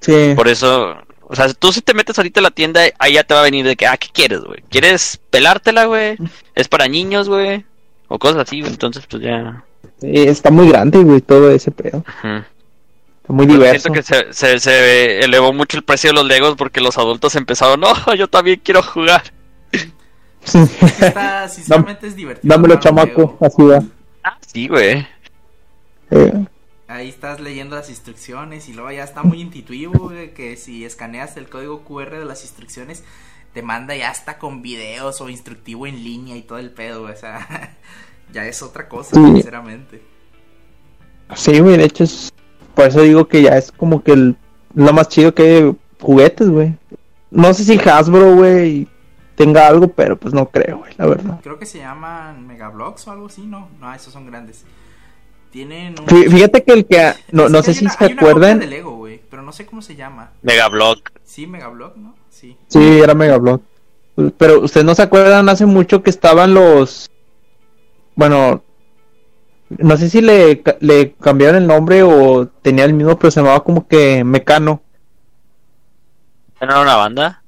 Sí. 0.00 0.32
Por 0.36 0.46
eso, 0.46 0.96
o 1.22 1.34
sea, 1.34 1.52
tú 1.52 1.72
si 1.72 1.82
te 1.82 1.92
metes 1.92 2.16
ahorita 2.16 2.38
a 2.38 2.44
la 2.44 2.52
tienda, 2.52 2.82
ahí 2.98 3.14
ya 3.14 3.24
te 3.24 3.34
va 3.34 3.40
a 3.40 3.42
venir 3.42 3.66
de 3.66 3.76
que, 3.76 3.86
ah, 3.86 3.96
¿qué 3.96 4.08
quieres, 4.12 4.40
güey? 4.42 4.62
¿Quieres 4.70 5.20
pelártela, 5.30 5.86
güey? 5.86 6.16
¿Es 6.54 6.68
para 6.68 6.86
niños, 6.86 7.28
güey? 7.28 7.66
O 8.06 8.18
cosas 8.18 8.42
así, 8.42 8.60
güey. 8.60 8.72
Entonces, 8.72 9.04
pues 9.10 9.22
ya. 9.24 9.64
Sí, 10.00 10.12
está 10.12 10.50
muy 10.50 10.68
grande, 10.68 11.00
güey, 11.00 11.20
todo 11.20 11.50
ese 11.50 11.72
pedo. 11.72 12.04
Está 12.06 13.32
muy 13.32 13.46
Pero 13.46 13.58
diverso. 13.58 13.92
Siento 13.92 13.92
que 13.92 14.02
se, 14.02 14.32
se, 14.32 14.60
se 14.60 15.20
elevó 15.20 15.52
mucho 15.52 15.76
el 15.76 15.82
precio 15.82 16.10
de 16.10 16.14
los 16.14 16.26
Legos 16.26 16.54
porque 16.56 16.80
los 16.80 16.96
adultos 16.96 17.34
empezaron, 17.34 17.80
no, 18.06 18.14
yo 18.14 18.28
también 18.28 18.60
quiero 18.62 18.82
jugar. 18.82 19.24
Sí 20.44 20.60
está, 21.00 21.48
sinceramente 21.50 22.06
es 22.06 22.14
divertido. 22.14 22.54
Dámelo, 22.54 22.78
chamaco, 22.78 23.36
así 23.40 23.62
va. 23.62 23.82
Ah, 24.22 24.38
sí, 24.46 24.68
güey. 24.68 25.06
Eh, 26.10 26.44
Ahí 26.88 27.08
estás 27.10 27.38
leyendo 27.38 27.76
las 27.76 27.90
instrucciones 27.90 28.68
y 28.68 28.72
luego 28.72 28.90
ya 28.90 29.04
está 29.04 29.22
muy 29.22 29.40
intuitivo, 29.42 29.92
güey, 30.08 30.32
que 30.32 30.56
si 30.56 30.84
escaneas 30.86 31.36
el 31.36 31.48
código 31.48 31.84
QR 31.84 32.18
de 32.18 32.24
las 32.24 32.42
instrucciones, 32.42 33.04
te 33.52 33.62
manda 33.62 33.94
ya 33.94 34.10
hasta 34.10 34.38
con 34.38 34.62
videos 34.62 35.20
o 35.20 35.28
instructivo 35.28 35.86
en 35.86 36.02
línea 36.02 36.36
y 36.36 36.42
todo 36.42 36.58
el 36.58 36.70
pedo, 36.70 37.02
güey, 37.02 37.12
o 37.12 37.16
sea, 37.16 37.76
ya 38.32 38.46
es 38.46 38.62
otra 38.62 38.88
cosa, 38.88 39.16
Sí. 39.16 39.22
sinceramente. 39.24 40.02
sí, 41.34 41.58
güey, 41.60 41.76
de 41.76 41.84
hecho 41.84 42.04
es... 42.04 42.32
Por 42.74 42.86
eso 42.86 43.02
digo 43.02 43.26
que 43.28 43.42
ya 43.42 43.56
es 43.58 43.72
como 43.72 44.02
que 44.02 44.12
el- 44.12 44.36
lo 44.74 44.92
más 44.92 45.08
chido 45.08 45.34
que 45.34 45.74
juguetes, 46.00 46.48
güey. 46.48 46.74
No 47.30 47.52
sé 47.52 47.64
si 47.64 47.76
Hasbro, 47.78 48.36
güey, 48.36 48.86
tenga 49.34 49.66
algo, 49.66 49.88
pero 49.88 50.16
pues 50.16 50.32
no 50.32 50.48
creo, 50.48 50.78
güey, 50.78 50.94
la 50.96 51.06
verdad. 51.06 51.40
Creo 51.42 51.58
que 51.58 51.66
se 51.66 51.78
llaman 51.78 52.46
Megablocks 52.46 53.08
o 53.08 53.10
algo 53.10 53.26
así, 53.26 53.42
¿no? 53.46 53.68
No, 53.80 53.92
esos 53.92 54.12
son 54.12 54.26
grandes. 54.26 54.64
Tienen 55.50 55.94
un... 55.98 56.06
Fí- 56.06 56.30
Fíjate 56.30 56.62
que 56.62 56.72
el 56.72 56.86
que... 56.86 57.12
No, 57.32 57.48
no 57.48 57.62
sé 57.62 57.74
si 57.74 57.84
una- 57.84 57.94
se 57.94 58.04
hay 58.04 58.12
una 58.12 58.20
copia 58.20 58.30
acuerdan... 58.30 58.58
de 58.60 58.66
Lego, 58.66 58.96
güey, 58.96 59.20
pero 59.30 59.42
no 59.42 59.52
sé 59.52 59.64
cómo 59.66 59.80
se 59.82 59.96
llama. 59.96 60.30
Megablock. 60.42 61.10
Sí, 61.24 61.46
Megablock, 61.46 61.96
¿no? 61.96 62.14
Sí. 62.30 62.56
Sí, 62.68 63.00
era 63.02 63.14
Megablot. 63.14 63.62
Pero 64.36 64.60
ustedes 64.60 64.84
no 64.84 64.94
se 64.94 65.02
acuerdan 65.02 65.48
hace 65.48 65.64
mucho 65.64 66.02
que 66.02 66.10
estaban 66.10 66.52
los. 66.52 67.08
Bueno, 68.16 68.62
no 69.70 69.96
sé 69.96 70.10
si 70.10 70.20
le, 70.20 70.62
le 70.80 71.12
cambiaron 71.14 71.62
el 71.62 71.68
nombre 71.68 72.02
o 72.02 72.48
tenía 72.62 72.84
el 72.84 72.94
mismo, 72.94 73.16
pero 73.18 73.30
se 73.30 73.40
llamaba 73.40 73.62
como 73.62 73.86
que 73.86 74.24
Mecano. 74.24 74.82
¿No 76.60 76.66
era 76.66 76.80
una 76.80 76.96
banda? 76.96 77.42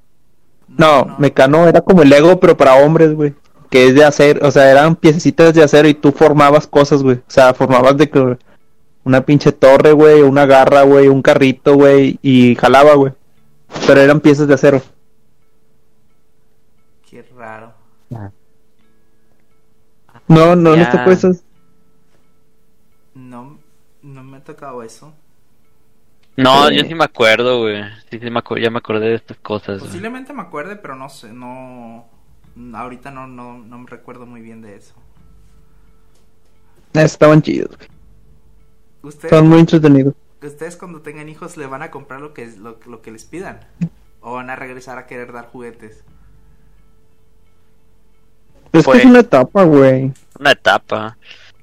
No, 0.69 1.17
Mecano 1.19 1.67
era 1.67 1.81
como 1.81 2.03
el 2.03 2.09
Lego, 2.11 2.39
pero 2.39 2.57
para 2.57 2.75
hombres, 2.77 3.13
güey. 3.15 3.35
Que 3.71 3.87
es 3.87 3.95
de 3.95 4.05
acero, 4.05 4.47
o 4.47 4.51
sea, 4.51 4.71
eran 4.71 4.97
piececitas 4.97 5.55
de 5.55 5.63
acero 5.63 5.89
y 5.89 5.95
tú 5.95 6.11
formabas 6.13 6.67
cosas, 6.67 7.03
güey. 7.03 7.17
O 7.19 7.23
sea, 7.31 7.55
formabas 7.55 7.97
de 7.97 8.11
que 8.11 8.37
una 9.05 9.21
pinche 9.23 9.53
torre, 9.53 9.93
güey, 9.93 10.23
una 10.23 10.45
garra, 10.45 10.83
güey, 10.83 11.09
un 11.09 11.23
carrito, 11.23 11.75
güey, 11.75 12.19
y 12.21 12.57
jalaba, 12.57 12.95
güey. 12.95 13.13
Pero 13.87 14.01
eran 14.01 14.21
piezas 14.21 14.49
de 14.49 14.55
acero. 14.55 14.83
Qué 17.09 17.23
raro. 17.37 17.73
No, 20.29 20.55
no, 20.57 20.77
Ya. 20.77 20.85
no 20.85 20.91
te 20.91 20.99
acuerdas. 20.99 21.45
No, 23.15 23.59
no 24.03 24.23
me 24.25 24.37
ha 24.39 24.45
tocado 24.45 24.83
eso. 24.83 25.13
No, 26.37 26.69
Sí. 26.69 26.77
yo 26.77 26.85
sí 26.85 26.95
me 26.95 27.05
acuerdo, 27.05 27.61
güey. 27.61 27.83
Sí, 28.11 28.19
sí 28.19 28.31
me 28.31 28.41
acu- 28.41 28.61
ya 28.61 28.71
me 28.71 28.79
acordé 28.79 29.09
de 29.11 29.15
estas 29.17 29.37
cosas. 29.39 29.81
Posiblemente 29.81 30.33
me 30.33 30.43
acuerde, 30.43 30.77
pero 30.77 30.95
no 30.97 31.09
sé, 31.09 31.33
no... 31.33 32.09
Ahorita 32.75 33.11
no, 33.11 33.27
no, 33.27 33.59
no 33.59 33.79
me 33.79 33.88
recuerdo 33.88 34.27
muy 34.27 34.40
bien 34.40 34.62
de 34.62 34.77
eso. 34.77 34.94
Estaban 36.94 37.40
chidos, 37.42 37.77
güey. 37.77 37.88
¿Ustedes, 39.03 39.25
Estaban 39.25 39.49
muy 39.49 39.61
entretenidos. 39.61 40.14
ustedes 40.42 40.77
cuando 40.77 41.01
tengan 41.01 41.29
hijos 41.29 41.57
le 41.57 41.66
van 41.66 41.83
a 41.83 41.90
comprar 41.90 42.20
lo 42.20 42.35
que, 42.35 42.46
lo, 42.59 42.79
lo 42.87 43.01
que 43.03 43.11
les 43.12 43.25
pidan? 43.25 43.61
¿O 44.20 44.35
van 44.35 44.51
a 44.51 44.57
regresar 44.57 44.99
a 44.99 45.07
querer 45.07 45.33
dar 45.33 45.46
juguetes? 45.46 46.05
Es 48.73 48.85
Pues- 48.85 48.99
que 48.99 48.99
es 48.99 49.05
una 49.05 49.20
etapa, 49.20 49.62
güey. 49.64 50.12
Una 50.38 50.53
etapa. 50.53 51.16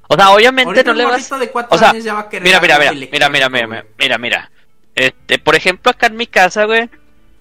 O 0.10 0.16
sea, 0.16 0.32
obviamente 0.32 0.70
Ahorita 0.70 0.92
no 0.92 0.98
le 0.98 1.06
vas... 1.06 1.30
de 1.30 1.52
O 1.70 1.78
sea, 1.78 1.90
años 1.92 2.04
ya 2.04 2.14
va 2.14 2.22
a 2.22 2.30
querer 2.30 2.44
Mira, 2.44 2.62
mira, 2.62 2.80
mira, 2.80 2.92
mira, 2.94 3.30
mira, 3.30 3.50
mira, 3.50 3.86
mira, 3.98 4.18
mira. 4.18 4.52
Este, 4.96 5.38
por 5.38 5.56
ejemplo, 5.56 5.92
acá 5.92 6.08
en 6.08 6.16
mi 6.16 6.28
casa, 6.28 6.66
güey, 6.66 6.90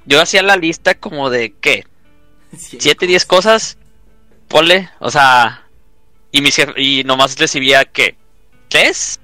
yo 0.05 0.21
hacía 0.21 0.42
la 0.42 0.57
lista 0.57 0.95
como 0.95 1.31
de, 1.31 1.55
¿qué? 1.61 1.87
Güey. 2.51 2.61
Sí, 2.63 2.79
¿Siete, 2.81 3.07
diez 3.07 3.25
cosas? 3.25 3.79
Ponle, 4.49 4.89
o 5.01 5.11
sea, 5.11 5.65
y, 6.33 6.41
mis 6.41 6.57
jef- 6.59 6.75
y 6.77 7.05
nomás 7.05 7.39
recibía. 7.39 7.85
¿Tres? 8.69 9.21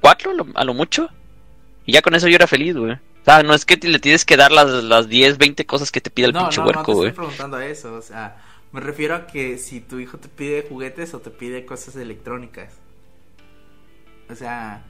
¿Cuatro? 0.00 0.32
lo- 0.32 0.46
a 0.54 0.64
lo 0.64 0.74
mucho. 0.74 1.08
Y 1.86 1.92
ya 1.92 2.02
con 2.02 2.14
eso 2.14 2.28
yo 2.28 2.36
era 2.36 2.46
feliz, 2.46 2.76
güey. 2.76 2.92
O 2.92 3.24
sea, 3.24 3.42
no 3.42 3.54
es 3.54 3.64
que 3.64 3.76
te- 3.76 3.88
le 3.88 3.98
tienes 3.98 4.24
que 4.24 4.36
dar 4.36 4.52
las, 4.52 4.68
las 4.84 5.08
10, 5.08 5.38
20 5.38 5.66
cosas 5.66 5.90
que 5.90 6.00
te 6.00 6.10
pide 6.10 6.26
el 6.28 6.32
no, 6.32 6.40
pinche 6.40 6.60
no, 6.60 6.66
no 6.66 6.84
te 6.84 6.92
güey. 6.92 7.08
estoy 7.08 7.16
preguntando 7.24 7.56
a 7.56 7.66
eso, 7.66 7.94
o 7.94 8.02
sea, 8.02 8.42
me 8.72 8.80
refiero 8.80 9.14
a 9.14 9.26
que 9.26 9.58
si 9.58 9.80
tu 9.80 9.98
hijo 9.98 10.18
te 10.18 10.28
pide 10.28 10.66
juguetes 10.68 11.14
o 11.14 11.20
te 11.20 11.30
pide 11.30 11.64
cosas 11.66 11.96
electrónicas. 11.96 12.72
O 14.30 14.34
sea, 14.34 14.84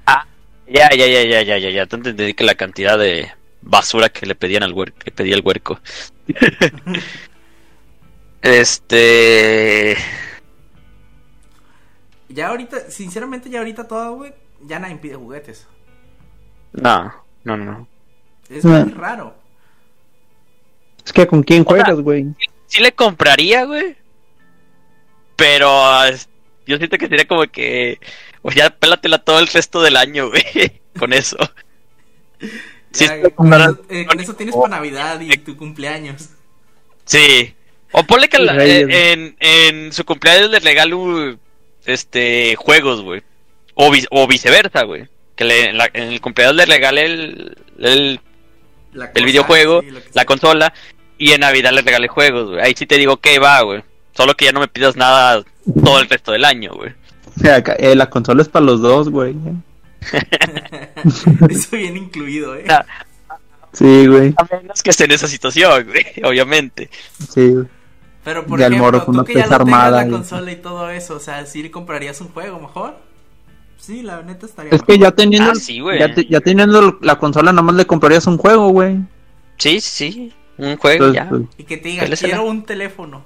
Ya, 0.67 0.91
ya, 0.95 1.07
ya, 1.07 1.23
ya, 1.25 1.43
ya, 1.43 1.59
ya, 1.59 1.71
ya. 1.71 1.87
Te 1.87 1.97
entendí 1.97 2.35
que 2.35 2.45
la 2.45 2.55
cantidad 2.55 2.99
de 2.99 3.31
basura 3.63 4.09
que 4.09 4.27
le 4.27 4.35
pedían 4.35 4.63
al 4.63 4.73
huerco, 4.73 4.99
que 4.99 5.11
pedía 5.11 5.35
el 5.35 5.43
huerco. 5.45 5.81
este. 8.43 9.97
ya 12.29 12.49
ahorita, 12.49 12.91
sinceramente 12.91 13.51
ya 13.51 13.59
ahorita 13.59 13.89
todo, 13.89 14.17
güey, 14.17 14.35
ya 14.63 14.79
nadie 14.79 14.97
pide 14.97 15.17
juguetes. 15.17 15.67
No, 16.73 17.13
no, 17.45 17.57
no. 17.57 17.89
Es 18.49 18.65
muy 18.65 18.93
raro. 18.93 19.35
Es 21.05 21.13
que 21.13 21.27
con 21.27 21.43
quién 21.43 21.63
O 21.63 21.65
juegas, 21.65 22.01
güey. 22.01 22.27
Sí 22.67 22.83
le 22.83 22.93
compraría, 22.93 23.65
güey. 23.65 23.97
Pero 25.37 25.71
yo 26.67 26.77
siento 26.77 26.99
que 26.99 27.09
sería 27.09 27.27
como 27.27 27.43
que. 27.45 27.99
Pues 28.43 28.57
ya 28.57 28.71
pélatela 28.71 29.19
todo 29.19 29.39
el 29.39 29.47
resto 29.47 29.83
del 29.83 29.97
año, 29.97 30.29
güey. 30.29 30.81
Con 30.99 31.13
eso. 31.13 31.37
Sí, 32.99 33.05
Ya, 33.07 33.31
con, 33.31 33.53
eh, 33.89 34.07
con 34.07 34.21
eso 34.21 34.35
tienes 34.35 34.55
para 34.57 34.69
Navidad 34.69 35.21
y 35.21 35.29
tu 35.39 35.57
cumpleaños. 35.57 36.31
Sí. 37.05 37.55
O 37.93 38.03
ponle 38.05 38.29
que 38.29 38.39
la- 38.39 38.57
eh, 38.65 39.13
en, 39.13 39.37
en 39.41 39.93
su 39.93 40.05
cumpleaños 40.05 40.51
le 40.51 40.59
regalo 40.61 41.37
este 41.87 42.55
juegos, 42.57 43.03
güey. 43.03 43.23
O, 43.75 43.91
vi- 43.91 44.07
o 44.11 44.27
viceversa, 44.27 44.83
güey. 44.85 45.07
Que 45.37 45.45
le, 45.45 45.73
la- 45.73 45.91
en 45.93 46.09
el 46.13 46.21
cumpleaños 46.21 46.57
le 46.57 46.67
regale 46.67 47.05
el, 47.05 47.57
el, 47.79 48.21
La 48.93 49.11
el 49.15 49.25
videojuego, 49.25 49.81
sí, 49.83 49.91
la 49.91 50.01
sea. 50.13 50.25
consola. 50.25 50.73
Y 51.17 51.33
en 51.33 51.41
Navidad 51.41 51.73
le 51.73 51.83
regale 51.83 52.09
juegos, 52.09 52.51
güey. 52.51 52.61
Ahí 52.63 52.75
sí 52.77 52.87
te 52.87 52.97
digo 52.99 53.17
que 53.19 53.39
va, 53.39 53.61
güey. 53.63 53.83
Solo 54.17 54.35
que 54.35 54.47
ya 54.47 54.53
no 54.53 54.61
me 54.61 54.69
pidas 54.69 54.97
nada 54.97 55.43
todo 55.85 56.01
el 56.01 56.09
resto 56.09 56.33
del 56.33 56.45
año, 56.45 56.73
güey. 56.75 56.93
O 57.37 57.41
sea, 57.41 57.57
acá, 57.57 57.75
eh, 57.79 57.95
la 57.95 58.11
consola 58.11 58.43
es 58.43 58.49
para 58.49 58.65
los 58.65 58.81
dos, 58.81 59.09
güey. 59.09 59.35
Eso 61.49 61.77
viene 61.77 61.99
incluido, 61.99 62.55
eh. 62.57 62.67
Sí, 63.73 64.07
güey. 64.07 64.35
A 64.37 64.57
menos 64.57 64.83
que 64.83 64.91
esté 64.91 65.05
en 65.05 65.13
esa 65.13 65.29
situación, 65.29 65.85
güey. 65.87 66.07
Obviamente. 66.25 66.91
Sí, 67.29 67.51
güey. 67.51 67.67
Pero 68.25 68.45
por 68.45 68.61
ejemplo, 68.61 68.79
morro 68.85 69.05
con 69.05 69.15
tú 69.17 69.25
que 69.25 69.35
ya 69.35 69.45
armada 69.45 70.03
la 70.03 70.07
y- 70.07 70.11
consola 70.11 70.51
y 70.53 70.57
todo 70.57 70.91
eso, 70.91 71.17
o 71.17 71.21
sea, 71.21 71.47
¿sí 71.47 71.63
le 71.63 71.71
comprarías 71.71 72.21
un 72.21 72.29
juego 72.29 72.59
mejor? 72.61 72.97
Sí, 73.79 74.03
la 74.03 74.23
neta 74.23 74.45
estaría 74.47 74.73
Es 74.73 74.83
que 74.83 74.99
ya 74.99 75.13
teniendo, 75.13 75.53
Ah, 75.53 75.55
sí, 75.55 75.81
güey. 75.81 75.99
ya, 76.01 76.13
te- 76.13 76.27
ya 76.27 76.41
teniendo 76.41 76.99
la 77.01 77.19
consola, 77.19 77.53
nomás 77.53 77.77
le 77.77 77.87
comprarías 77.87 78.27
un 78.27 78.37
juego, 78.37 78.69
güey. 78.69 78.97
Sí, 79.57 79.81
sí, 79.81 80.13
sí. 80.13 80.33
Un 80.59 80.77
juego 80.77 81.07
Entonces, 81.07 81.15
ya. 81.23 81.29
pues, 81.29 81.43
Y 81.57 81.65
que 81.65 81.77
te 81.77 81.89
diga, 81.89 82.03
Pélesela. 82.03 82.35
quiero 82.35 82.51
un 82.51 82.65
teléfono. 82.65 83.25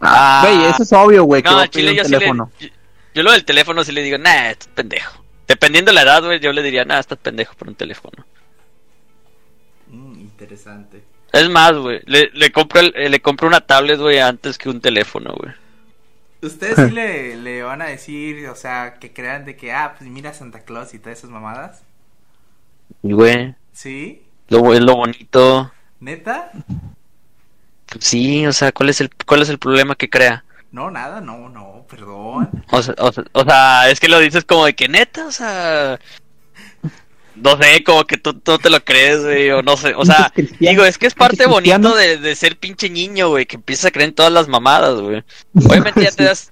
Ah. 0.00 0.42
Güey, 0.44 0.64
eso 0.70 0.82
es 0.82 0.92
obvio, 0.92 1.24
güey, 1.24 1.42
que 1.42 1.48
No, 1.50 1.56
va 1.56 1.62
a 1.62 1.66
pedir 1.68 1.88
chile 1.88 2.00
un 2.02 2.06
sí 2.06 2.12
le. 2.12 2.72
Yo, 3.14 3.22
lo 3.22 3.32
del 3.32 3.44
teléfono 3.44 3.84
sí 3.84 3.92
le 3.92 4.02
digo, 4.02 4.18
nah, 4.18 4.50
estás 4.50 4.68
pendejo. 4.74 5.24
Dependiendo 5.46 5.90
de 5.90 5.94
la 5.94 6.02
edad, 6.02 6.22
güey, 6.24 6.40
yo 6.40 6.52
le 6.52 6.62
diría, 6.62 6.84
nah, 6.84 6.98
estás 6.98 7.18
pendejo 7.18 7.54
por 7.54 7.68
un 7.68 7.74
teléfono. 7.74 8.24
Mm, 9.86 10.20
interesante. 10.20 11.04
Es 11.32 11.48
más, 11.50 11.72
güey, 11.76 12.00
le, 12.06 12.30
le 12.32 12.52
compro 12.52 12.80
el- 12.80 12.94
eh, 12.96 13.08
le 13.08 13.20
compro 13.20 13.48
una 13.48 13.60
tablet, 13.60 13.98
güey, 13.98 14.18
antes 14.18 14.56
que 14.58 14.68
un 14.68 14.80
teléfono, 14.80 15.34
güey. 15.34 15.52
¿Ustedes 16.42 16.82
sí 16.82 16.90
le, 16.90 17.36
le 17.36 17.62
van 17.62 17.80
a 17.82 17.86
decir, 17.86 18.48
o 18.48 18.56
sea, 18.56 18.94
que 18.98 19.12
crean 19.12 19.44
de 19.44 19.56
que, 19.56 19.72
ah, 19.72 19.94
pues 19.96 20.10
mira 20.10 20.34
Santa 20.34 20.64
Claus 20.64 20.92
y 20.94 20.98
todas 20.98 21.18
esas 21.18 21.30
mamadas? 21.30 21.84
Y, 23.02 23.12
güey, 23.12 23.54
¿Sí? 23.72 24.22
lo, 24.48 24.72
es 24.74 24.80
lo 24.80 24.96
bonito. 24.96 25.72
¿Neta? 26.00 26.52
Pues 27.86 28.04
sí, 28.04 28.46
o 28.46 28.52
sea, 28.52 28.72
¿cuál 28.72 28.88
es 28.88 29.00
el, 29.00 29.10
cuál 29.26 29.42
es 29.42 29.48
el 29.48 29.58
problema 29.58 29.94
que 29.94 30.10
crea? 30.10 30.44
No, 30.72 30.90
nada, 30.90 31.20
no, 31.20 31.50
no, 31.50 31.84
perdón. 31.88 32.48
O 32.70 32.82
sea, 32.82 32.94
o 32.98 33.12
sea, 33.12 33.24
o 33.32 33.44
sea, 33.44 33.90
es 33.90 34.00
que 34.00 34.08
lo 34.08 34.18
dices 34.18 34.44
como 34.44 34.64
de 34.64 34.74
que 34.74 34.88
neta, 34.88 35.26
o 35.26 35.30
sea... 35.30 36.00
No 37.34 37.56
sé, 37.56 37.82
como 37.82 38.04
que 38.04 38.18
tú, 38.18 38.34
tú 38.34 38.58
te 38.58 38.68
lo 38.68 38.82
crees, 38.84 39.22
güey, 39.22 39.50
o 39.50 39.62
no 39.62 39.76
sé, 39.76 39.94
o 39.94 40.04
sea, 40.04 40.30
digo, 40.60 40.84
es 40.84 40.98
que 40.98 41.06
es 41.06 41.14
parte 41.14 41.46
bonito 41.46 41.94
de, 41.94 42.18
de 42.18 42.36
ser 42.36 42.58
pinche 42.58 42.90
niño, 42.90 43.30
güey, 43.30 43.46
que 43.46 43.56
empiezas 43.56 43.86
a 43.86 43.90
creer 43.90 44.10
en 44.10 44.14
todas 44.14 44.32
las 44.32 44.48
mamadas, 44.48 45.00
güey. 45.00 45.24
Obviamente 45.54 46.02
ya 46.02 46.10
te 46.10 46.24
das, 46.24 46.50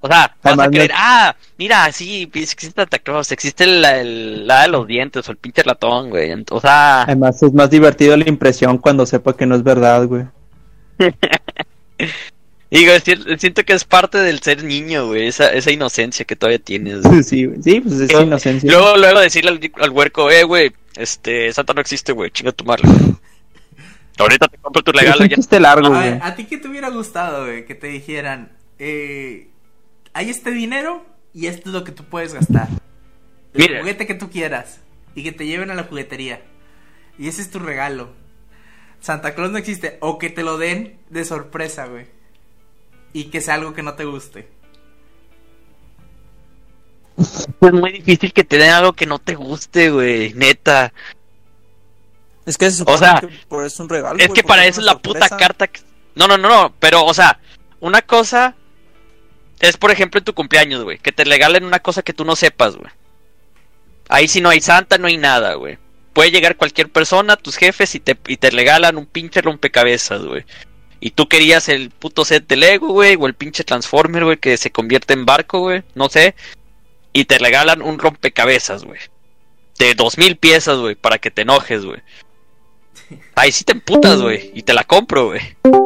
o 0.00 0.08
sea, 0.08 0.34
vas 0.42 0.52
Además, 0.58 0.66
a 0.66 0.70
creer, 0.70 0.90
ah, 0.94 1.36
mira, 1.58 1.92
sí, 1.92 2.30
existe 2.32 2.70
Santa 2.74 2.98
Claus, 2.98 3.30
existe 3.30 3.66
la, 3.66 4.00
el, 4.00 4.46
la 4.46 4.62
de 4.62 4.68
los 4.68 4.86
dientes, 4.86 5.28
o 5.28 5.32
el 5.32 5.36
pinche 5.36 5.62
ratón, 5.62 6.08
güey, 6.08 6.32
o 6.50 6.60
sea, 6.60 7.02
Además, 7.02 7.42
es 7.42 7.52
más 7.52 7.68
divertido 7.68 8.16
la 8.16 8.28
impresión 8.28 8.78
cuando 8.78 9.04
sepa 9.04 9.36
que 9.36 9.44
no 9.44 9.54
es 9.54 9.62
verdad, 9.62 10.06
güey. 10.06 10.24
digo, 12.80 12.92
siento 13.38 13.64
que 13.64 13.72
es 13.72 13.84
parte 13.84 14.18
del 14.18 14.40
ser 14.40 14.64
niño, 14.64 15.06
güey, 15.06 15.26
esa, 15.26 15.52
esa 15.52 15.70
inocencia 15.70 16.24
que 16.24 16.36
todavía 16.36 16.58
tienes, 16.58 17.02
güey. 17.02 17.22
Sí, 17.22 17.46
pues 17.46 17.64
es 18.00 18.10
Luego- 18.12 18.22
inocencia. 18.26 18.70
Luego, 18.70 18.96
luego 18.96 19.20
decirle 19.20 19.50
al, 19.50 19.60
al 19.82 19.90
huerco, 19.90 20.30
eh, 20.30 20.44
güey, 20.44 20.72
este, 20.96 21.52
Santa 21.52 21.74
no 21.74 21.80
existe, 21.80 22.12
güey, 22.12 22.30
chinga 22.30 22.52
tu 22.52 22.64
madre. 22.64 22.82
Ahorita 24.18 24.46
te 24.48 24.58
compro 24.58 24.82
tu 24.82 24.90
es 24.92 25.00
regalo 25.00 25.22
un 25.22 25.28
ya. 25.28 25.36
chiste 25.36 25.58
largo, 25.58 25.86
A 25.94 26.00
ver, 26.00 26.18
¿a 26.22 26.34
ti 26.34 26.44
qué 26.44 26.58
te 26.58 26.68
hubiera 26.68 26.90
gustado, 26.90 27.44
güey? 27.46 27.64
Que 27.64 27.74
te 27.74 27.86
dijeran, 27.88 28.52
eh, 28.78 29.48
hay 30.12 30.30
este 30.30 30.50
dinero 30.50 31.04
y 31.32 31.46
esto 31.46 31.70
es 31.70 31.74
lo 31.74 31.82
que 31.84 31.92
tú 31.92 32.04
puedes 32.04 32.34
gastar. 32.34 32.68
El 33.54 33.60
Mira. 33.60 33.80
juguete 33.80 34.06
que 34.06 34.14
tú 34.14 34.30
quieras. 34.30 34.80
Y 35.14 35.22
que 35.24 35.32
te 35.32 35.46
lleven 35.46 35.70
a 35.70 35.74
la 35.74 35.84
juguetería. 35.84 36.40
Y 37.18 37.28
ese 37.28 37.42
es 37.42 37.50
tu 37.50 37.58
regalo. 37.58 38.10
Santa 39.00 39.34
Claus 39.34 39.50
no 39.50 39.58
existe. 39.58 39.98
O 40.00 40.18
que 40.18 40.30
te 40.30 40.42
lo 40.42 40.56
den 40.58 40.98
de 41.10 41.24
sorpresa, 41.26 41.86
güey. 41.86 42.06
Y 43.12 43.24
que 43.24 43.40
sea 43.40 43.54
algo 43.54 43.74
que 43.74 43.82
no 43.82 43.94
te 43.94 44.04
guste. 44.04 44.48
Es 47.60 47.72
muy 47.72 47.92
difícil 47.92 48.32
que 48.32 48.44
te 48.44 48.58
den 48.58 48.70
algo 48.70 48.94
que 48.94 49.06
no 49.06 49.18
te 49.18 49.34
guste, 49.34 49.90
güey, 49.90 50.32
neta. 50.34 50.92
Es 52.46 52.56
que 52.58 52.70
se 52.70 52.82
O 52.86 52.98
sea, 52.98 53.20
que 53.20 53.28
por 53.48 53.64
eso 53.64 53.74
es 53.74 53.80
un 53.80 53.88
regalo. 53.88 54.18
Es 54.18 54.30
que 54.30 54.42
para 54.42 54.64
eso 54.66 54.80
es 54.80 54.86
la 54.86 54.98
puta 54.98 55.28
carta. 55.28 55.66
que- 55.68 55.80
No, 56.14 56.26
no, 56.26 56.36
no, 56.38 56.48
no, 56.48 56.74
pero, 56.80 57.04
o 57.04 57.14
sea, 57.14 57.38
una 57.80 58.02
cosa 58.02 58.56
es, 59.60 59.76
por 59.76 59.90
ejemplo, 59.90 60.18
en 60.18 60.24
tu 60.24 60.34
cumpleaños, 60.34 60.82
güey, 60.82 60.98
que 60.98 61.12
te 61.12 61.24
regalen 61.24 61.64
una 61.64 61.78
cosa 61.80 62.02
que 62.02 62.12
tú 62.12 62.24
no 62.24 62.34
sepas, 62.34 62.76
güey. 62.76 62.90
Ahí 64.08 64.26
sí 64.26 64.40
no 64.40 64.48
hay 64.48 64.60
santa, 64.60 64.98
no 64.98 65.06
hay 65.06 65.16
nada, 65.18 65.54
güey. 65.54 65.78
Puede 66.12 66.30
llegar 66.30 66.56
cualquier 66.56 66.90
persona, 66.90 67.36
tus 67.36 67.56
jefes, 67.56 67.94
y 67.94 68.00
te, 68.00 68.18
y 68.26 68.36
te 68.36 68.50
regalan 68.50 68.98
un 68.98 69.06
pinche 69.06 69.40
rompecabezas, 69.40 70.22
güey. 70.24 70.44
Y 71.04 71.10
tú 71.10 71.26
querías 71.26 71.68
el 71.68 71.90
puto 71.90 72.24
set 72.24 72.46
de 72.46 72.54
Lego, 72.54 72.86
güey, 72.92 73.16
o 73.18 73.26
el 73.26 73.34
pinche 73.34 73.64
Transformer, 73.64 74.24
güey, 74.24 74.36
que 74.36 74.56
se 74.56 74.70
convierte 74.70 75.14
en 75.14 75.26
barco, 75.26 75.58
güey, 75.58 75.82
no 75.96 76.08
sé. 76.08 76.36
Y 77.12 77.24
te 77.24 77.38
regalan 77.38 77.82
un 77.82 77.98
rompecabezas, 77.98 78.84
güey. 78.84 79.00
De 79.80 79.96
dos 79.96 80.16
mil 80.16 80.36
piezas, 80.36 80.78
güey, 80.78 80.94
para 80.94 81.18
que 81.18 81.32
te 81.32 81.42
enojes, 81.42 81.84
güey. 81.84 81.98
Ahí 83.34 83.50
sí 83.50 83.64
te 83.64 83.72
emputas, 83.72 84.22
güey, 84.22 84.52
y 84.54 84.62
te 84.62 84.74
la 84.74 84.84
compro, 84.84 85.26
güey. 85.26 85.40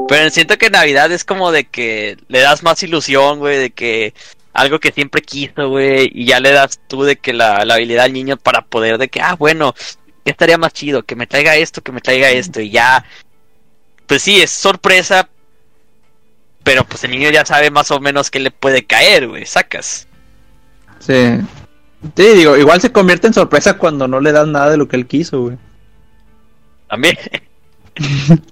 Pero 0.07 0.29
siento 0.29 0.59
que 0.59 0.69
Navidad 0.69 1.11
es 1.11 1.25
como 1.25 1.51
de 1.51 1.65
que 1.65 2.19
le 2.29 2.41
das 2.41 2.63
más 2.63 2.83
ilusión, 2.83 3.39
güey, 3.39 3.57
de 3.57 3.71
que 3.71 4.13
algo 4.53 4.81
que 4.81 4.93
siempre 4.93 5.23
quiso, 5.23 5.71
güey, 5.71 6.11
y 6.13 6.27
ya 6.27 6.41
le 6.41 6.53
das 6.53 6.79
tú 6.89 7.05
de 7.05 7.17
que 7.17 7.33
la, 7.33 7.65
la 7.65 7.77
habilidad 7.77 8.05
al 8.05 8.13
niño 8.13 8.37
para 8.37 8.61
poder 8.61 8.99
de 8.99 9.09
que, 9.09 9.23
ah, 9.23 9.35
bueno, 9.35 9.75
ya 10.27 10.33
estaría 10.33 10.59
más 10.59 10.75
chido, 10.75 11.05
que 11.05 11.17
me 11.17 11.27
traiga 11.27 11.57
esto, 11.57 11.81
que 11.81 11.93
me 11.93 12.03
traiga 12.03 12.31
esto, 12.31 12.61
y 12.61 12.69
ya. 12.69 13.03
Pues 14.07 14.23
sí, 14.23 14.41
es 14.41 14.51
sorpresa, 14.51 15.29
pero 16.63 16.85
pues 16.85 17.03
el 17.05 17.11
niño 17.13 17.31
ya 17.31 17.45
sabe 17.45 17.71
más 17.71 17.91
o 17.91 18.01
menos 18.01 18.31
qué 18.31 18.39
le 18.41 18.51
puede 18.51 18.85
caer, 18.87 19.29
güey, 19.29 19.47
sacas. 19.47 20.07
Sí. 21.01 21.39
Sí, 22.17 22.23
digo, 22.35 22.57
igual 22.57 22.81
se 22.81 22.93
convierte 22.93 23.27
en 23.27 23.35
sorpresa 23.35 23.79
cuando 23.79 24.07
no 24.07 24.21
le 24.21 24.31
das 24.33 24.47
nada 24.47 24.71
de 24.71 24.77
lo 24.77 24.87
que 24.87 24.97
él 24.97 25.07
quiso, 25.07 25.43
güey. 25.43 25.57
También. 26.89 27.17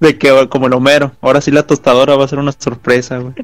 De 0.00 0.16
que, 0.16 0.48
como 0.48 0.68
el 0.68 0.72
Homero, 0.72 1.12
ahora 1.20 1.40
sí 1.40 1.50
la 1.50 1.66
tostadora 1.66 2.16
va 2.16 2.24
a 2.24 2.28
ser 2.28 2.38
una 2.38 2.52
sorpresa, 2.52 3.18
güey. 3.18 3.34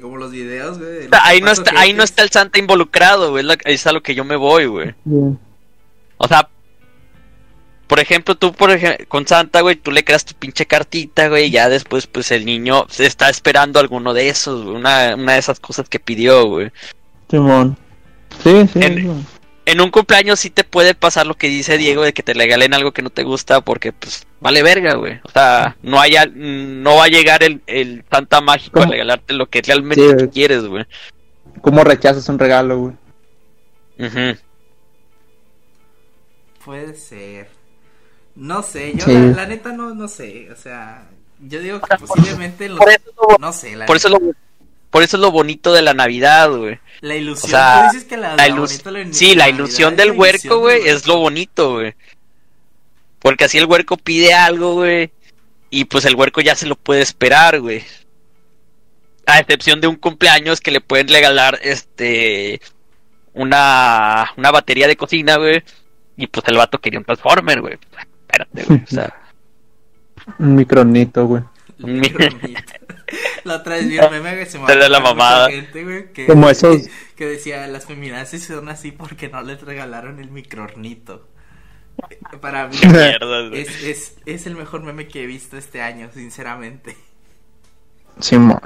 Como 0.00 0.16
los 0.16 0.30
videos, 0.30 0.78
güey. 0.78 1.08
ahí 1.22 1.40
no 1.42 1.50
está, 1.50 1.72
ahí 1.78 1.92
no 1.92 2.02
está 2.02 2.22
el 2.22 2.30
Santa 2.30 2.58
involucrado, 2.58 3.30
güey, 3.30 3.42
es, 3.42 3.46
la- 3.46 3.58
es 3.64 3.86
a 3.86 3.92
lo 3.92 4.02
que 4.02 4.14
yo 4.14 4.24
me 4.24 4.36
voy, 4.36 4.64
güey. 4.66 4.94
O 6.16 6.26
sea, 6.28 6.48
por 7.86 8.00
ejemplo, 8.00 8.34
tú 8.34 8.52
por 8.52 8.70
ej- 8.70 9.06
con 9.08 9.26
Santa, 9.26 9.60
güey, 9.60 9.76
tú 9.76 9.90
le 9.92 10.04
creas 10.04 10.24
tu 10.24 10.34
pinche 10.34 10.66
cartita, 10.66 11.28
güey, 11.28 11.46
y 11.46 11.50
ya 11.50 11.68
después, 11.68 12.06
pues 12.06 12.30
el 12.32 12.44
niño 12.44 12.86
se 12.88 13.06
está 13.06 13.28
esperando 13.28 13.78
alguno 13.80 14.12
de 14.14 14.28
esos, 14.28 14.64
güey, 14.64 14.76
una, 14.76 15.14
una 15.14 15.34
de 15.34 15.38
esas 15.38 15.60
cosas 15.60 15.88
que 15.88 16.00
pidió, 16.00 16.46
güey. 16.46 16.70
Simón. 17.30 17.76
Sí, 18.42 18.66
sí. 18.72 18.80
En- 19.68 19.80
un 19.80 19.90
cumpleaños 19.90 20.38
sí 20.38 20.48
te 20.50 20.62
puede 20.62 20.94
pasar 20.94 21.26
lo 21.26 21.34
que 21.34 21.48
dice 21.48 21.76
Diego 21.76 22.04
de 22.04 22.12
que 22.12 22.22
te 22.22 22.34
regalen 22.34 22.72
algo 22.72 22.92
que 22.92 23.02
no 23.02 23.10
te 23.10 23.24
gusta 23.24 23.60
porque, 23.62 23.92
pues, 23.92 24.24
vale 24.40 24.62
verga, 24.62 24.94
güey. 24.94 25.18
O 25.24 25.30
sea, 25.30 25.76
no 25.82 26.00
haya, 26.00 26.24
no 26.32 26.94
va 26.96 27.04
a 27.04 27.08
llegar 27.08 27.42
el, 27.42 27.60
el 27.66 28.04
Santa 28.08 28.40
mágico 28.40 28.80
a 28.80 28.86
regalarte 28.86 29.34
lo 29.34 29.46
que 29.46 29.62
realmente 29.62 30.02
Sí, 30.04 30.10
tú 30.10 30.14
güey. 30.18 30.30
quieres, 30.30 30.64
güey. 30.66 30.84
¿Cómo 31.62 31.82
rechazas 31.82 32.28
un 32.28 32.38
regalo, 32.38 32.78
güey? 32.78 32.94
Ujú. 33.98 34.38
Puede 36.64 36.94
ser. 36.94 37.48
No 38.36 38.62
sé, 38.62 38.92
yo 38.94 39.04
Sí. 39.04 39.12
la, 39.12 39.26
la 39.28 39.46
neta 39.46 39.72
no, 39.72 39.94
no 39.94 40.08
sé. 40.08 40.48
O 40.52 40.56
sea, 40.56 41.06
yo 41.40 41.60
digo 41.60 41.80
que 41.80 41.96
posiblemente 41.96 42.68
los... 42.68 42.78
Por 42.78 42.90
eso, 42.90 43.00
es 43.08 43.16
lo- 43.16 43.36
No 43.38 43.52
sé, 43.52 43.76
la, 43.76 43.86
por 43.86 43.96
eso 43.96 44.08
es 44.08 44.12
lo, 44.12 44.20
por 44.90 45.02
eso 45.02 45.16
es 45.16 45.20
lo 45.20 45.30
bonito 45.30 45.72
de 45.72 45.82
la 45.82 45.94
Navidad, 45.94 46.50
güey. 46.50 46.78
la 47.00 47.14
ilusión. 47.16 47.48
o 47.48 47.50
sea, 47.50 47.86
tú 47.88 47.94
dices 47.94 48.08
que 48.08 48.16
la, 48.16 48.30
La 48.30 48.36
la 48.36 48.48
ilus- 48.48 48.82
bonito 48.84 49.14
sí, 49.14 49.34
la 49.34 49.48
ilusión 49.48 49.96
del 49.96 50.12
huerco, 50.12 50.58
güey, 50.60 50.86
es 50.88 51.06
lo 51.06 51.16
bonito, 51.18 51.74
güey. 51.74 51.94
Porque 53.18 53.44
así 53.44 53.58
el 53.58 53.66
huerco 53.66 53.96
pide 53.96 54.34
algo, 54.34 54.74
güey. 54.74 55.10
Y 55.70 55.86
pues 55.86 56.04
el 56.04 56.14
huerco 56.14 56.40
ya 56.40 56.54
se 56.54 56.66
lo 56.66 56.76
puede 56.76 57.02
esperar, 57.02 57.60
güey. 57.60 57.82
A 59.26 59.40
excepción 59.40 59.80
de 59.80 59.88
un 59.88 59.96
cumpleaños 59.96 60.60
que 60.60 60.70
le 60.70 60.80
pueden 60.80 61.08
regalar, 61.08 61.58
este, 61.62 62.60
una, 63.34 64.30
una 64.36 64.50
batería 64.52 64.86
de 64.86 64.96
cocina, 64.96 65.36
güey. 65.36 65.62
Y 66.16 66.28
pues 66.28 66.46
el 66.48 66.56
vato 66.56 66.78
quería 66.80 66.98
un 67.00 67.04
Transformer, 67.04 67.60
güey. 67.60 67.78
Espérate, 68.28 68.64
güey. 68.64 68.82
O 68.82 68.86
sea, 68.86 69.14
Un 70.38 70.54
micronito, 70.56 71.26
güey. 71.26 71.42
Un 71.80 72.00
micronito. 72.00 72.72
La 73.44 73.56
otra 73.56 73.76
vez 73.76 73.88
vi 73.88 73.98
un 73.98 74.10
meme 74.10 74.34
que 74.36 74.46
se 74.46 74.58
me 74.58 74.74
la 74.74 75.00
mamada. 75.00 75.48
gente, 75.48 75.84
güey, 75.84 76.12
que, 76.12 76.26
Como 76.26 76.50
esos- 76.50 76.88
que 77.14 77.26
decía 77.26 77.66
las 77.68 77.86
feminazis 77.86 78.44
son 78.44 78.68
así 78.68 78.90
porque 78.90 79.28
no 79.28 79.42
les 79.42 79.60
regalaron 79.62 80.18
el 80.18 80.30
micronito. 80.30 81.28
Para 82.40 82.66
mí 82.68 82.76
mierda, 82.82 83.54
es, 83.54 83.82
es, 83.84 84.16
es 84.26 84.46
el 84.46 84.56
mejor 84.56 84.82
meme 84.82 85.06
que 85.06 85.22
he 85.22 85.26
visto 85.26 85.56
este 85.56 85.80
año, 85.80 86.10
sinceramente. 86.12 86.96
Simón. 88.20 88.60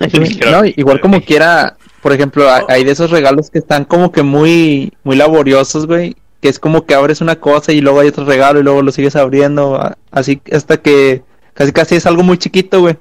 No, 0.50 0.64
igual 0.64 1.00
como 1.00 1.20
quiera, 1.20 1.76
por 2.02 2.12
ejemplo, 2.12 2.48
hay- 2.52 2.62
hay 2.68 2.84
de 2.84 2.92
esos 2.92 3.10
regalos 3.10 3.50
que 3.50 3.58
están 3.58 3.84
como 3.84 4.12
que 4.12 4.22
muy, 4.22 4.92
muy 5.04 5.16
laboriosos, 5.16 5.86
güey. 5.86 6.16
Que 6.40 6.48
es 6.48 6.58
como 6.58 6.86
que 6.86 6.94
abres 6.94 7.20
una 7.20 7.36
cosa 7.36 7.72
y 7.72 7.80
luego 7.80 8.00
hay 8.00 8.08
otro 8.08 8.24
regalo 8.24 8.60
y 8.60 8.62
luego 8.62 8.82
lo 8.82 8.92
sigues 8.92 9.16
abriendo. 9.16 9.96
Así 10.10 10.40
hasta 10.52 10.80
que 10.80 11.22
casi 11.54 11.72
casi 11.72 11.96
es 11.96 12.06
algo 12.06 12.22
muy 12.22 12.38
chiquito, 12.38 12.80
güey. 12.80 12.96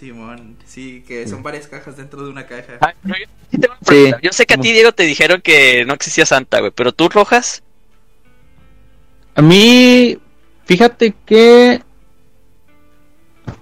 Simón, 0.00 0.56
sí, 0.64 1.04
que 1.06 1.28
son 1.28 1.42
varias 1.42 1.66
cajas 1.66 1.94
dentro 1.98 2.24
de 2.24 2.30
una 2.30 2.46
caja. 2.46 2.78
Ah, 2.80 2.94
yo, 3.04 3.14
sí. 3.86 4.12
Yo 4.22 4.32
sé 4.32 4.46
que 4.46 4.54
a 4.54 4.56
ti, 4.56 4.72
Diego, 4.72 4.92
te 4.92 5.02
dijeron 5.02 5.42
que 5.42 5.84
no 5.84 5.92
existía 5.92 6.24
Santa, 6.24 6.60
güey. 6.60 6.72
Pero 6.74 6.92
tú, 6.92 7.10
Rojas, 7.10 7.62
A 9.34 9.42
mí, 9.42 10.18
fíjate 10.64 11.14
que 11.26 11.82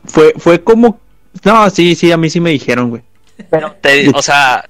fue, 0.04 0.32
fue 0.36 0.62
como 0.62 1.00
No, 1.44 1.68
sí, 1.70 1.96
sí, 1.96 2.12
a 2.12 2.16
mí 2.16 2.30
sí 2.30 2.38
me 2.38 2.50
dijeron, 2.50 2.90
güey. 2.90 3.02
Pero 3.50 3.72
te, 3.80 4.08
o 4.10 4.22
sea, 4.22 4.68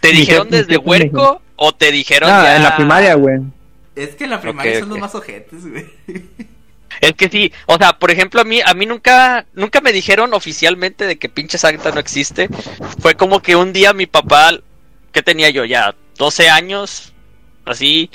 ¿te 0.00 0.08
dijeron 0.12 0.48
desde 0.48 0.78
huerco 0.78 1.42
o 1.62 1.72
te 1.74 1.92
dijeron 1.92 2.30
Ah, 2.32 2.42
ya- 2.42 2.56
en 2.56 2.62
la 2.62 2.74
primaria, 2.76 3.14
güey. 3.16 3.38
Es 3.94 4.14
que 4.16 4.24
en 4.24 4.30
la 4.30 4.40
primaria 4.40 4.80
son 4.80 4.88
los 4.88 4.98
más 4.98 5.14
ojetes, 5.14 5.66
güey. 5.68 5.84
Es 7.02 7.12
que 7.12 7.28
sí, 7.28 7.52
o 7.66 7.76
sea, 7.76 7.98
por 7.98 8.10
ejemplo, 8.10 8.40
a 8.40 8.44
mí, 8.44 8.60
a 8.64 8.72
mí 8.72 8.86
nunca, 8.86 9.44
nunca 9.52 9.80
me 9.82 9.92
dijeron 9.92 10.32
oficialmente 10.32 11.06
de 11.06 11.18
que 11.18 11.28
pinche 11.28 11.58
Santa 11.58 11.90
no 11.90 12.00
existe. 12.00 12.48
Fue 13.00 13.14
como 13.14 13.40
que 13.42 13.56
un 13.56 13.74
día 13.74 13.92
mi 13.92 14.06
papá, 14.06 14.52
¿qué 15.12 15.22
tenía 15.22 15.50
yo 15.50 15.64
ya? 15.66 15.94
12 16.16 16.48
años, 16.48 17.12
así, 17.66 18.10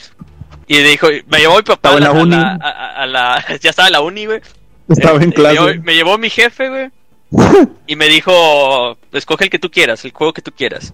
y 0.68 0.78
dijo, 0.80 1.08
me 1.28 1.38
llevó 1.38 1.58
mi 1.58 1.64
papá 1.64 1.92
a 1.96 2.00
la 2.00 2.12
uni. 2.12 2.36
a- 2.36 2.58
a- 2.60 3.04
a 3.04 3.06
la- 3.06 3.46
ya 3.62 3.70
estaba 3.70 3.88
en 3.88 3.94
la 3.94 4.02
uni, 4.02 4.26
güey. 4.26 4.42
Estaba 4.90 5.18
en 5.18 5.30
Este, 5.30 5.42
Me 5.42 5.50
clase. 5.50 5.54
llevó, 5.56 5.84
me 5.84 5.96
llevó 5.96 6.18
mi 6.18 6.30
jefe, 6.32 6.70
güey, 6.70 6.90
y 7.88 7.96
me 7.96 8.08
dijo, 8.08 8.98
escoge 9.12 9.44
el 9.46 9.50
que 9.52 9.60
tú 9.60 9.70
quieras, 9.70 10.04
el 10.04 10.12
juego 10.14 10.34
que 10.34 10.42
tú 10.42 10.52
quieras. 10.52 10.92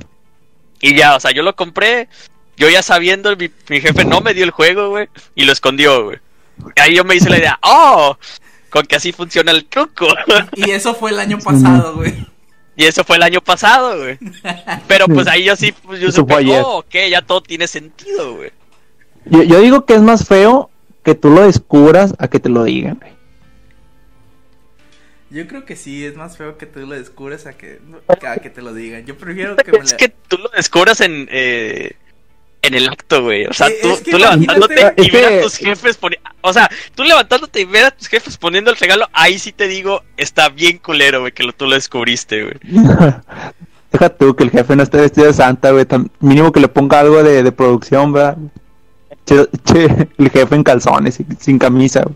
Y 0.82 0.96
ya, 0.96 1.16
o 1.16 1.20
sea, 1.20 1.32
yo 1.32 1.44
lo 1.44 1.56
compré, 1.56 2.08
yo 2.62 2.70
ya 2.70 2.84
sabiendo, 2.84 3.36
mi, 3.36 3.50
mi 3.70 3.82
jefe 3.82 4.06
no 4.06 4.22
me 4.22 4.36
dio 4.36 4.44
el 4.44 4.52
juego, 4.52 4.90
güey, 4.90 5.10
y 5.34 5.46
lo 5.46 5.52
escondió, 5.52 6.04
güey. 6.04 6.20
Ahí 6.76 6.96
yo 6.96 7.04
me 7.04 7.16
hice 7.16 7.28
la 7.28 7.40
idea, 7.40 7.60
oh, 7.64 8.16
con 8.70 8.86
que 8.86 8.98
así 8.98 9.12
funciona 9.12 9.50
el 9.50 9.66
truco. 9.66 10.08
Y 10.54 10.70
eso 10.70 10.94
fue 10.94 11.10
el 11.10 11.20
año 11.20 11.40
pasado, 11.44 11.96
güey. 11.96 12.14
y 12.76 12.86
eso 12.86 13.04
fue 13.04 13.16
el 13.16 13.24
año 13.24 13.42
pasado, 13.42 13.98
güey. 13.98 14.20
Pero 14.88 15.08
pues 15.08 15.26
ahí 15.26 15.44
yo 15.44 15.56
sí, 15.56 15.72
pues 15.72 16.00
yo 16.00 16.10
Eso 16.10 16.18
supe, 16.18 16.36
fue 16.36 16.60
oh, 16.60 16.78
ok, 16.78 16.96
ya 17.10 17.24
todo 17.24 17.42
tiene 17.42 17.66
sentido, 17.66 18.36
güey. 18.36 18.52
Yo, 19.26 19.42
yo 19.42 19.60
digo 19.60 19.86
que 19.88 19.96
es 19.96 20.02
más 20.02 20.28
feo 20.28 20.70
que 21.04 21.16
tú 21.16 21.32
lo 21.32 21.42
descubras 21.42 22.14
a 22.20 22.28
que 22.28 22.40
te 22.40 22.50
lo 22.50 22.64
digan, 22.64 23.00
güey. 23.02 23.14
Yo 25.32 25.48
creo 25.48 25.66
que 25.66 25.78
sí, 25.78 26.06
es 26.06 26.16
más 26.16 26.38
feo 26.38 26.58
que 26.60 26.66
tú 26.68 26.82
lo 26.82 26.94
descubres 26.94 27.48
a 27.48 27.54
que, 27.54 27.80
a 28.08 28.36
que 28.38 28.50
te 28.52 28.62
lo 28.62 28.74
digan. 28.74 29.06
Yo 29.06 29.18
prefiero 29.18 29.56
que 29.56 29.72
me 29.72 29.80
Es 29.80 29.94
la... 29.94 29.98
que 29.98 30.10
tú 30.10 30.38
lo 30.38 30.50
descubras 30.50 31.02
en, 31.02 31.28
eh, 31.32 31.96
en 32.64 32.74
el 32.76 32.88
acto, 32.90 33.24
güey. 33.24 33.46
O 33.46 33.54
sea, 33.54 33.68
Eh, 33.68 33.80
tú, 33.82 33.90
es 33.92 34.02
que 34.02 34.12
tú 34.12 34.18
levantándote 34.20 34.74
imagínate- 34.82 35.04
y 35.04 35.10
ver 35.10 35.26
a 35.26 35.42
tus 35.42 35.56
jefes 35.58 35.98
poniendo... 35.98 36.30
O 36.42 36.54
sea, 36.54 36.70
tú 36.96 37.04
levantándote 37.04 37.62
y 37.62 37.66
ver 37.66 37.86
a 37.86 37.92
tus 37.92 38.08
jefes 38.08 38.38
poniendo 38.38 38.70
el 38.72 38.78
regalo, 38.78 39.08
ahí 39.14 39.40
sí 39.40 39.52
te 39.52 39.68
digo, 39.68 40.04
está 40.18 40.50
bien 40.50 40.78
culero, 40.78 41.22
güey, 41.22 41.32
que 41.32 41.44
lo, 41.44 41.54
tú 41.54 41.66
lo 41.66 41.76
descubriste, 41.76 42.44
güey. 42.44 42.56
Deja 43.92 44.10
tú 44.10 44.36
que 44.36 44.44
el 44.44 44.52
jefe 44.52 44.76
no 44.76 44.84
esté 44.84 44.98
vestido 45.02 45.28
de 45.28 45.34
santa, 45.34 45.72
güey. 45.72 45.86
tan- 45.86 46.10
Mínimo 46.20 46.52
que 46.52 46.60
le 46.60 46.68
ponga 46.68 47.00
algo 47.00 47.24
de, 47.24 47.44
de 47.44 47.52
producción, 47.52 48.14
¿verdad? 48.14 48.38
Che, 49.26 49.48
che, 49.66 50.08
el 50.18 50.30
jefe 50.30 50.56
en 50.56 50.64
calzones, 50.64 51.20
sin 51.40 51.60
camisa, 51.60 52.04
güey. 52.04 52.16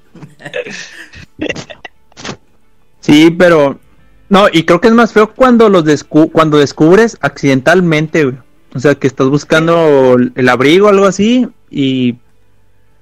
Sí, 2.99 3.29
pero... 3.31 3.79
No, 4.29 4.47
y 4.51 4.63
creo 4.63 4.81
que 4.81 4.87
es 4.87 4.93
más 4.93 5.13
feo 5.13 5.31
cuando 5.35 5.69
los 5.69 5.85
descu- 5.85 6.31
cuando 6.31 6.57
descubres 6.57 7.15
accidentalmente, 7.21 8.23
güey. 8.23 8.37
O 8.75 8.79
sea, 8.79 8.93
que 8.93 9.07
estás 9.07 9.27
buscando 9.27 10.15
el 10.15 10.31
el 10.35 10.49
abrigo 10.49 10.85
o 10.85 10.89
algo 10.89 11.05
así 11.05 11.47
y... 11.71 12.17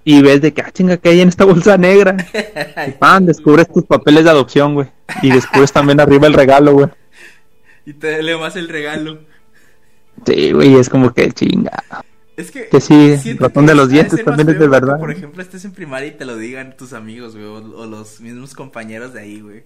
Y 0.05 0.21
ves 0.21 0.41
de 0.41 0.53
que, 0.53 0.61
ah, 0.61 0.69
chinga, 0.69 0.97
que 0.97 1.07
hay 1.07 1.21
en 1.21 1.29
esta 1.29 1.45
bolsa 1.45 1.77
negra. 1.77 2.17
Y 2.85 2.91
pan, 2.91 3.25
descubres 3.25 3.71
tus 3.71 3.85
papeles 3.85 4.25
de 4.25 4.31
adopción, 4.31 4.73
güey. 4.73 4.87
Y 5.21 5.31
descubres 5.31 5.71
también 5.71 6.01
arriba 6.01 6.27
el 6.27 6.33
regalo, 6.33 6.73
güey. 6.73 6.87
Y 7.85 7.93
te 7.93 8.21
le 8.21 8.35
más 8.35 8.57
el 8.57 8.67
regalo. 8.67 9.19
Sí, 10.25 10.51
güey, 10.51 10.75
es 10.75 10.89
como 10.89 11.13
que 11.13 11.31
chinga. 11.31 11.85
Es 12.35 12.51
que... 12.51 12.67
Que 12.67 12.81
sí, 12.81 13.15
siento 13.17 13.45
ratón 13.45 13.65
de 13.65 13.75
los 13.75 13.87
dientes 13.87 14.21
también 14.25 14.49
es 14.49 14.55
de 14.55 14.65
que, 14.65 14.67
verdad. 14.67 14.99
Por 14.99 15.09
ejemplo, 15.09 15.41
estés 15.41 15.63
en 15.63 15.71
primaria 15.71 16.09
y 16.09 16.17
te 16.17 16.25
lo 16.25 16.35
digan 16.35 16.75
tus 16.75 16.91
amigos, 16.91 17.37
güey, 17.37 17.45
o, 17.45 17.55
o 17.55 17.85
los 17.85 18.19
mismos 18.19 18.53
compañeros 18.55 19.13
de 19.13 19.21
ahí, 19.21 19.39
güey. 19.39 19.63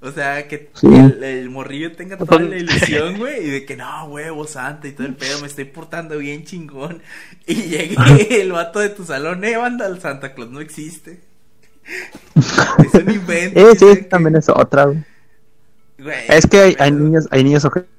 O 0.00 0.12
sea, 0.12 0.46
que 0.46 0.70
Sí. 0.74 0.86
el, 0.86 1.22
el 1.24 1.50
morrillo 1.50 1.90
tenga 1.92 2.16
toda 2.16 2.38
la 2.40 2.56
ilusión, 2.56 3.16
güey, 3.18 3.46
y 3.46 3.50
de 3.50 3.64
que 3.64 3.76
no, 3.76 4.04
huevo 4.04 4.46
santa 4.46 4.86
y 4.86 4.92
todo 4.92 5.06
el 5.08 5.14
pedo, 5.16 5.40
me 5.40 5.48
estoy 5.48 5.64
portando 5.64 6.18
bien 6.18 6.44
chingón. 6.44 7.02
Y 7.46 7.54
llegue 7.68 8.40
el 8.42 8.52
vato 8.52 8.78
de 8.78 8.90
tu 8.90 9.04
salón, 9.04 9.44
eh, 9.44 9.56
banda, 9.56 9.86
el 9.86 10.00
Santa 10.00 10.34
Claus 10.34 10.50
no 10.50 10.60
existe. 10.60 11.20
es 12.36 12.94
un 12.94 13.10
invento. 13.10 13.58
Eh, 13.60 13.72
y 13.72 13.76
sí, 13.76 13.86
de 13.86 13.96
que- 13.98 14.04
también 14.04 14.36
es 14.36 14.48
otra, 14.48 14.84
güey. 14.84 14.98
Es 16.28 16.46
que 16.46 16.76
hay, 16.78 16.92
niños, 16.92 17.26
hay 17.32 17.42
niños 17.42 17.64
ojetes. 17.64 17.90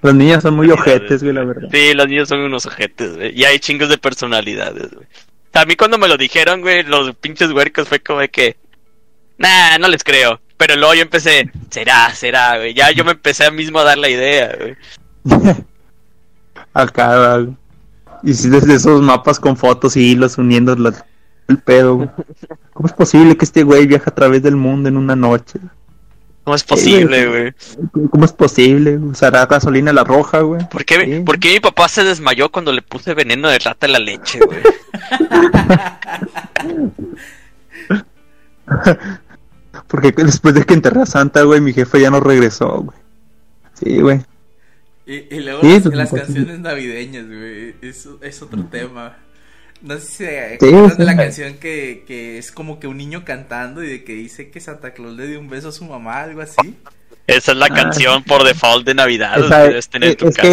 Los 0.00 0.14
niños 0.14 0.42
son 0.44 0.54
muy 0.54 0.70
ojetes, 0.70 1.24
güey, 1.24 1.34
la 1.34 1.42
verdad. 1.42 1.68
Sí, 1.72 1.92
los 1.92 2.06
niños 2.06 2.28
son 2.28 2.38
unos 2.40 2.66
ojetes, 2.66 3.16
güey. 3.16 3.36
Y 3.36 3.44
hay 3.44 3.58
chingos 3.58 3.88
de 3.88 3.98
personalidades, 3.98 4.92
güey. 4.94 5.06
A 5.54 5.64
mí 5.64 5.74
cuando 5.74 5.98
me 5.98 6.06
lo 6.06 6.16
dijeron, 6.16 6.60
güey, 6.60 6.84
los 6.84 7.16
pinches 7.16 7.50
huercos 7.50 7.88
fue 7.88 7.98
como 7.98 8.20
de 8.20 8.28
que... 8.28 8.56
Nah, 9.38 9.76
no 9.78 9.88
les 9.88 10.04
creo. 10.04 10.40
Pero 10.58 10.76
luego 10.76 10.92
yo 10.94 11.02
empecé, 11.02 11.50
será, 11.70 12.12
será, 12.14 12.58
güey. 12.58 12.74
Ya 12.74 12.90
yo 12.90 13.04
me 13.04 13.12
empecé 13.12 13.46
a 13.46 13.50
mismo 13.50 13.78
a 13.78 13.84
dar 13.84 13.96
la 13.96 14.08
idea, 14.10 14.54
güey. 14.58 14.76
Acá, 16.74 17.38
güey. 17.38 17.56
Desde 18.22 18.74
esos 18.74 19.00
mapas 19.00 19.38
con 19.40 19.56
fotos 19.56 19.96
y 19.96 20.10
hilos 20.10 20.36
uniendo 20.36 20.74
la- 20.76 21.06
el 21.46 21.58
pedo, 21.58 21.94
güey. 21.96 22.08
¿Cómo 22.74 22.86
es 22.88 22.92
posible 22.92 23.36
que 23.36 23.44
este 23.44 23.62
güey 23.62 23.86
viaje 23.86 24.10
a 24.10 24.14
través 24.14 24.42
del 24.42 24.56
mundo 24.56 24.88
en 24.88 24.96
una 24.96 25.14
noche? 25.16 25.58
¿Cómo 26.44 26.54
es 26.56 26.64
posible, 26.64 27.26
güey. 27.28 27.54
¿Cómo 28.10 28.24
es 28.24 28.32
posible? 28.32 28.96
¿Usará 28.96 29.44
gasolina 29.46 29.92
la 29.92 30.02
roja, 30.02 30.40
güey? 30.40 30.66
¿Por 30.70 30.84
qué, 30.84 31.04
Sí. 31.04 31.20
por 31.24 31.38
qué 31.38 31.52
mi 31.52 31.60
papá 31.60 31.88
se 31.88 32.02
desmayó 32.04 32.50
cuando 32.50 32.72
le 32.72 32.80
puse 32.82 33.12
veneno 33.14 33.48
de 33.48 33.58
rata 33.58 33.84
en 33.86 33.92
la 33.92 33.98
leche, 33.98 34.40
güey? 34.40 34.60
Porque 39.88 40.12
después 40.16 40.54
de 40.54 40.64
que 40.64 40.74
enterré 40.74 41.02
a 41.02 41.06
Santa, 41.06 41.42
güey, 41.42 41.60
mi 41.60 41.72
jefe 41.72 42.00
ya 42.00 42.10
no 42.10 42.20
regresó, 42.20 42.82
güey. 42.82 42.98
Sí, 43.74 44.00
güey. 44.00 44.20
Y, 45.06 45.34
y 45.36 45.40
luego 45.40 45.62
Sí, 45.62 45.80
las, 45.80 45.86
las 45.92 46.12
canciones 46.12 46.58
navideñas, 46.60 47.26
güey, 47.26 47.76
es, 47.80 48.08
es 48.20 48.42
otro 48.42 48.66
tema. 48.66 49.16
No 49.80 49.98
sé 49.98 50.06
si 50.06 50.12
se 50.24 50.54
Sí, 50.60 50.66
acuerdan 50.66 50.90
sí. 50.90 50.98
de 50.98 51.04
la 51.04 51.16
canción 51.16 51.58
que, 51.58 52.04
que 52.06 52.38
es 52.38 52.52
como 52.52 52.80
que 52.80 52.88
un 52.88 52.98
niño 52.98 53.24
cantando 53.24 53.82
y 53.84 53.88
de 53.88 54.04
que 54.04 54.14
dice 54.14 54.50
que 54.50 54.60
Santa 54.60 54.92
Claus 54.94 55.16
le 55.16 55.26
dio 55.28 55.40
un 55.40 55.48
beso 55.48 55.68
a 55.68 55.72
su 55.72 55.84
mamá, 55.86 56.22
algo 56.22 56.40
así. 56.42 56.82
Esa 57.28 57.52
es 57.52 57.58
la 57.58 57.66
Ah. 57.66 57.74
canción 57.74 58.24
por 58.24 58.42
default 58.42 58.84
de 58.86 58.94
Navidad, 58.94 59.38
Esa 59.38 59.56
que 59.58 59.62
es- 59.62 59.68
debes 59.68 59.88
tener 59.90 60.08
en 60.08 60.12
es- 60.12 60.16
tu 60.16 60.28
es 60.28 60.36
casa. 60.36 60.48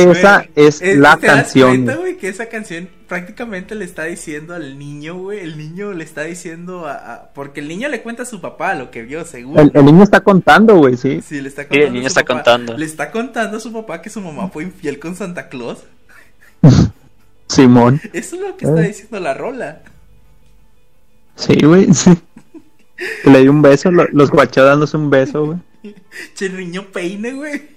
que- 0.54 0.68
Esa 0.68 0.86
es 0.86 0.98
la 0.98 1.16
¿te 1.18 1.26
das 1.28 1.36
canción, 1.38 1.70
cuenta, 1.70 1.94
güey. 1.94 2.02
güey, 2.12 2.18
que 2.18 2.28
esa 2.28 2.46
canción 2.48 2.90
prácticamente 3.08 3.76
le 3.76 3.86
está 3.86 4.04
diciendo 4.04 4.54
al 4.54 4.78
niño, 4.78 5.16
güey, 5.16 5.40
el 5.40 5.58
niño 5.58 5.94
le 5.94 6.04
está 6.04 6.24
diciendo 6.24 6.86
a, 6.86 6.94
a- 7.14 7.30
porque 7.34 7.62
el 7.62 7.68
niño 7.70 7.88
le 7.88 8.02
cuenta 8.02 8.24
a 8.24 8.26
su 8.26 8.42
papá 8.42 8.76
lo 8.76 8.92
que 8.92 9.04
vio, 9.04 9.24
seguro. 9.26 9.62
El, 9.62 9.72
el 9.74 9.86
niño 9.86 10.04
está 10.04 10.20
contando, 10.22 10.76
güey, 10.76 10.98
sí. 10.98 11.22
Sí, 11.26 11.40
le 11.42 11.48
está 11.50 11.62
el 11.62 11.68
contando. 11.70 11.88
a 11.88 11.94
niño 11.94 12.04
su 12.04 12.08
está 12.08 12.22
papá- 12.22 12.34
contando. 12.34 12.78
Le 12.78 12.86
está 12.86 13.12
contando 13.12 13.58
a 13.58 13.60
su 13.62 13.72
papá 13.74 14.02
que 14.02 14.10
su 14.10 14.20
mamá 14.22 14.50
fue 14.50 14.64
infiel 14.64 15.00
con 15.00 15.16
Santa 15.16 15.48
Claus. 15.50 15.80
Simón. 17.48 18.02
Eso 18.12 18.36
es 18.36 18.42
lo 18.42 18.58
que 18.58 18.66
está 18.66 18.84
Eh. 18.84 18.88
diciendo 18.88 19.20
la 19.20 19.34
rola. 19.34 19.82
Sí, 21.36 21.56
güey. 21.64 21.94
sí. 21.94 22.12
Le 23.26 23.42
dio 23.42 23.52
un 23.52 23.62
beso, 23.62 23.92
lo- 23.92 24.08
los 24.12 24.32
guachó 24.32 24.64
dándose 24.64 24.98
un 24.98 25.10
beso, 25.10 25.46
güey. 25.46 25.58
Che, 26.36 26.50
niño 26.50 26.88
peine, 26.92 27.34
güey. 27.34 27.76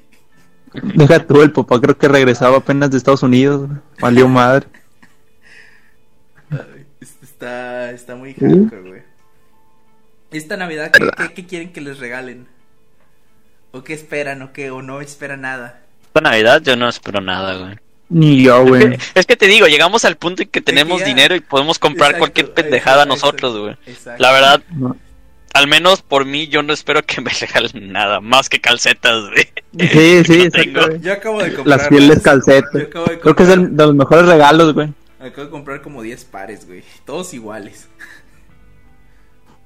Deja 0.94 1.26
tú, 1.26 1.40
el 1.42 1.50
papá 1.52 1.80
creo 1.80 1.96
que 1.96 2.09
regresaba 2.09 2.59
apenas 2.59 2.90
de 2.90 2.98
Estados 2.98 3.22
Unidos. 3.22 3.68
Valió 4.00 4.28
madre. 4.28 4.66
Este 7.00 7.24
Está, 7.24 7.90
está 7.92 8.16
muy 8.16 8.34
hardcore, 8.34 8.82
güey. 8.82 9.02
Esta 10.30 10.56
Navidad, 10.56 10.90
¿qué, 10.90 11.09
qué, 11.16 11.34
qué 11.34 11.46
quieren 11.46 11.72
que 11.72 11.80
les 11.80 11.98
regalen? 11.98 12.46
¿O 13.70 13.82
qué 13.84 13.94
esperan? 13.94 14.42
¿O 14.42 14.52
qué? 14.52 14.70
¿O 14.70 14.82
no 14.82 15.00
esperan 15.00 15.42
nada? 15.42 15.80
Esta 16.06 16.20
Navidad 16.20 16.62
yo 16.62 16.76
no 16.76 16.88
espero 16.88 17.20
nada, 17.20 17.56
güey. 17.59 17.76
Ni 18.11 18.42
yo, 18.42 18.64
güey. 18.66 18.98
Es 19.14 19.26
que 19.26 19.36
te 19.36 19.46
digo, 19.46 19.66
llegamos 19.66 20.04
al 20.04 20.16
punto 20.16 20.42
en 20.42 20.48
que 20.48 20.61
tenemos 20.61 21.00
ya- 21.00 21.06
dinero 21.06 21.34
y 21.34 21.40
podemos 21.40 21.78
comprar 21.78 22.11
Exacto, 22.12 22.18
cualquier 22.20 22.54
pendejada 22.54 23.04
exacto, 23.04 23.14
nosotros, 23.14 23.59
güey. 23.59 23.76
Exacto. 23.86 24.22
La 24.22 24.32
verdad, 24.32 24.62
No. 24.70 24.96
Al 25.55 25.66
menos 25.68 26.03
por 26.03 26.24
mí, 26.24 26.49
yo 26.49 26.62
no 26.62 26.72
espero 26.72 27.03
que 27.05 27.20
me 27.20 27.30
regalen 27.40 27.92
nada, 27.92 28.20
más 28.20 28.49
que 28.49 28.61
calcetas, 28.61 29.22
güey. 29.30 29.49
Sí, 30.24 30.24
sí, 30.53 30.66
No. 30.70 30.96
Yo 30.96 31.12
acabo 31.12 31.42
de 31.42 31.55
comprar. 31.55 31.78
Las 31.78 31.88
fieles 31.88 32.16
Yo 32.18 32.22
calcetas. 32.22 32.82
acabo 32.82 33.07
de 33.07 33.18
Creo 33.20 33.34
que 33.36 33.42
es 33.42 33.49
el- 33.51 33.76
de 33.76 33.86
los 33.86 33.94
mejores 33.94 34.26
regalos, 34.26 34.74
güey. 34.74 34.92
Acabo 35.20 35.44
de 35.46 35.51
comprar 35.51 35.82
como 35.82 36.03
10 36.03 36.24
pares, 36.26 36.66
güey. 36.66 36.82
Todos 37.05 37.34
iguales. 37.34 37.88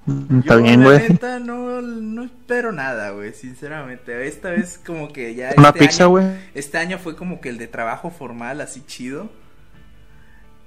Mm, 0.06 0.40
Está 0.40 0.54
Yo, 0.56 0.62
bien, 0.62 0.80
la 0.80 0.86
güey. 0.86 1.08
neta, 1.10 1.38
no, 1.38 1.80
no 1.82 2.24
espero 2.24 2.72
nada, 2.72 3.10
güey. 3.10 3.32
Sinceramente. 3.34 4.26
Esta 4.26 4.50
vez, 4.50 4.80
como 4.84 5.12
que 5.12 5.34
ya. 5.34 5.52
Una 5.56 5.68
este 5.68 5.78
pizza, 5.80 6.06
güey. 6.06 6.24
Este 6.54 6.78
año 6.78 6.98
fue 6.98 7.14
como 7.16 7.40
que 7.40 7.50
el 7.50 7.58
de 7.58 7.66
trabajo 7.68 8.10
formal, 8.10 8.60
así 8.60 8.82
chido. 8.86 9.30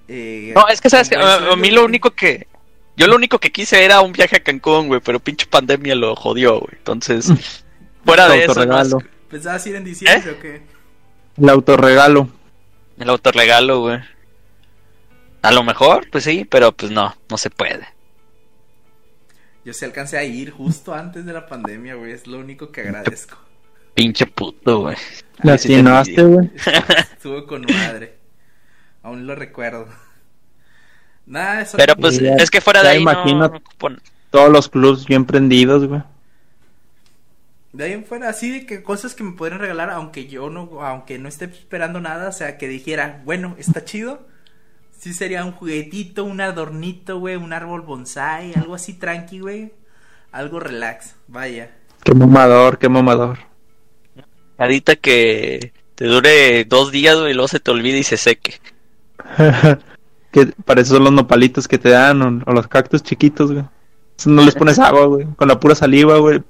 Eh, 0.07 0.53
No, 0.55 0.67
es 0.67 0.79
que 0.81 0.89
sabes 0.89 1.09
que 1.09 1.15
a, 1.15 1.55
mí 1.57 1.71
lo 1.71 1.83
único 1.83 2.11
que 2.11 2.47
yo 2.97 3.07
lo 3.07 3.15
único 3.15 3.39
que 3.39 3.51
quise 3.51 3.83
era 3.83 4.01
un 4.01 4.13
viaje 4.13 4.37
a 4.37 4.43
Cancún, 4.43 4.87
güey, 4.87 5.01
pero 5.01 5.19
pinche 5.19 5.45
pandemia 5.45 5.95
lo 5.95 6.15
jodió, 6.15 6.59
güey. 6.59 6.73
Entonces, 6.77 7.27
fuera 8.05 8.27
de 8.29 8.45
eso. 8.45 9.01
¿Pensabas 9.29 9.67
ir 9.67 9.75
en 9.75 9.83
diciembre 9.83 10.31
¿Eh? 10.31 10.35
o 10.35 10.39
qué? 10.41 10.61
El 11.41 11.49
autorregalo. 11.49 12.29
el 12.97 13.09
autorregalo, 13.09 13.81
güey. 13.81 13.99
A 15.41 15.51
lo 15.51 15.63
mejor, 15.63 16.09
pues 16.09 16.23
sí, 16.23 16.45
pero 16.49 16.71
pues 16.71 16.91
no, 16.91 17.15
no 17.29 17.37
se 17.37 17.49
puede. 17.49 17.87
Yo 19.65 19.73
sí 19.73 19.83
alcancé 19.83 20.17
a 20.17 20.23
ir 20.23 20.51
justo 20.51 20.93
antes 20.93 21.25
de 21.25 21.33
la 21.33 21.47
pandemia, 21.47 21.95
güey. 21.95 22.13
Es 22.13 22.27
lo 22.27 22.37
único 22.39 22.71
que 22.71 22.81
agradezco. 22.81 23.37
Pinche 23.95 24.25
puto, 24.25 24.81
güey. 24.81 24.95
La 25.43 25.57
güey. 25.57 26.51
Estuvo 27.13 27.45
con 27.45 27.61
madre. 27.61 28.17
Aún 29.03 29.25
lo 29.25 29.35
recuerdo. 29.35 29.87
Nada, 31.25 31.61
eso. 31.61 31.77
Pero 31.77 31.95
pues 31.95 32.19
Ya- 32.19 32.35
es 32.35 32.49
que 32.51 32.61
fuera 32.61 32.83
de 32.83 32.89
ahí 32.89 33.03
no- 33.03 33.11
imagino- 33.11 33.49
no 33.49 33.97
Todos 34.29 34.49
los 34.51 34.69
clubs 34.69 35.05
bien 35.05 35.25
prendidos, 35.25 35.87
güey. 35.87 36.01
De 37.73 37.83
ahí 37.85 37.91
en 37.93 38.05
fuera, 38.05 38.29
así 38.29 38.51
de 38.51 38.65
que 38.65 38.83
cosas 38.83 39.15
que 39.15 39.23
me 39.23 39.33
podrían 39.33 39.59
regalar, 39.59 39.89
aunque 39.89 40.27
yo 40.27 40.49
no, 40.49 40.81
aunque 40.81 41.19
no 41.19 41.27
esté 41.27 41.45
esperando 41.45 41.99
nada, 41.99 42.29
o 42.29 42.31
sea, 42.31 42.57
que 42.57 42.67
dijera, 42.67 43.21
bueno, 43.25 43.55
está 43.57 43.83
chido. 43.83 44.27
Sí 44.97 45.13
sería 45.13 45.43
un 45.43 45.51
juguetito, 45.51 46.23
un 46.23 46.39
adornito, 46.41 47.19
güey, 47.19 47.35
un 47.35 47.51
árbol 47.53 47.81
bonsai, 47.81 48.53
algo 48.55 48.75
así 48.75 48.93
tranqui, 48.93 49.39
güey. 49.39 49.73
Algo 50.31 50.59
relax, 50.59 51.15
vaya. 51.27 51.71
Qué 52.03 52.13
mamador, 52.13 52.77
qué 52.77 52.87
mamador. 52.89 53.39
Ahorita 54.57 54.95
que 54.95 55.73
te 55.95 56.05
dure 56.05 56.63
dos 56.65 56.91
días, 56.91 57.17
güey, 57.19 57.31
y 57.31 57.33
luego 57.33 57.47
se 57.49 57.59
te 57.59 57.71
olvide 57.71 57.97
y 57.99 58.03
se 58.03 58.17
seque. 58.17 58.59
que 60.35 60.47
para 60.65 60.81
eso 60.81 60.95
son 60.95 61.05
los 61.05 61.13
nopalitos 61.13 61.65
que 61.65 61.77
te 61.77 61.87
dan 61.87 62.21
o, 62.21 62.43
o 62.45 62.51
los 62.51 62.67
cactus 62.67 63.01
chiquitos, 63.01 63.53
güey. 63.53 63.63
Eso 64.19 64.29
no 64.29 64.43
les 64.43 64.53
pones 64.53 64.77
agua, 64.77 65.05
güey. 65.05 65.25
Con 65.37 65.47
la 65.47 65.57
pura 65.57 65.75
saliva, 65.75 66.17
güey. 66.17 66.43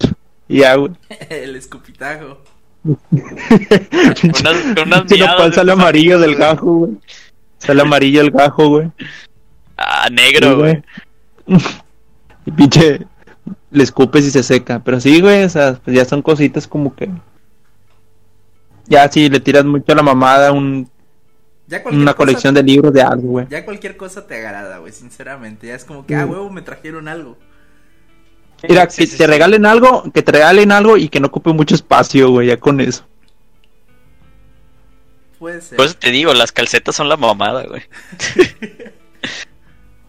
Y 0.47 0.61
ya, 0.61 0.73
güey. 0.73 0.91
El 1.29 1.55
escupitajo. 1.55 2.39
unas- 2.83 4.75
con 4.75 4.87
unas 4.87 5.03
Si 5.07 5.19
nopal 5.19 5.53
sale 5.53 5.71
amarillo 5.71 6.17
del 6.17 6.33
gajo, 6.35 6.73
güey. 6.77 6.93
Sale 7.59 7.83
amarillo 7.83 8.21
el 8.21 8.31
gajo, 8.31 8.69
güey. 8.69 8.91
Ah, 9.77 10.09
negro, 10.11 10.49
Sí, 10.49 10.55
güey. 10.55 10.83
Y 12.47 12.51
pinche 12.51 13.05
le 13.69 13.83
escupes 13.83 14.25
y 14.25 14.31
se 14.31 14.41
seca. 14.41 14.81
Pero 14.83 14.99
sí, 14.99 15.21
güey, 15.21 15.43
o 15.43 15.49
sea, 15.49 15.73
pues 15.83 15.95
ya 15.95 16.05
son 16.05 16.23
cositas 16.23 16.67
como 16.67 16.95
que. 16.95 17.09
Ya 18.87 19.07
si 19.11 19.29
le 19.29 19.39
tiras 19.39 19.63
mucho 19.63 19.91
a 19.91 19.95
la 19.95 20.03
mamada, 20.03 20.51
un, 20.51 20.89
Ya 21.67 21.81
cualquier 21.81 22.01
una 22.03 22.11
cosa- 22.13 22.17
colección 22.17 22.53
de 22.53 22.63
libros 22.63 22.93
de 22.93 23.01
algo, 23.01 23.27
güey. 23.29 23.47
Ya 23.49 23.65
cualquier 23.65 23.97
cosa 23.97 24.27
te 24.27 24.35
agrada, 24.35 24.77
güey, 24.77 24.91
sinceramente. 24.93 25.67
Ya 25.67 25.75
es 25.75 25.83
como 25.85 26.05
que, 26.05 26.15
ah, 26.15 26.25
huevo, 26.25 26.49
me 26.51 26.61
trajeron 26.61 27.07
algo. 27.07 27.37
Mira, 28.67 28.89
Sí, 28.89 29.01
que 29.01 29.07
sí, 29.07 29.17
te 29.17 29.23
sí. 29.25 29.29
regalen 29.29 29.65
algo, 29.65 30.03
que 30.13 30.21
te 30.23 30.31
regalen 30.31 30.71
algo 30.71 30.97
y 30.97 31.09
que 31.09 31.19
no 31.19 31.27
ocupe 31.27 31.51
mucho 31.53 31.75
espacio, 31.75 32.29
güey, 32.29 32.47
ya 32.47 32.57
con 32.57 32.79
eso. 32.81 33.03
Puede 35.39 35.61
ser. 35.61 35.75
Por 35.77 35.85
eso 35.87 35.95
te 35.99 36.11
digo, 36.11 36.33
las 36.33 36.51
calcetas 36.51 36.95
son 36.95 37.09
la 37.09 37.17
mamada, 37.17 37.65
güey. 37.65 37.81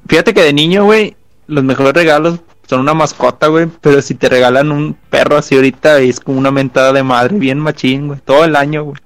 Fíjate 0.08 0.32
que 0.32 0.42
de 0.42 0.52
niño, 0.52 0.84
güey, 0.84 1.16
los 1.48 1.64
mejores 1.64 1.92
regalos 1.94 2.40
son 2.68 2.80
una 2.80 2.94
mascota, 2.94 3.48
güey, 3.48 3.66
pero 3.80 4.00
si 4.02 4.14
te 4.14 4.28
regalan 4.28 4.70
un 4.72 4.94
perro 4.94 5.36
así 5.36 5.54
ahorita 5.56 5.98
es 6.00 6.20
como 6.20 6.38
una 6.38 6.50
mentada 6.50 6.92
de 6.92 7.02
madre, 7.02 7.36
bien 7.36 7.58
machín, 7.58 8.06
güey, 8.08 8.20
todo 8.20 8.44
el 8.44 8.56
año, 8.56 8.84
güey. 8.84 8.96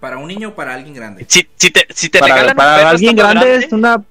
¿Para 0.00 0.16
un 0.18 0.28
niño 0.28 0.48
o 0.48 0.54
para 0.54 0.74
alguien 0.74 0.94
grande? 0.94 1.24
Si, 1.28 1.46
si 1.56 1.70
te, 1.70 1.86
si 1.94 2.08
te 2.08 2.18
Para, 2.20 2.34
regalan 2.34 2.52
un 2.52 2.56
para 2.56 2.88
alguien 2.90 3.14
grande, 3.16 3.54
es 3.56 3.72
una... 3.72 4.02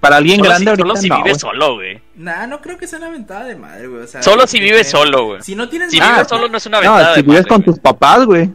Para 0.00 0.16
alguien 0.18 0.36
solo 0.36 0.48
grande 0.50 0.64
si, 0.64 0.68
ahorita 0.68 0.84
solo 0.84 0.96
si 1.00 1.08
no, 1.08 1.16
vive 1.16 1.30
güey. 1.30 1.40
solo, 1.40 1.74
güey. 1.76 2.02
Nah, 2.16 2.46
no 2.46 2.60
creo 2.60 2.76
que 2.76 2.86
sea 2.86 2.98
una 2.98 3.08
ventada 3.08 3.44
de 3.46 3.56
madre, 3.56 3.86
güey. 3.86 4.02
O 4.02 4.06
sea, 4.06 4.22
Solo 4.22 4.46
si 4.46 4.58
que 4.58 4.64
vive 4.64 4.76
tener- 4.78 4.90
solo, 4.90 5.24
güey. 5.24 5.42
Si 5.42 5.54
no 5.54 5.66
tienes 5.70 5.90
Si 5.90 5.98
vives 5.98 6.28
solo 6.28 6.46
no 6.48 6.58
es 6.58 6.66
una 6.66 6.82
No, 6.82 6.92
ventada 6.94 7.14
si 7.14 7.20
de 7.20 7.22
vives 7.22 7.40
madre, 7.40 7.48
con 7.48 7.62
tus 7.62 7.78
papás, 7.78 8.26
güey. 8.26 8.50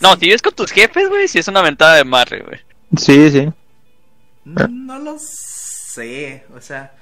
No, 0.00 0.12
si 0.16 0.26
vives 0.26 0.42
con 0.42 0.52
tus 0.54 0.70
jefes, 0.70 1.08
güey, 1.08 1.26
si 1.26 1.38
es 1.38 1.48
una 1.48 1.62
ventada 1.62 1.94
de 1.94 2.04
madre, 2.04 2.42
güey. 2.46 2.60
Sí, 2.98 3.30
sí. 3.30 3.48
No 4.44 4.98
lo 4.98 5.16
sé, 5.18 6.44
o 6.54 6.60
sea, 6.60 6.92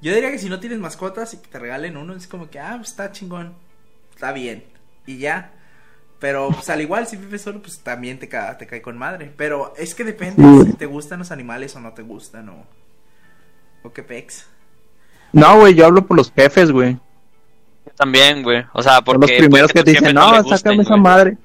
yo 0.00 0.14
diría 0.14 0.30
que 0.30 0.38
si 0.38 0.48
no 0.48 0.60
tienes 0.60 0.78
mascotas 0.78 1.34
y 1.34 1.38
que 1.38 1.48
te 1.48 1.58
regalen 1.58 1.96
uno, 1.96 2.14
es 2.14 2.28
como 2.28 2.48
que, 2.48 2.60
ah, 2.60 2.74
pues 2.76 2.90
está 2.90 3.10
chingón, 3.10 3.54
está 4.14 4.30
bien, 4.30 4.64
y 5.06 5.18
ya. 5.18 5.50
Pero, 6.20 6.48
pues 6.48 6.70
al 6.70 6.80
igual, 6.80 7.06
si 7.06 7.16
vives 7.16 7.42
solo, 7.42 7.60
pues 7.60 7.80
también 7.80 8.18
te, 8.18 8.28
ca- 8.28 8.56
te 8.56 8.66
cae 8.66 8.80
con 8.80 8.96
madre. 8.96 9.32
Pero 9.36 9.74
es 9.76 9.94
que 9.94 10.04
depende 10.04 10.42
Sí. 10.64 10.70
si 10.70 10.76
te 10.76 10.86
gustan 10.86 11.18
los 11.18 11.30
animales 11.30 11.74
o 11.76 11.80
no 11.80 11.92
te 11.92 12.02
gustan, 12.02 12.48
o, 12.48 12.64
o 13.82 13.92
qué 13.92 14.02
pex. 14.02 14.46
No, 15.32 15.58
güey, 15.58 15.74
yo 15.74 15.84
hablo 15.86 16.06
por 16.06 16.16
los 16.16 16.32
jefes, 16.32 16.70
güey. 16.70 16.96
También, 17.96 18.42
güey. 18.42 18.64
O 18.72 18.82
sea, 18.82 18.94
Son 18.96 19.04
porque. 19.04 19.26
los 19.26 19.38
primeros 19.38 19.72
puede 19.72 19.84
que 19.84 19.92
te 19.92 19.98
dicen, 19.98 20.14
no 20.14 20.30
no, 20.32 20.38
gusten, 20.42 20.58
sácame 20.58 20.82
esa 20.82 20.90
güey". 20.90 21.00
madre. 21.02 21.36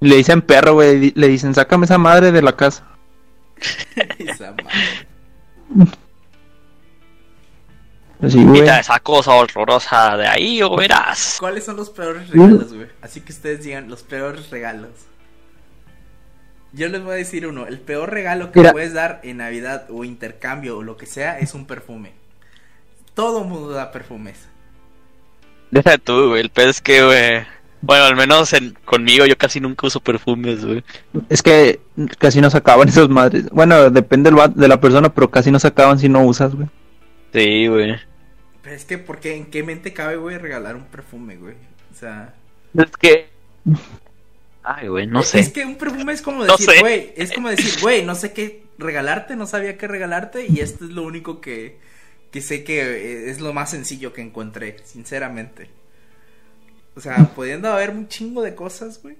Y 0.00 0.08
le 0.08 0.16
dicen 0.16 0.42
perro, 0.42 0.74
güey, 0.74 1.12
le 1.14 1.28
dicen, 1.28 1.54
sácame 1.54 1.84
esa 1.84 1.98
madre 1.98 2.32
de 2.32 2.42
la 2.42 2.56
casa. 2.56 2.84
Esa 4.18 4.50
madre. 4.52 5.86
Así, 8.26 8.44
güey. 8.44 8.60
Quita 8.60 8.80
esa 8.80 9.00
cosa 9.00 9.32
horrorosa 9.32 10.16
de 10.16 10.26
ahí, 10.26 10.62
o 10.62 10.76
verás. 10.76 11.36
¿Cuáles 11.40 11.64
son 11.64 11.76
los 11.76 11.90
peores 11.90 12.28
regalos, 12.30 12.72
güey? 12.72 12.88
Así 13.02 13.20
que 13.20 13.32
ustedes 13.32 13.62
digan 13.62 13.88
los 13.88 14.02
peores 14.02 14.50
regalos. 14.50 14.90
Yo 16.72 16.88
les 16.88 17.02
voy 17.02 17.12
a 17.12 17.16
decir 17.16 17.46
uno, 17.46 17.66
el 17.66 17.78
peor 17.78 18.10
regalo 18.10 18.50
que 18.50 18.58
Mira. 18.58 18.72
puedes 18.72 18.92
dar 18.92 19.20
en 19.22 19.36
Navidad 19.36 19.86
o 19.90 20.02
intercambio 20.04 20.78
o 20.78 20.82
lo 20.82 20.96
que 20.96 21.06
sea 21.06 21.38
es 21.38 21.54
un 21.54 21.66
perfume. 21.66 22.12
Todo 23.14 23.44
mundo 23.44 23.70
da 23.70 23.92
perfumes. 23.92 24.48
Deja 25.70 25.98
tú, 25.98 26.30
güey. 26.30 26.40
El 26.40 26.50
pez 26.50 26.66
es 26.66 26.80
que, 26.80 27.04
güey. 27.04 27.46
Bueno, 27.80 28.04
al 28.04 28.16
menos 28.16 28.52
en, 28.54 28.76
conmigo 28.84 29.26
yo 29.26 29.36
casi 29.36 29.60
nunca 29.60 29.86
uso 29.86 30.00
perfumes, 30.00 30.64
güey. 30.64 30.82
Es 31.28 31.42
que 31.42 31.80
casi 32.18 32.40
no 32.40 32.50
se 32.50 32.56
acaban 32.56 32.88
esas 32.88 33.08
madres. 33.08 33.48
Bueno, 33.50 33.90
depende 33.90 34.30
de 34.54 34.68
la 34.68 34.80
persona, 34.80 35.14
pero 35.14 35.30
casi 35.30 35.52
no 35.52 35.60
se 35.60 35.68
acaban 35.68 35.98
si 35.98 36.08
no 36.08 36.24
usas, 36.24 36.54
güey. 36.54 36.68
Sí, 37.32 37.66
güey. 37.68 37.94
Pero 38.64 38.76
es 38.76 38.84
que, 38.86 38.96
¿por 38.96 39.20
qué? 39.20 39.36
¿En 39.36 39.46
qué 39.46 39.62
mente 39.62 39.92
cabe, 39.92 40.16
güey, 40.16 40.38
regalar 40.38 40.74
un 40.74 40.86
perfume, 40.86 41.36
güey? 41.36 41.54
O 41.92 41.96
sea... 41.96 42.34
Es 42.74 42.90
que. 42.96 43.28
Ay, 44.62 44.88
güey, 44.88 45.06
no 45.06 45.22
sé. 45.22 45.38
Es 45.38 45.50
que 45.50 45.66
un 45.66 45.76
perfume 45.76 46.14
es 46.14 46.22
como 46.22 46.44
No 46.46 46.56
decir, 46.56 46.70
sé. 46.74 46.80
güey, 46.80 47.12
es 47.14 47.30
como 47.32 47.50
decir, 47.50 47.80
güey, 47.82 48.02
no 48.04 48.14
sé 48.14 48.32
qué 48.32 48.64
regalarte, 48.78 49.36
no 49.36 49.46
sabía 49.46 49.76
qué 49.76 49.86
regalarte 49.86 50.46
y 50.48 50.60
esto 50.60 50.86
es 50.86 50.90
lo 50.90 51.02
único 51.02 51.42
que, 51.42 51.78
que 52.32 52.40
sé 52.40 52.64
que 52.64 52.80
eh, 52.80 53.30
es 53.30 53.40
lo 53.40 53.52
más 53.52 53.70
sencillo 53.70 54.14
que 54.14 54.22
encontré, 54.22 54.78
sinceramente. 54.84 55.68
O 56.96 57.00
sea, 57.00 57.16
pudiendo 57.34 57.70
haber 57.70 57.90
un 57.90 58.08
chingo 58.08 58.40
de 58.42 58.54
cosas, 58.54 59.02
güey. 59.02 59.18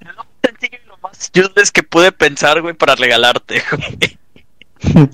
Es 0.00 0.08
lo 0.08 0.16
más 0.16 0.26
sencillo 0.44 0.78
y 0.84 0.86
lo 0.86 0.98
más 0.98 1.30
useless 1.34 1.72
que 1.72 1.82
pude 1.82 2.12
pensar, 2.12 2.60
güey, 2.60 2.74
para 2.74 2.94
regalarte, 2.94 3.62
güey. 3.72 5.08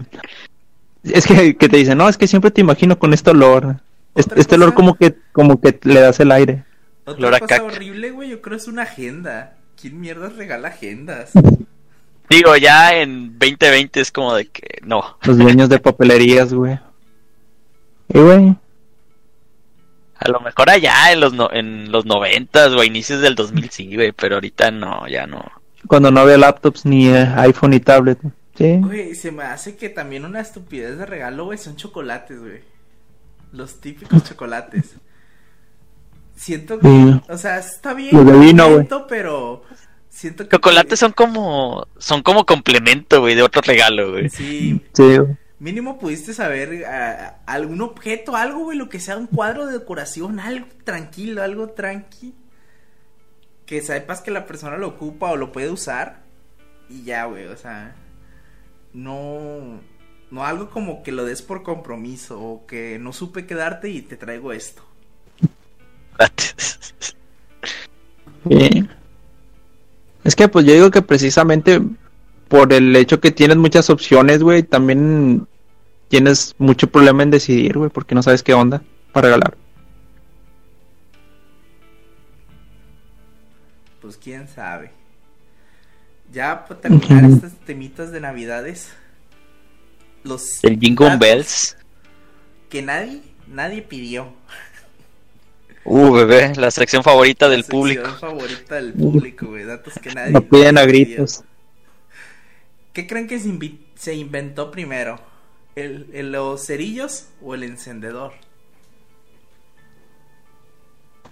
Es 1.05 1.27
que, 1.27 1.57
que 1.57 1.69
te 1.69 1.77
dicen, 1.77 1.99
no, 1.99 2.09
es 2.09 2.17
que 2.17 2.27
siempre 2.29 2.51
te 2.51 2.61
imagino 2.61 2.99
con 2.99 3.13
este 3.13 3.31
olor. 3.31 3.77
Es- 4.15 4.27
Otra 4.27 4.41
Este 4.41 4.55
olor 4.57 4.75
como 4.75 4.95
que, 4.95 5.15
como 5.33 5.61
que 5.61 5.79
le 5.83 6.01
das 6.01 6.21
el 6.21 6.31
aire. 6.33 6.65
Otra 7.05 7.19
Olor 7.19 7.35
a 7.35 7.41
cosa 7.41 7.57
caca. 7.57 7.65
horrible, 7.65 8.11
güey, 8.13 8.31
yo 8.31 8.41
creo 8.41 8.57
es 8.57 8.69
una 8.69 8.83
agenda. 8.83 9.55
¿Quién 9.81 10.01
mierdas 10.01 10.37
regala 10.37 10.69
agendas? 10.69 11.31
Digo, 12.31 12.57
ya 12.57 12.93
en 12.93 13.39
2020 13.39 14.01
es 14.01 14.13
como 14.13 14.35
de 14.35 14.47
que 14.47 14.79
no. 14.85 15.19
Los 15.23 15.37
dueños 15.39 15.69
de 15.69 15.79
papelerías, 15.81 16.55
güey. 16.55 16.79
Y 18.15 18.19
güey, 18.21 18.55
A 20.19 20.29
lo 20.31 20.41
mejor 20.41 20.71
allá 20.71 21.11
en 21.13 21.21
los, 21.21 21.33
no, 21.33 21.51
en 21.53 21.91
los 21.91 22.07
90 22.07 22.69
o 22.69 22.85
inicios 22.85 23.21
del 23.21 23.35
2000 23.35 23.71
sí, 23.71 23.95
güey, 23.97 24.13
pero 24.13 24.37
ahorita 24.37 24.71
no, 24.71 25.09
ya 25.09 25.27
no. 25.27 25.45
cuando 25.89 26.11
no 26.13 26.21
había 26.21 26.39
laptops 26.39 26.85
ni 26.87 27.09
eh, 27.09 27.27
iPhone 27.39 27.71
ni 27.73 27.81
tablet. 27.81 28.19
Sí. 28.57 28.77
Güey, 28.79 29.15
se 29.15 29.33
me 29.33 29.45
hace 29.45 29.77
que 29.77 29.89
también 29.89 30.25
una 30.25 30.41
estupidez 30.41 30.99
de 30.99 31.07
regalo, 31.07 31.47
güey, 31.47 31.59
son 31.59 31.77
chocolates, 31.77 32.39
güey. 32.39 32.61
Los 33.53 33.81
típicos 33.81 34.25
chocolates. 34.25 34.95
Siento 36.37 36.79
que, 36.79 36.89
Sí. 36.89 37.21
o 37.29 37.39
sea, 37.39 37.59
está 37.59 37.95
bien. 37.95 38.11
Los 38.15 38.27
de 38.27 38.39
vino, 38.39 38.71
güey. 38.73 38.89
pero 39.09 39.63
siento 40.09 40.45
que 40.49 40.57
Chocolates 40.57 40.99
son 40.99 41.13
como 41.13 41.87
son 41.99 42.23
como 42.23 42.45
complemento, 42.47 43.21
güey, 43.21 43.35
de 43.35 43.43
otro 43.43 43.63
regalo, 43.63 44.13
güey. 44.13 44.29
Sí, 44.31 44.81
mínimo 45.59 45.99
pudiste 45.99 46.35
saber 46.35 46.85
algún 47.47 47.81
objeto, 47.83 48.35
algo, 48.37 48.65
güey, 48.65 48.77
lo 48.79 48.89
que 48.89 48.99
sea 49.01 49.17
un 49.17 49.27
cuadro 49.29 49.67
de 49.67 49.79
decoración, 49.79 50.41
algo 50.41 50.67
tranquilo, 50.85 51.43
algo 51.43 51.69
tranqui. 51.71 52.35
Que 53.67 53.81
sepas 53.81 54.21
que 54.21 54.31
la 54.31 54.45
persona 54.47 54.77
lo 54.77 54.89
ocupa 54.89 55.31
o 55.31 55.37
lo 55.37 55.53
puede 55.53 55.71
usar. 55.71 56.23
Y 56.89 57.05
ya, 57.05 57.25
güey, 57.27 57.47
o 57.47 57.57
sea, 57.57 57.95
no 58.93 59.81
no 60.31 60.45
algo 60.45 60.71
como 60.71 61.03
que 61.03 61.13
lo 61.13 61.25
des 61.25 61.43
por 61.43 61.63
compromiso 61.63 62.41
o 62.41 62.67
que 62.67 62.99
no 62.99 63.13
supe 63.13 63.47
qué 63.47 63.55
darte 63.55 63.91
y 63.91 64.03
te 64.03 64.17
traigo 64.17 64.53
esto. 64.53 64.83
Sí. 68.49 68.89
Es 70.25 70.35
que 70.35 70.49
pues 70.49 70.67
yo 70.67 70.73
digo 70.73 70.91
que 70.91 71.01
precisamente 71.01 71.81
por 72.49 72.73
el 72.73 72.95
hecho 72.97 73.21
que 73.21 73.31
tienes 73.31 73.57
muchas 73.57 73.89
opciones, 73.89 74.43
güey, 74.43 74.65
también 74.65 75.47
tienes 76.09 76.55
mucho 76.59 76.89
problema 76.89 77.23
en 77.23 77.31
decidir, 77.31 77.79
güey, 77.79 77.89
porque 77.89 78.15
no 78.15 78.23
sabes 78.23 78.43
qué 78.43 78.53
onda 78.53 78.83
para 79.13 79.29
regalar. 79.29 79.57
Pues 84.01 84.17
quién 84.17 84.49
sabe. 84.49 84.91
Ya 86.33 86.65
para 86.67 86.81
terminar 86.81 87.25
estas 87.31 87.53
temitas 87.67 88.11
de 88.11 88.21
navidades. 88.21 88.89
Los 90.25 90.63
El 90.65 90.79
Jingle 90.79 91.17
Bells. 91.19 91.77
que 92.71 92.81
nadie, 92.83 93.21
nadie 93.49 93.83
pidió. 93.83 94.33
Uh, 95.85 96.13
bebé, 96.13 96.55
la 96.57 96.71
sección 96.71 97.03
favorita 97.03 97.49
del 97.49 97.59
La 97.61 97.65
sección 97.65 97.81
público. 97.81 98.11
favorita 98.21 98.75
del 98.77 98.93
público, 98.93 99.47
güey. 99.47 99.65
Datos 99.65 99.95
que 100.01 100.15
nadie. 100.15 100.33
Lo 100.33 100.43
piden 100.49 100.79
a 100.79 100.85
gritos. 100.85 101.43
¿Qué 102.93 103.07
creen 103.07 103.27
que 103.27 103.39
se, 103.41 103.49
invi- 103.49 103.81
se 103.97 104.15
inventó 104.15 104.71
primero? 104.71 105.21
¿El, 105.75 106.09
el- 106.13 106.31
¿Los 106.33 106.65
cerillos 106.67 107.27
o 107.43 107.55
el 107.55 107.65
encendedor? 107.65 108.33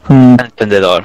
Mm, 0.08 0.36
Entendedor. 0.40 1.04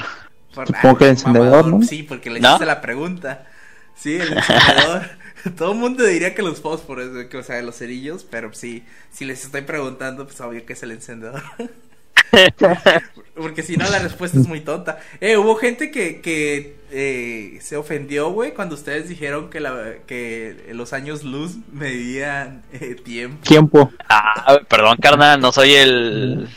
Por- 0.53 0.67
Supongo 0.67 0.97
que 0.97 1.03
el 1.05 1.09
encendedor, 1.11 1.47
mamador, 1.49 1.67
¿no? 1.67 1.81
Sí, 1.85 2.03
porque 2.03 2.29
le 2.29 2.39
¿No? 2.39 2.47
hiciste 2.49 2.65
la 2.65 2.81
pregunta. 2.81 3.47
Sí, 3.95 4.15
el 4.15 4.33
encendedor. 4.33 5.09
Todo 5.57 5.73
el 5.73 5.77
mundo 5.77 6.03
diría 6.03 6.33
que 6.33 6.41
los 6.41 6.59
fósforos, 6.59 7.25
que, 7.27 7.37
o 7.37 7.43
sea, 7.43 7.61
los 7.61 7.77
cerillos, 7.77 8.25
pero 8.29 8.51
sí, 8.53 8.83
si 9.11 9.25
les 9.25 9.45
estoy 9.45 9.61
preguntando, 9.61 10.25
pues 10.25 10.41
obvio 10.41 10.65
que 10.65 10.73
es 10.73 10.83
el 10.83 10.91
encendedor. 10.91 11.43
Porque 13.35 13.63
si 13.63 13.77
no, 13.77 13.89
la 13.89 13.99
respuesta 13.99 14.39
es 14.39 14.47
muy 14.47 14.61
tonta. 14.61 14.99
Eh, 15.21 15.37
hubo 15.37 15.55
gente 15.55 15.91
que, 15.91 16.21
que 16.21 16.77
eh, 16.91 17.59
se 17.61 17.77
ofendió, 17.77 18.31
güey, 18.31 18.53
cuando 18.53 18.75
ustedes 18.75 19.07
dijeron 19.07 19.49
que, 19.49 19.59
la, 19.59 19.95
que 20.05 20.69
los 20.73 20.93
años 20.93 21.23
luz 21.23 21.57
medían 21.71 22.63
eh, 22.73 22.95
tiempo. 22.95 23.43
Tiempo. 23.43 23.91
Ah, 24.09 24.59
perdón, 24.67 24.97
carnal, 24.97 25.39
no 25.39 25.51
soy 25.51 25.73
el. 25.73 26.49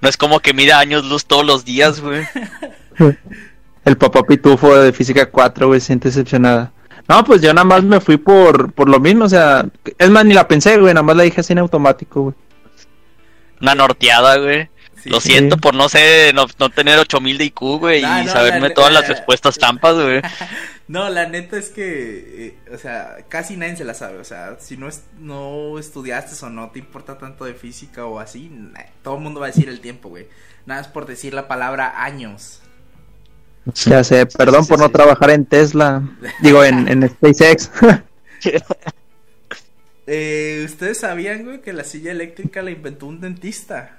No 0.00 0.08
es 0.08 0.16
como 0.16 0.40
que 0.40 0.54
mida 0.54 0.78
años 0.78 1.04
luz 1.04 1.26
todos 1.26 1.46
los 1.46 1.64
días, 1.64 2.00
güey. 2.00 2.26
El 3.88 3.96
papá 3.96 4.22
pitufo 4.22 4.74
de 4.76 4.92
física 4.92 5.30
4, 5.30 5.66
güey, 5.68 5.80
siente 5.80 6.08
decepcionada. 6.08 6.72
No, 7.08 7.24
pues 7.24 7.40
yo 7.40 7.54
nada 7.54 7.64
más 7.64 7.82
me 7.82 8.00
fui 8.00 8.18
por, 8.18 8.70
por 8.72 8.88
lo 8.88 9.00
mismo, 9.00 9.24
o 9.24 9.28
sea, 9.28 9.64
es 9.96 10.10
más, 10.10 10.26
ni 10.26 10.34
la 10.34 10.46
pensé, 10.46 10.76
güey, 10.78 10.92
nada 10.92 11.02
más 11.02 11.16
la 11.16 11.22
dije 11.22 11.40
así 11.40 11.54
en 11.54 11.60
automático, 11.60 12.22
güey. 12.22 12.34
Una 13.62 13.74
norteada, 13.74 14.36
güey. 14.36 14.68
Sí. 15.02 15.10
Lo 15.10 15.20
siento 15.20 15.56
por 15.56 15.74
no 15.74 15.88
sé, 15.88 16.32
no, 16.34 16.46
no 16.58 16.70
tener 16.70 16.98
8000 16.98 17.38
de 17.38 17.44
IQ, 17.44 17.60
güey, 17.78 18.02
No, 18.02 18.20
y 18.20 18.24
no, 18.26 18.32
saberme 18.32 18.68
la- 18.68 18.74
todas 18.74 18.92
la- 18.92 19.00
las 19.00 19.08
respuestas 19.08 19.56
trampas, 19.58 19.94
güey. 19.94 20.20
No, 20.88 21.08
la 21.10 21.26
neta 21.28 21.58
es 21.58 21.68
que, 21.68 22.46
eh, 22.46 22.74
o 22.74 22.78
sea, 22.78 23.16
casi 23.28 23.58
nadie 23.58 23.76
se 23.76 23.84
la 23.84 23.92
sabe. 23.92 24.18
O 24.18 24.24
sea, 24.24 24.56
si 24.58 24.76
no, 24.78 24.88
es, 24.88 25.04
no 25.18 25.78
estudiaste 25.78 26.34
o 26.44 26.48
no 26.48 26.70
te 26.70 26.78
importa 26.78 27.18
tanto 27.18 27.44
de 27.44 27.52
física 27.52 28.06
o 28.06 28.18
así, 28.18 28.48
nah, 28.50 28.80
todo 29.02 29.16
el 29.16 29.20
mundo 29.20 29.38
va 29.40 29.46
a 29.46 29.50
decir 29.50 29.68
el 29.68 29.80
tiempo, 29.80 30.08
güey. 30.08 30.28
Nada 30.64 30.80
es 30.80 30.88
por 30.88 31.04
decir 31.06 31.34
la 31.34 31.46
palabra 31.46 32.02
años. 32.02 32.62
Ya 33.74 34.02
sé, 34.04 34.26
perdón 34.26 34.64
sí, 34.64 34.68
por 34.68 34.78
no 34.78 34.86
sí. 34.86 34.92
trabajar 34.92 35.30
en 35.30 35.44
Tesla, 35.46 36.02
digo, 36.40 36.64
en, 36.64 36.88
en 36.88 37.08
SpaceX. 37.08 37.70
Eh, 40.06 40.62
¿Ustedes 40.64 41.00
sabían, 41.00 41.44
güey, 41.44 41.60
que 41.60 41.72
la 41.74 41.84
silla 41.84 42.12
eléctrica 42.12 42.62
la 42.62 42.70
inventó 42.70 43.06
un 43.06 43.20
dentista? 43.20 43.98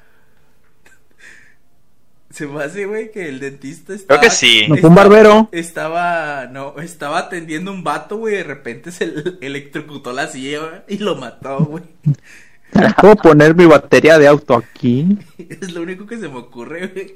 Se 2.31 2.47
me 2.47 2.63
hace, 2.63 2.85
güey, 2.85 3.11
que 3.11 3.29
el 3.29 3.39
dentista 3.39 3.93
estaba... 3.93 4.19
Creo 4.19 4.29
que 4.31 4.35
sí. 4.35 4.65
No 4.67 4.77
fue 4.77 4.89
un 4.89 4.95
barbero. 4.95 5.49
Estaba, 5.51 6.47
no, 6.47 6.79
estaba 6.79 7.19
atendiendo 7.19 7.71
un 7.71 7.83
vato, 7.83 8.17
güey, 8.17 8.35
de 8.37 8.43
repente 8.43 8.91
se 8.91 9.07
le- 9.07 9.37
electrocutó 9.41 10.11
la 10.13 10.27
silla 10.27 10.83
y 10.87 10.97
lo 10.97 11.15
mató, 11.15 11.59
güey. 11.65 11.83
¿Puedo 13.01 13.15
poner 13.15 13.55
mi 13.55 13.65
batería 13.65 14.17
de 14.19 14.27
auto 14.27 14.55
aquí? 14.55 15.17
Es 15.37 15.71
lo 15.71 15.81
único 15.81 16.05
que 16.07 16.17
se 16.17 16.27
me 16.27 16.37
ocurre, 16.37 16.87
güey. 16.87 17.15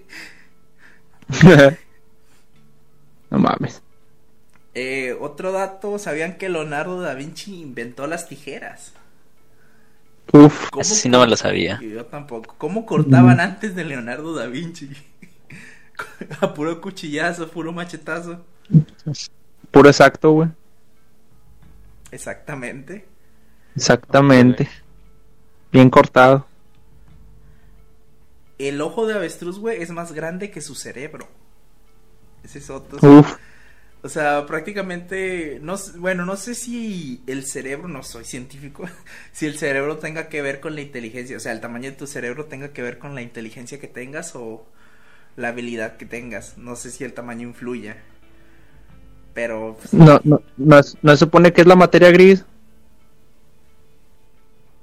No 3.33 3.39
mames. 3.39 3.81
Eh, 4.75 5.17
otro 5.19 5.51
dato, 5.51 5.97
¿sabían 5.97 6.37
que 6.37 6.49
Leonardo 6.49 7.01
da 7.01 7.15
Vinci 7.15 7.59
inventó 7.61 8.05
las 8.05 8.27
tijeras? 8.27 8.93
Uf, 10.31 10.69
¿Cómo 10.69 10.81
Ese 10.81 10.95
sí 10.95 11.09
no 11.09 11.19
me 11.19 11.27
lo 11.27 11.35
sabía. 11.35 11.79
Yo 11.81 12.05
tampoco. 12.05 12.55
¿Cómo 12.57 12.85
cortaban 12.85 13.39
antes 13.39 13.75
de 13.75 13.85
Leonardo 13.85 14.35
da 14.35 14.45
Vinci? 14.45 14.89
A 16.41 16.53
puro 16.53 16.79
cuchillazo, 16.79 17.49
puro 17.49 17.73
machetazo. 17.73 18.43
puro 19.71 19.89
exacto, 19.89 20.31
güey. 20.31 20.49
Exactamente. 22.11 23.05
Exactamente. 23.75 24.69
Bien 25.71 25.89
cortado. 25.89 26.45
El 28.59 28.79
ojo 28.81 29.07
de 29.07 29.15
avestruz, 29.15 29.57
güey, 29.57 29.81
es 29.81 29.89
más 29.89 30.11
grande 30.13 30.51
que 30.51 30.61
su 30.61 30.75
cerebro. 30.75 31.27
Ese 32.43 32.59
es 32.59 32.69
otro. 32.69 33.01
Uf, 33.01 33.37
O 34.03 34.09
sea, 34.09 34.45
prácticamente, 34.45 35.59
no, 35.61 35.75
bueno, 35.97 36.25
no 36.25 36.35
sé 36.37 36.55
si 36.55 37.23
el 37.27 37.45
cerebro, 37.45 37.87
no 37.87 38.03
soy 38.03 38.25
científico, 38.25 38.85
si 39.33 39.45
el 39.47 39.57
cerebro 39.57 39.97
tenga 39.99 40.29
que 40.29 40.41
ver 40.41 40.59
con 40.59 40.75
la 40.75 40.81
inteligencia, 40.81 41.37
o 41.37 41.39
sea, 41.39 41.53
el 41.53 41.61
tamaño 41.61 41.91
de 41.91 41.97
tu 41.97 42.07
cerebro 42.07 42.45
tenga 42.45 42.73
que 42.73 42.81
ver 42.81 42.99
con 42.99 43.15
la 43.15 43.21
inteligencia 43.21 43.79
que 43.79 43.87
tengas 43.87 44.35
o 44.35 44.65
la 45.37 45.49
habilidad 45.49 45.97
que 45.97 46.05
tengas. 46.05 46.57
No 46.57 46.75
sé 46.75 46.91
si 46.91 47.03
el 47.05 47.13
tamaño 47.13 47.47
influye. 47.47 47.95
Pero, 49.33 49.77
pues, 49.79 49.93
no, 49.93 50.19
no, 50.23 50.41
no, 50.57 50.81
no 51.01 51.11
se 51.11 51.17
supone 51.17 51.53
que 51.53 51.61
es 51.61 51.67
la 51.67 51.75
materia 51.75 52.11
gris. 52.11 52.45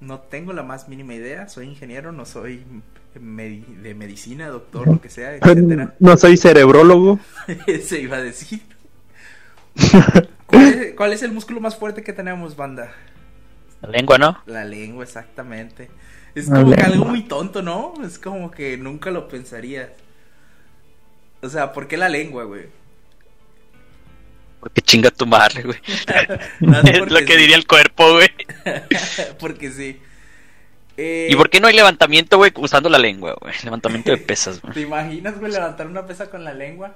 no 0.01 0.21
tengo 0.21 0.53
la 0.53 0.63
más 0.63 0.89
mínima 0.89 1.15
idea. 1.15 1.49
Soy 1.49 1.67
ingeniero, 1.67 2.13
no 2.13 2.25
soy 2.27 2.65
de 3.15 3.95
medicina, 3.95 4.49
doctor, 4.49 4.87
lo 4.87 5.01
que 5.01 5.11
sea, 5.11 5.35
etcétera. 5.35 5.95
No 5.99 6.17
soy 6.17 6.37
cerebrólogo. 6.37 7.19
Se 7.85 8.01
iba 8.01 8.19
a 8.19 8.23
decir. 8.23 8.63
¿Cuál 10.47 10.63
es, 10.63 10.95
cuál 10.95 11.13
es 11.13 11.23
el 11.23 11.33
músculo 11.33 11.61
más 11.61 11.77
fuerte 11.77 12.03
que 12.03 12.13
tenemos, 12.13 12.57
banda? 12.57 12.93
La 13.83 13.89
lengua, 13.89 14.19
¿no? 14.19 14.39
La 14.47 14.65
lengua, 14.65 15.05
exactamente. 15.05 15.91
Es 16.35 16.49
La 16.49 16.61
como 16.61 16.75
que 16.75 16.83
algo 16.83 17.05
muy 17.05 17.23
tonto, 17.23 17.63
¿no? 17.63 17.95
Es 18.05 18.19
como 18.19 18.51
que 18.51 18.77
nunca 18.77 19.11
lo 19.11 19.29
pensarías. 19.29 19.89
O 21.43 21.49
sea, 21.49 21.73
¿por 21.73 21.89
qué 21.89 21.97
la 21.97 22.09
lengua, 22.09 22.45
güey? 22.45 22.67
Porque 24.61 24.83
chinga 24.83 25.11
tu 25.11 25.27
madre, 25.27 25.63
güey. 25.63 25.79
Es 25.87 26.99
porque 26.99 27.15
lo 27.15 27.21
que 27.21 27.33
sí. 27.33 27.39
diría 27.39 27.57
el 27.57 27.67
cuerpo, 27.67 28.13
güey. 28.13 28.31
porque 29.39 29.71
sí. 29.71 30.01
Eh, 30.97 31.29
¿Y 31.31 31.37
por 31.37 31.49
qué 31.51 31.61
no 31.61 31.69
hay 31.69 31.75
levantamiento, 31.75 32.37
güey, 32.37 32.53
usando 32.57 32.89
la 32.89 32.99
lengua, 32.99 33.37
güey? 33.41 33.55
Levantamiento 33.65 34.11
de 34.11 34.17
pesas, 34.19 34.61
güey. 34.61 34.75
¿Te 34.75 34.81
imaginas, 34.81 35.39
güey, 35.39 35.53
levantar 35.53 35.87
una 35.87 36.07
pesa 36.07 36.31
con 36.31 36.45
la 36.45 36.55
lengua? 36.55 36.95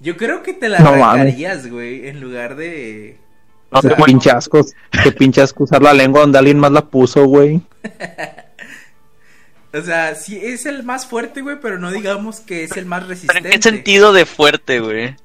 Yo 0.00 0.16
creo 0.16 0.42
que 0.42 0.52
te 0.52 0.68
la 0.68 0.78
No 0.78 0.90
arrancarías, 0.90 1.68
güey, 1.70 2.08
en 2.08 2.20
lugar 2.20 2.56
de... 2.56 3.18
No, 3.70 3.82
Qué 3.82 3.88
qué 4.22 4.30
asco, 4.30 4.64
qué 5.02 5.12
pinche 5.12 5.40
asco 5.40 5.64
usar 5.64 5.82
la 5.82 5.92
lengua 5.92 6.20
donde 6.20 6.38
alguien 6.38 6.58
más 6.58 6.70
la 6.70 6.86
puso, 6.86 7.24
güey. 7.26 7.60
O 9.76 9.82
sea, 9.82 10.14
sí 10.14 10.38
es 10.42 10.64
el 10.64 10.84
más 10.84 11.06
fuerte, 11.06 11.42
güey, 11.42 11.60
pero 11.60 11.78
no 11.78 11.90
digamos 11.90 12.40
que 12.40 12.64
es 12.64 12.76
el 12.78 12.86
más 12.86 13.00
¿Pero 13.00 13.10
resistente. 13.10 13.48
en 13.48 13.54
qué 13.56 13.62
sentido 13.62 14.12
de 14.14 14.24
fuerte, 14.24 14.80
güey? 14.80 15.16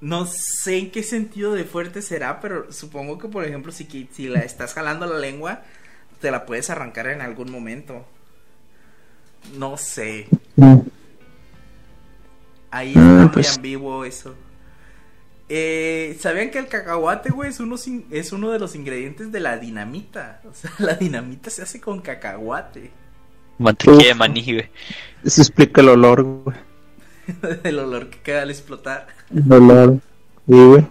No 0.00 0.26
sé 0.26 0.78
en 0.78 0.90
qué 0.90 1.02
sentido 1.02 1.54
de 1.54 1.64
fuerte 1.64 2.02
será, 2.02 2.40
pero 2.40 2.70
supongo 2.70 3.18
que, 3.18 3.28
por 3.28 3.44
ejemplo, 3.44 3.72
si, 3.72 4.08
si 4.12 4.28
la 4.28 4.40
estás 4.40 4.74
jalando 4.74 5.06
la 5.06 5.18
lengua, 5.18 5.62
te 6.20 6.30
la 6.30 6.46
puedes 6.46 6.70
arrancar 6.70 7.08
en 7.08 7.20
algún 7.20 7.50
momento. 7.50 8.04
No 9.58 9.76
sé. 9.76 10.28
Ahí 12.70 12.88
está 12.88 13.00
muy 13.00 13.28
pues. 13.28 13.56
ambiguo 13.56 14.04
eso. 14.04 14.34
Eh, 15.48 16.16
¿Sabían 16.18 16.50
que 16.50 16.58
el 16.58 16.66
cacahuate, 16.66 17.30
güey, 17.30 17.50
es 17.50 17.60
uno, 17.60 17.76
es 18.10 18.32
uno 18.32 18.50
de 18.50 18.58
los 18.58 18.74
ingredientes 18.74 19.30
de 19.30 19.40
la 19.40 19.58
dinamita? 19.58 20.40
O 20.48 20.54
sea, 20.54 20.72
la 20.78 20.94
dinamita 20.94 21.50
se 21.50 21.62
hace 21.62 21.80
con 21.80 22.00
cacahuate. 22.00 22.90
Mantequilla 23.58 24.08
de 24.08 24.14
maní, 24.14 24.42
güey. 24.42 24.68
Eso 25.24 25.40
explica 25.40 25.80
el 25.80 25.88
olor, 25.90 26.22
güey. 26.22 26.56
El 27.64 27.78
olor 27.80 28.08
que 28.10 28.18
queda 28.20 28.42
al 28.42 28.50
explotar. 28.50 29.08
El 29.34 29.52
olor. 29.52 29.98
Sí, 30.46 30.54
güey. 30.54 30.86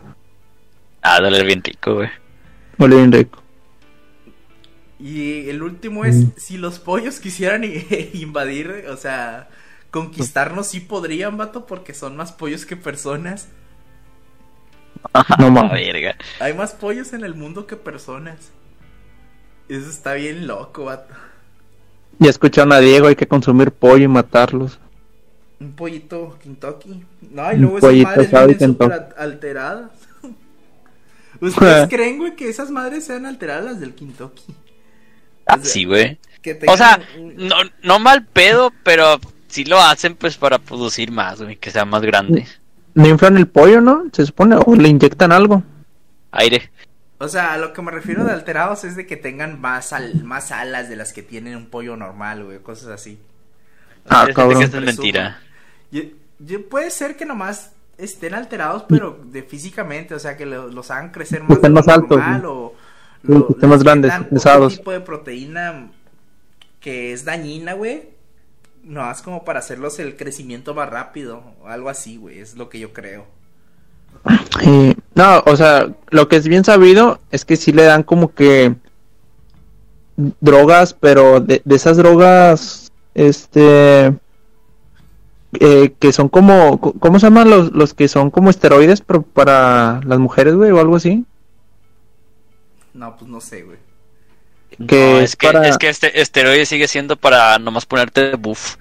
Ah, 1.01 1.21
dale 1.21 1.43
bien 1.43 1.63
rico, 1.63 1.95
güey. 1.95 2.09
Huele 2.77 2.95
bien 2.97 3.11
rico. 3.11 3.44
Y 4.99 5.49
el 5.49 5.61
último 5.61 6.05
es, 6.05 6.25
si 6.37 6.57
los 6.57 6.79
pollos 6.79 7.19
quisieran 7.19 7.63
invadir, 8.13 8.85
o 8.89 8.97
sea, 8.97 9.49
conquistarnos, 9.91 10.67
sí 10.67 10.79
podrían, 10.79 11.37
vato, 11.37 11.65
porque 11.65 11.93
son 11.93 12.15
más 12.15 12.31
pollos 12.31 12.65
que 12.65 12.75
personas. 12.75 13.47
No 15.39 15.51
mames. 15.51 15.71
verga. 15.71 16.15
Hay 16.39 16.53
más 16.53 16.73
pollos 16.73 17.13
en 17.13 17.23
el 17.23 17.35
mundo 17.35 17.67
que 17.67 17.75
personas. 17.75 18.51
Eso 19.69 19.89
está 19.89 20.13
bien 20.13 20.47
loco, 20.47 20.85
vato. 20.85 21.13
Ya 22.19 22.29
escucharon 22.29 22.73
a 22.73 22.79
Diego, 22.79 23.07
hay 23.07 23.15
que 23.15 23.27
consumir 23.27 23.71
pollo 23.71 24.03
y 24.03 24.07
matarlos. 24.07 24.79
Un 25.59 25.73
pollito 25.73 26.37
Kentucky. 26.41 27.03
No, 27.31 27.51
y 27.51 27.55
Un 27.55 27.61
luego 27.61 27.77
esas 27.77 28.03
madres 28.03 28.31
vienen 28.31 28.71
súper 28.71 29.15
alteradas. 29.17 29.91
¿Ustedes 31.39 31.89
creen, 31.89 32.17
güey, 32.17 32.35
que 32.35 32.49
esas 32.49 32.71
madres 32.71 33.05
sean 33.05 33.25
alteradas 33.25 33.65
las 33.65 33.79
del 33.79 33.93
Kentucky? 33.93 34.55
Ah, 35.47 35.55
O 35.55 35.63
sea, 35.63 35.65
sí, 35.71 35.85
güey. 35.85 36.17
O 36.67 36.77
sea, 36.77 36.99
un- 37.17 37.35
no, 37.47 37.55
no 37.83 37.99
mal 37.99 38.25
pedo, 38.25 38.71
pero 38.83 39.19
sí 39.47 39.65
lo 39.65 39.81
hacen 39.81 40.15
pues 40.15 40.37
para 40.37 40.59
producir 40.59 41.11
más, 41.11 41.41
güey, 41.41 41.55
que 41.57 41.71
sea 41.71 41.85
más 41.85 42.01
grande. 42.03 42.45
No 42.93 43.07
inflan 43.07 43.37
el 43.37 43.47
pollo, 43.47 43.81
¿no? 43.81 44.05
Se 44.13 44.25
supone, 44.25 44.55
o 44.63 44.75
le 44.75 44.87
inyectan 44.89 45.31
algo. 45.31 45.63
Aire. 46.31 46.71
O 47.17 47.27
sea, 47.27 47.53
a 47.53 47.57
lo 47.57 47.73
que 47.73 47.81
me 47.81 47.91
refiero 47.91 48.23
de 48.25 48.31
alterados 48.31 48.83
es 48.83 48.95
de 48.95 49.05
que 49.07 49.15
tengan 49.17 49.59
más, 49.59 49.93
al- 49.93 50.23
más 50.23 50.51
alas 50.51 50.89
de 50.89 50.95
las 50.97 51.13
que 51.13 51.23
tiene 51.23 51.55
un 51.55 51.67
pollo 51.67 51.95
normal, 51.95 52.43
güey, 52.43 52.59
cosas 52.59 52.89
así. 52.89 53.19
Ah, 54.07 54.21
Hay 54.21 54.25
gente 54.27 54.33
cabrón. 54.35 54.59
que 54.59 54.65
es 54.65 54.73
mentira. 54.83 55.39
Yo, 55.91 56.01
yo- 56.39 56.67
puede 56.69 56.91
ser 56.91 57.15
que 57.15 57.25
nomás 57.25 57.71
estén 57.97 58.33
alterados, 58.33 58.83
pero 58.89 59.19
de 59.23 59.41
físicamente, 59.43 60.13
o 60.13 60.19
sea, 60.19 60.35
que 60.37 60.45
lo- 60.45 60.67
los 60.67 60.91
hagan 60.91 61.11
crecer 61.11 61.41
más, 61.43 61.59
más 61.71 61.87
normal, 61.87 62.41
¿no? 62.43 62.51
o 62.51 62.75
Estén 63.49 63.69
más 63.69 63.83
grandes, 63.83 64.13
pesados. 64.29 64.77
tipo 64.77 64.91
de 64.91 65.01
proteína 65.01 65.89
que 66.79 67.13
es 67.13 67.25
dañina, 67.25 67.73
güey. 67.73 68.09
No, 68.83 69.09
es 69.11 69.21
como 69.21 69.43
para 69.43 69.59
hacerlos 69.59 69.97
el 69.99 70.15
crecimiento 70.15 70.75
más 70.75 70.89
rápido, 70.89 71.41
o 71.63 71.67
algo 71.67 71.89
así, 71.89 72.17
güey, 72.17 72.39
es 72.39 72.55
lo 72.55 72.69
que 72.69 72.79
yo 72.79 72.93
creo. 72.93 73.25
Y- 74.63 74.95
no, 75.15 75.39
o 75.45 75.55
sea, 75.55 75.89
lo 76.09 76.27
que 76.27 76.35
es 76.35 76.47
bien 76.47 76.63
sabido 76.63 77.19
es 77.31 77.45
que 77.45 77.55
sí 77.55 77.71
le 77.71 77.83
dan 77.83 78.03
como 78.03 78.33
que 78.33 78.75
drogas, 80.39 80.93
pero 80.93 81.39
de, 81.41 81.61
de 81.65 81.75
esas 81.75 81.97
drogas, 81.97 82.91
este, 83.13 84.13
eh, 85.59 85.93
que 85.99 86.13
son 86.13 86.29
como, 86.29 86.79
co- 86.79 86.93
¿cómo 86.99 87.19
se 87.19 87.25
llaman 87.27 87.49
los, 87.49 87.71
los 87.73 87.93
que 87.93 88.07
son 88.07 88.29
como 88.31 88.49
esteroides 88.49 89.01
pero 89.01 89.21
para 89.23 89.99
las 90.05 90.19
mujeres, 90.19 90.55
güey, 90.55 90.71
o 90.71 90.79
algo 90.79 90.95
así? 90.95 91.25
No, 92.95 93.15
pues 93.17 93.29
no 93.29 93.41
sé, 93.41 93.61
güey. 93.63 93.77
Que 94.87 95.11
no, 95.13 95.17
es 95.19 95.23
es 95.31 95.35
que, 95.35 95.47
para- 95.47 95.67
es 95.67 95.77
que 95.77 95.89
este 95.89 96.21
esteroide 96.21 96.65
sigue 96.65 96.87
siendo 96.87 97.17
para 97.17 97.59
nomás 97.59 97.85
ponerte 97.85 98.35
buff. 98.35 98.77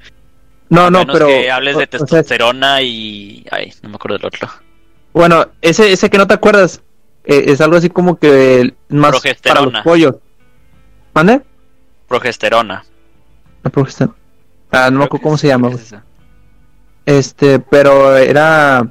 No, 0.71 0.87
A 0.87 0.91
no, 0.91 1.01
menos 1.01 1.13
pero, 1.15 1.27
que 1.27 1.51
hables 1.51 1.77
de 1.77 1.85
o 1.85 1.87
sea, 1.87 1.99
testosterona 1.99 2.81
y... 2.81 3.45
Ay, 3.51 3.73
no 3.83 3.91
me 3.91 3.97
acuerdo 3.97 4.17
del 4.17 4.27
otro. 4.27 4.49
bueno, 5.13 5.47
ese, 5.61 5.93
ese 5.93 6.09
que 6.09 6.17
no 6.19 6.27
te 6.27 6.35
acuerdas, 6.35 6.81
eh, 7.25 7.45
es 7.49 7.61
algo 7.61 7.77
así 7.77 7.91
como 7.91 8.19
que 8.19 8.75
más 8.89 9.21
para 9.43 9.61
los 9.61 9.83
pollos. 9.83 10.15
¿Mande? 11.13 11.43
Progesterona. 12.09 12.85
La 13.63 13.71
progesterona. 13.71 14.17
Ah, 14.73 14.91
no 14.91 15.01
me 15.01 15.05
acuerdo 15.05 15.23
cómo 15.23 15.39
se 15.39 15.49
llama. 15.49 15.71
Es. 15.71 15.95
Este, 17.07 17.59
pero 17.59 18.17
era. 18.17 18.91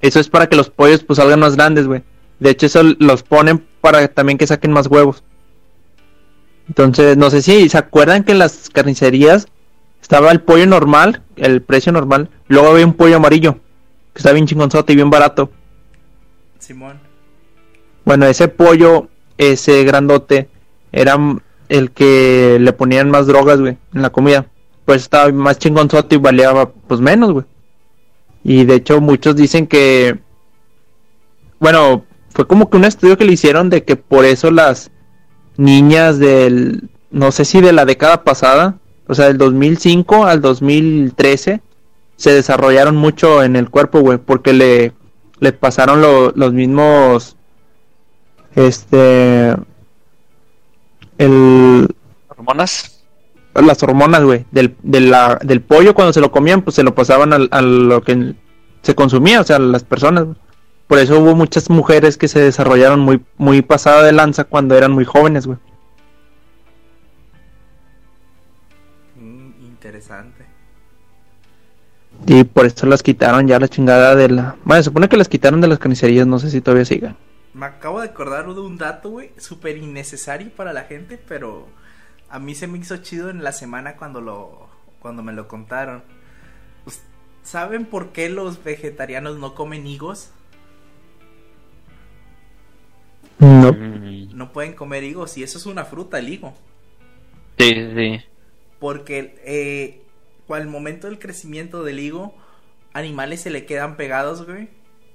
Eso 0.00 0.20
es 0.20 0.28
para 0.28 0.48
que 0.48 0.56
los 0.56 0.70
pollos 0.70 1.04
pues 1.04 1.18
salgan 1.18 1.40
más 1.40 1.54
grandes, 1.54 1.86
güey. 1.86 2.02
De 2.40 2.50
hecho, 2.50 2.66
eso 2.66 2.82
los 2.98 3.22
ponen 3.22 3.66
para 3.80 4.08
también 4.08 4.38
que 4.38 4.46
saquen 4.46 4.72
más 4.72 4.86
huevos. 4.86 5.22
Entonces, 6.68 7.16
no 7.16 7.30
sé 7.30 7.42
si 7.42 7.68
se 7.68 7.78
acuerdan 7.78 8.24
que 8.24 8.32
en 8.32 8.38
las 8.38 8.68
carnicerías 8.70 9.48
estaba 10.02 10.30
el 10.30 10.40
pollo 10.40 10.66
normal, 10.66 11.22
el 11.36 11.62
precio 11.62 11.92
normal. 11.92 12.28
Luego 12.46 12.68
había 12.68 12.86
un 12.86 12.94
pollo 12.94 13.16
amarillo, 13.16 13.54
que 14.12 14.18
está 14.18 14.32
bien 14.32 14.46
chingonzote 14.46 14.92
y 14.92 14.96
bien 14.96 15.10
barato. 15.10 15.50
Simón. 16.58 17.00
Bueno, 18.04 18.26
ese 18.26 18.48
pollo, 18.48 19.08
ese 19.38 19.84
grandote, 19.84 20.48
era 20.92 21.18
el 21.68 21.90
que 21.90 22.58
le 22.60 22.72
ponían 22.72 23.10
más 23.10 23.26
drogas, 23.26 23.60
güey, 23.60 23.76
en 23.94 24.02
la 24.02 24.10
comida. 24.10 24.46
Pues 24.84 25.02
estaba 25.02 25.30
más 25.32 25.58
chingonzote 25.58 26.14
y 26.14 26.18
valía 26.18 26.52
pues 26.86 27.00
menos, 27.00 27.32
güey. 27.32 27.44
Y 28.44 28.64
de 28.64 28.76
hecho 28.76 29.00
muchos 29.00 29.36
dicen 29.36 29.66
que, 29.66 30.18
bueno, 31.58 32.04
fue 32.38 32.46
como 32.46 32.70
que 32.70 32.76
un 32.76 32.84
estudio 32.84 33.18
que 33.18 33.24
le 33.24 33.32
hicieron 33.32 33.68
de 33.68 33.82
que 33.82 33.96
por 33.96 34.24
eso 34.24 34.52
las 34.52 34.92
niñas 35.56 36.20
del, 36.20 36.88
no 37.10 37.32
sé 37.32 37.44
si 37.44 37.60
de 37.60 37.72
la 37.72 37.84
década 37.84 38.22
pasada, 38.22 38.76
o 39.08 39.14
sea, 39.16 39.26
del 39.26 39.38
2005 39.38 40.24
al 40.24 40.40
2013, 40.40 41.60
se 42.14 42.30
desarrollaron 42.32 42.94
mucho 42.94 43.42
en 43.42 43.56
el 43.56 43.70
cuerpo, 43.70 43.98
güey, 44.02 44.18
porque 44.18 44.52
le, 44.52 44.92
le 45.40 45.52
pasaron 45.52 46.00
lo- 46.00 46.30
los 46.36 46.52
mismos, 46.52 47.34
este, 48.54 49.56
el, 51.18 51.88
¿Hormonas? 52.28 53.02
las 53.54 53.82
hormonas, 53.82 54.22
güey, 54.22 54.44
del, 54.52 54.76
de 54.84 55.00
la- 55.00 55.40
del 55.42 55.60
pollo 55.60 55.92
cuando 55.92 56.12
se 56.12 56.20
lo 56.20 56.30
comían, 56.30 56.62
pues 56.62 56.76
se 56.76 56.84
lo 56.84 56.94
pasaban 56.94 57.32
al- 57.32 57.48
a, 57.50 57.60
lo 57.62 58.00
que 58.02 58.34
se 58.82 58.94
consumía, 58.94 59.40
o 59.40 59.44
sea, 59.44 59.56
a 59.56 59.58
las 59.58 59.82
personas. 59.82 60.26
Por 60.88 60.98
eso 60.98 61.20
hubo 61.20 61.34
muchas 61.34 61.68
mujeres 61.68 62.16
que 62.16 62.28
se 62.28 62.40
desarrollaron 62.40 63.00
muy, 63.00 63.22
muy 63.36 63.60
pasada 63.60 64.02
de 64.02 64.12
lanza 64.12 64.44
cuando 64.44 64.74
eran 64.74 64.90
muy 64.90 65.04
jóvenes, 65.04 65.46
güey. 65.46 65.58
Mm, 69.16 69.50
interesante. 69.66 70.46
Y 72.26 72.42
por 72.44 72.64
eso 72.64 72.86
las 72.86 73.02
quitaron 73.02 73.46
ya 73.46 73.60
la 73.60 73.68
chingada 73.68 74.14
de 74.14 74.30
la... 74.30 74.56
Bueno, 74.64 74.82
se 74.82 74.86
supone 74.86 75.10
que 75.10 75.18
las 75.18 75.28
quitaron 75.28 75.60
de 75.60 75.68
las 75.68 75.78
carnicerías, 75.78 76.26
no 76.26 76.38
sé 76.38 76.50
si 76.50 76.62
todavía 76.62 76.86
sigan. 76.86 77.16
Me 77.52 77.66
acabo 77.66 78.00
de 78.00 78.08
acordar 78.08 78.46
de 78.46 78.60
un 78.60 78.78
dato, 78.78 79.10
güey, 79.10 79.32
súper 79.36 79.76
innecesario 79.76 80.50
para 80.50 80.72
la 80.72 80.84
gente, 80.84 81.18
pero 81.28 81.66
a 82.30 82.38
mí 82.38 82.54
se 82.54 82.66
me 82.66 82.78
hizo 82.78 82.96
chido 82.98 83.28
en 83.28 83.44
la 83.44 83.52
semana 83.52 83.96
cuando 83.96 84.22
lo 84.22 84.68
cuando 85.00 85.22
me 85.22 85.32
lo 85.32 85.48
contaron. 85.48 86.02
Pues, 86.84 87.02
¿Saben 87.42 87.84
por 87.84 88.10
qué 88.12 88.28
los 88.28 88.62
vegetarianos 88.64 89.38
no 89.38 89.54
comen 89.54 89.86
higos? 89.86 90.30
No. 93.38 93.72
No 93.72 94.52
pueden 94.52 94.74
comer 94.74 95.04
higos 95.04 95.36
y 95.38 95.42
eso 95.42 95.58
es 95.58 95.66
una 95.66 95.84
fruta, 95.84 96.18
el 96.18 96.28
higo. 96.28 96.54
Sí, 97.58 97.74
sí. 97.96 98.20
Porque 98.78 99.40
eh, 99.44 100.02
al 100.48 100.66
momento 100.68 101.08
del 101.08 101.18
crecimiento 101.18 101.82
del 101.82 101.98
higo, 102.00 102.34
animales 102.92 103.40
se 103.42 103.50
le 103.50 103.66
quedan 103.66 103.96
pegados, 103.96 104.46
güey. 104.46 104.68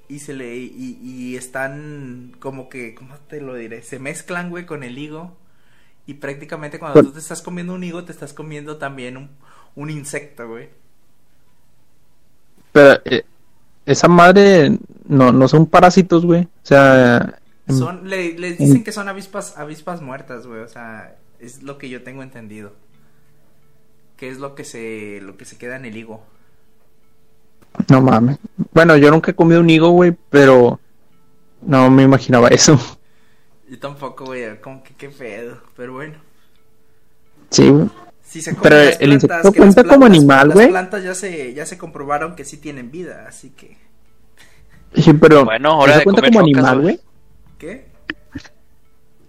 Y 0.10 0.20
se 0.20 0.34
le 0.34 0.58
y, 0.58 1.00
y 1.02 1.36
están 1.38 2.36
como 2.40 2.68
que, 2.70 2.94
¿cómo 2.94 3.16
te 3.30 3.42
lo 3.42 3.56
diré? 3.56 3.82
Se 3.82 4.00
mezclan, 4.00 4.50
güey, 4.50 4.66
con 4.66 4.84
el 4.84 4.98
higo. 4.98 5.36
Y 6.06 6.16
prácticamente 6.16 6.80
cuando 6.80 6.96
Pues- 6.96 7.06
tú 7.08 7.14
te 7.14 7.20
estás 7.20 7.42
comiendo 7.42 7.74
un 7.74 7.84
higo, 7.84 8.04
te 8.04 8.12
estás 8.12 8.34
comiendo 8.34 8.78
también 8.78 9.16
un, 9.16 9.30
un 9.76 9.90
insecto, 9.90 10.48
güey. 10.50 10.70
Pero 12.74 13.02
eh, 13.06 13.24
esa 13.86 14.08
madre 14.08 14.78
no, 15.08 15.32
no 15.32 15.48
son 15.48 15.66
parásitos, 15.66 16.26
güey. 16.26 16.44
O 16.44 16.66
sea... 16.66 17.40
em, 17.68 17.78
Son, 17.78 18.10
le- 18.10 18.38
les 18.38 18.58
dicen 18.58 18.84
que 18.84 18.92
son 18.92 19.08
avispas, 19.10 19.58
avispas 19.58 20.02
muertas, 20.02 20.46
güey. 20.48 20.62
O 20.62 20.68
sea, 20.68 21.16
es 21.40 21.64
lo 21.64 21.78
que 21.78 21.90
yo 21.90 22.04
tengo 22.04 22.24
entendido. 22.24 22.74
Que 24.18 24.30
es 24.30 24.38
lo 24.40 24.56
que 24.56 24.64
se, 24.64 25.20
lo 25.22 25.38
que 25.38 25.46
se 25.46 25.58
queda 25.58 25.76
en 25.76 25.86
el 25.86 25.98
higo. 25.98 26.24
No 27.90 28.02
mames. 28.02 28.38
Bueno, 28.72 28.96
yo 28.98 29.10
nunca 29.12 29.32
he 29.32 29.36
comido 29.36 29.60
un 29.60 29.70
higo, 29.70 29.90
güey, 29.90 30.16
pero... 30.30 30.80
No 31.62 31.90
me 31.90 32.04
imaginaba 32.04 32.50
eso. 32.50 32.78
Yo 33.70 33.80
tampoco, 33.80 34.26
güey, 34.26 34.60
como 34.62 34.84
que 34.84 34.94
qué 34.96 35.10
pedo. 35.10 35.58
Pero 35.78 35.94
bueno. 35.94 36.16
Sí, 37.50 37.70
güey. 37.70 37.90
Si 38.22 38.42
se 38.42 38.54
Pero 38.56 38.76
las 38.76 39.00
el 39.00 39.14
insecto 39.14 39.28
plantas, 39.28 39.52
que 39.54 39.58
cuenta 39.60 39.84
las 39.84 39.90
como 39.94 40.06
plantas- 40.06 40.18
animal, 40.18 40.48
las 40.50 40.56
güey. 40.56 40.70
plantas 40.70 41.04
ya 41.04 41.16
se, 41.16 41.54
ya 41.54 41.66
se 41.66 41.78
comprobaron 41.78 42.36
que 42.36 42.46
sí 42.46 42.58
tienen 42.58 42.92
vida, 42.92 43.26
así 43.28 43.52
que... 43.52 43.78
Sí, 44.96 45.14
pero... 45.14 45.46
Bueno, 45.46 45.78
hora 45.80 45.92
¿eso 45.94 46.00
de 46.00 46.04
cuenta 46.04 46.22
comer 46.22 46.34
como 46.34 46.46
animal, 46.46 46.82
güey. 46.82 47.00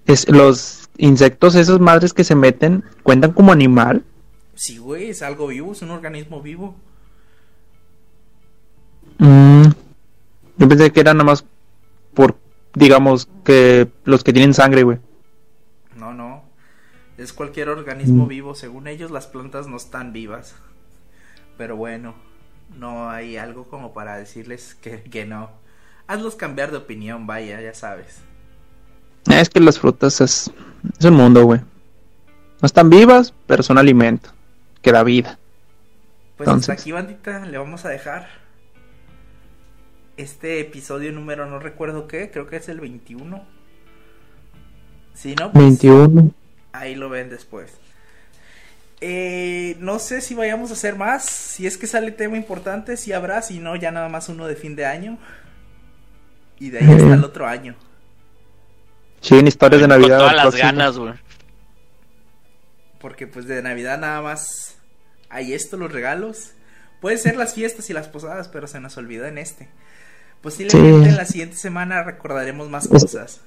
Es, 0.06 0.28
los 0.28 0.88
insectos, 0.98 1.54
esas 1.54 1.80
madres 1.80 2.12
que 2.12 2.24
se 2.24 2.34
meten, 2.34 2.84
¿cuentan 3.02 3.32
como 3.32 3.52
animal? 3.52 4.04
Sí, 4.54 4.78
güey, 4.78 5.10
es 5.10 5.22
algo 5.22 5.48
vivo, 5.48 5.72
es 5.72 5.82
un 5.82 5.90
organismo 5.90 6.40
vivo. 6.42 6.76
Mm, 9.18 9.64
yo 10.58 10.68
pensé 10.68 10.92
que 10.92 11.00
era 11.00 11.14
nada 11.14 11.24
más 11.24 11.44
por, 12.14 12.36
digamos, 12.74 13.28
que 13.44 13.88
los 14.04 14.22
que 14.24 14.32
tienen 14.32 14.54
sangre, 14.54 14.82
güey. 14.82 14.98
No, 15.96 16.12
no. 16.12 16.44
Es 17.16 17.32
cualquier 17.32 17.68
organismo 17.68 18.26
Mm. 18.26 18.28
vivo. 18.28 18.54
Según 18.54 18.86
ellos, 18.88 19.10
las 19.10 19.26
plantas 19.26 19.66
no 19.68 19.76
están 19.76 20.12
vivas. 20.12 20.54
Pero 21.56 21.76
bueno, 21.76 22.14
no 22.76 23.08
hay 23.10 23.36
algo 23.36 23.64
como 23.68 23.94
para 23.94 24.16
decirles 24.16 24.74
que, 24.74 25.02
que 25.02 25.24
no. 25.24 25.50
Hazlos 26.06 26.34
cambiar 26.36 26.70
de 26.70 26.78
opinión, 26.78 27.26
vaya, 27.26 27.60
ya 27.60 27.74
sabes. 27.74 28.20
Eh, 29.30 29.40
Es 29.40 29.48
que 29.50 29.60
las 29.60 29.78
frutas 29.78 30.20
es, 30.20 30.50
es 30.98 31.04
un 31.04 31.14
mundo, 31.14 31.44
güey. 31.44 31.60
No 31.60 32.66
están 32.66 32.90
vivas, 32.90 33.34
pero 33.46 33.62
son 33.62 33.78
alimento. 33.78 34.30
Que 34.82 34.92
da 34.92 35.02
vida. 35.02 35.38
Pues 36.36 36.46
Entonces. 36.48 36.70
hasta 36.70 36.82
aquí, 36.82 36.92
bandita, 36.92 37.46
le 37.46 37.58
vamos 37.58 37.84
a 37.84 37.88
dejar 37.88 38.28
este 40.16 40.60
episodio 40.60 41.10
número, 41.12 41.46
no 41.46 41.58
recuerdo 41.58 42.06
qué, 42.06 42.30
creo 42.30 42.46
que 42.46 42.56
es 42.56 42.68
el 42.68 42.80
21. 42.80 43.44
Si 45.14 45.34
no, 45.34 45.52
pues 45.52 45.64
21. 45.64 46.30
ahí 46.72 46.94
lo 46.94 47.08
ven 47.08 47.30
después. 47.30 47.72
Eh, 49.00 49.76
no 49.80 49.98
sé 49.98 50.20
si 50.20 50.34
vayamos 50.34 50.70
a 50.70 50.74
hacer 50.74 50.96
más. 50.96 51.24
Si 51.24 51.66
es 51.66 51.76
que 51.76 51.86
sale 51.86 52.10
tema 52.12 52.36
importante, 52.36 52.96
si 52.96 53.12
habrá. 53.12 53.42
Si 53.42 53.58
no, 53.58 53.76
ya 53.76 53.90
nada 53.90 54.08
más 54.08 54.28
uno 54.28 54.46
de 54.46 54.56
fin 54.56 54.76
de 54.76 54.86
año. 54.86 55.18
Y 56.58 56.70
de 56.70 56.78
ahí 56.78 56.90
hasta 56.90 57.10
Eh. 57.10 57.12
el 57.14 57.24
otro 57.24 57.46
año. 57.46 57.74
Sí, 59.24 59.38
en 59.38 59.46
historias 59.46 59.80
de 59.80 59.88
Con 59.88 59.98
Navidad. 60.00 60.18
todas 60.18 60.34
las 60.36 60.54
ganas, 60.56 60.98
güey. 60.98 61.14
Porque 63.00 63.26
pues 63.26 63.46
de 63.46 63.62
Navidad 63.62 63.98
nada 63.98 64.20
más 64.22 64.76
hay 65.30 65.52
esto, 65.54 65.76
los 65.76 65.92
regalos. 65.92 66.52
Puede 67.00 67.18
ser 67.18 67.36
las 67.36 67.54
fiestas 67.54 67.88
y 67.90 67.92
las 67.92 68.08
posadas, 68.08 68.48
pero 68.48 68.66
se 68.66 68.80
nos 68.80 68.96
olvidó 68.96 69.26
en 69.26 69.38
este. 69.38 69.68
Posiblemente 70.42 71.04
Sí. 71.04 71.10
en 71.10 71.16
la 71.16 71.24
siguiente 71.24 71.56
semana 71.56 72.02
recordaremos 72.02 72.68
más 72.68 72.84
Es- 72.84 72.90
cosas. 72.90 73.40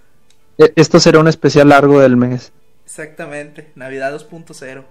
E- 0.57 0.73
Esto 0.75 0.99
será 0.99 1.19
un 1.19 1.27
especial 1.27 1.69
largo 1.69 1.99
del 1.99 2.17
mes. 2.17 2.51
Exactamente, 2.85 3.71
Navidad 3.75 4.11
2.0. 4.11 4.85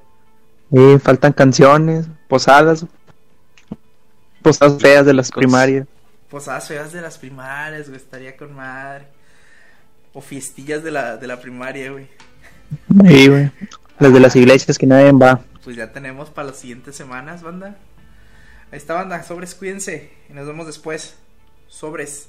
Sí, 0.73 0.99
faltan 1.03 1.33
canciones, 1.33 2.07
posadas. 2.29 2.87
Posadas 4.43 4.81
feas 4.81 5.07
de 5.07 5.15
las 5.15 5.31
primarias. 5.33 5.87
Posadas 6.31 6.69
feas 6.69 6.93
de 6.93 7.01
las 7.01 7.19
primarias, 7.19 7.89
güey, 7.89 8.01
estaría 8.01 8.37
con 8.37 8.55
madre. 8.55 9.09
O 10.17 10.23
fiestillas 10.23 10.83
de 10.83 10.91
la, 10.91 11.19
de 11.19 11.27
la 11.27 11.39
primaria, 11.39 11.93
güey. 11.93 12.07
Sí, 13.07 13.29
güey. 13.29 13.51
Las 13.99 14.15
de 14.15 14.21
las 14.21 14.35
iglesias 14.35 14.79
que 14.79 14.87
nadie 14.87 15.13
va. 15.13 15.43
Pues 15.63 15.77
ya 15.77 15.93
tenemos 15.93 16.31
para 16.31 16.49
las 16.49 16.57
siguientes 16.57 16.97
semanas, 16.97 17.43
banda. 17.43 17.77
Ahí 18.73 18.79
está, 18.79 18.95
banda. 18.95 19.23
Sobres, 19.23 19.55
cuídense. 19.55 20.11
Y 20.31 20.33
nos 20.33 20.47
vemos 20.47 20.67
después. 20.67 21.17
Sobres. 21.69 22.29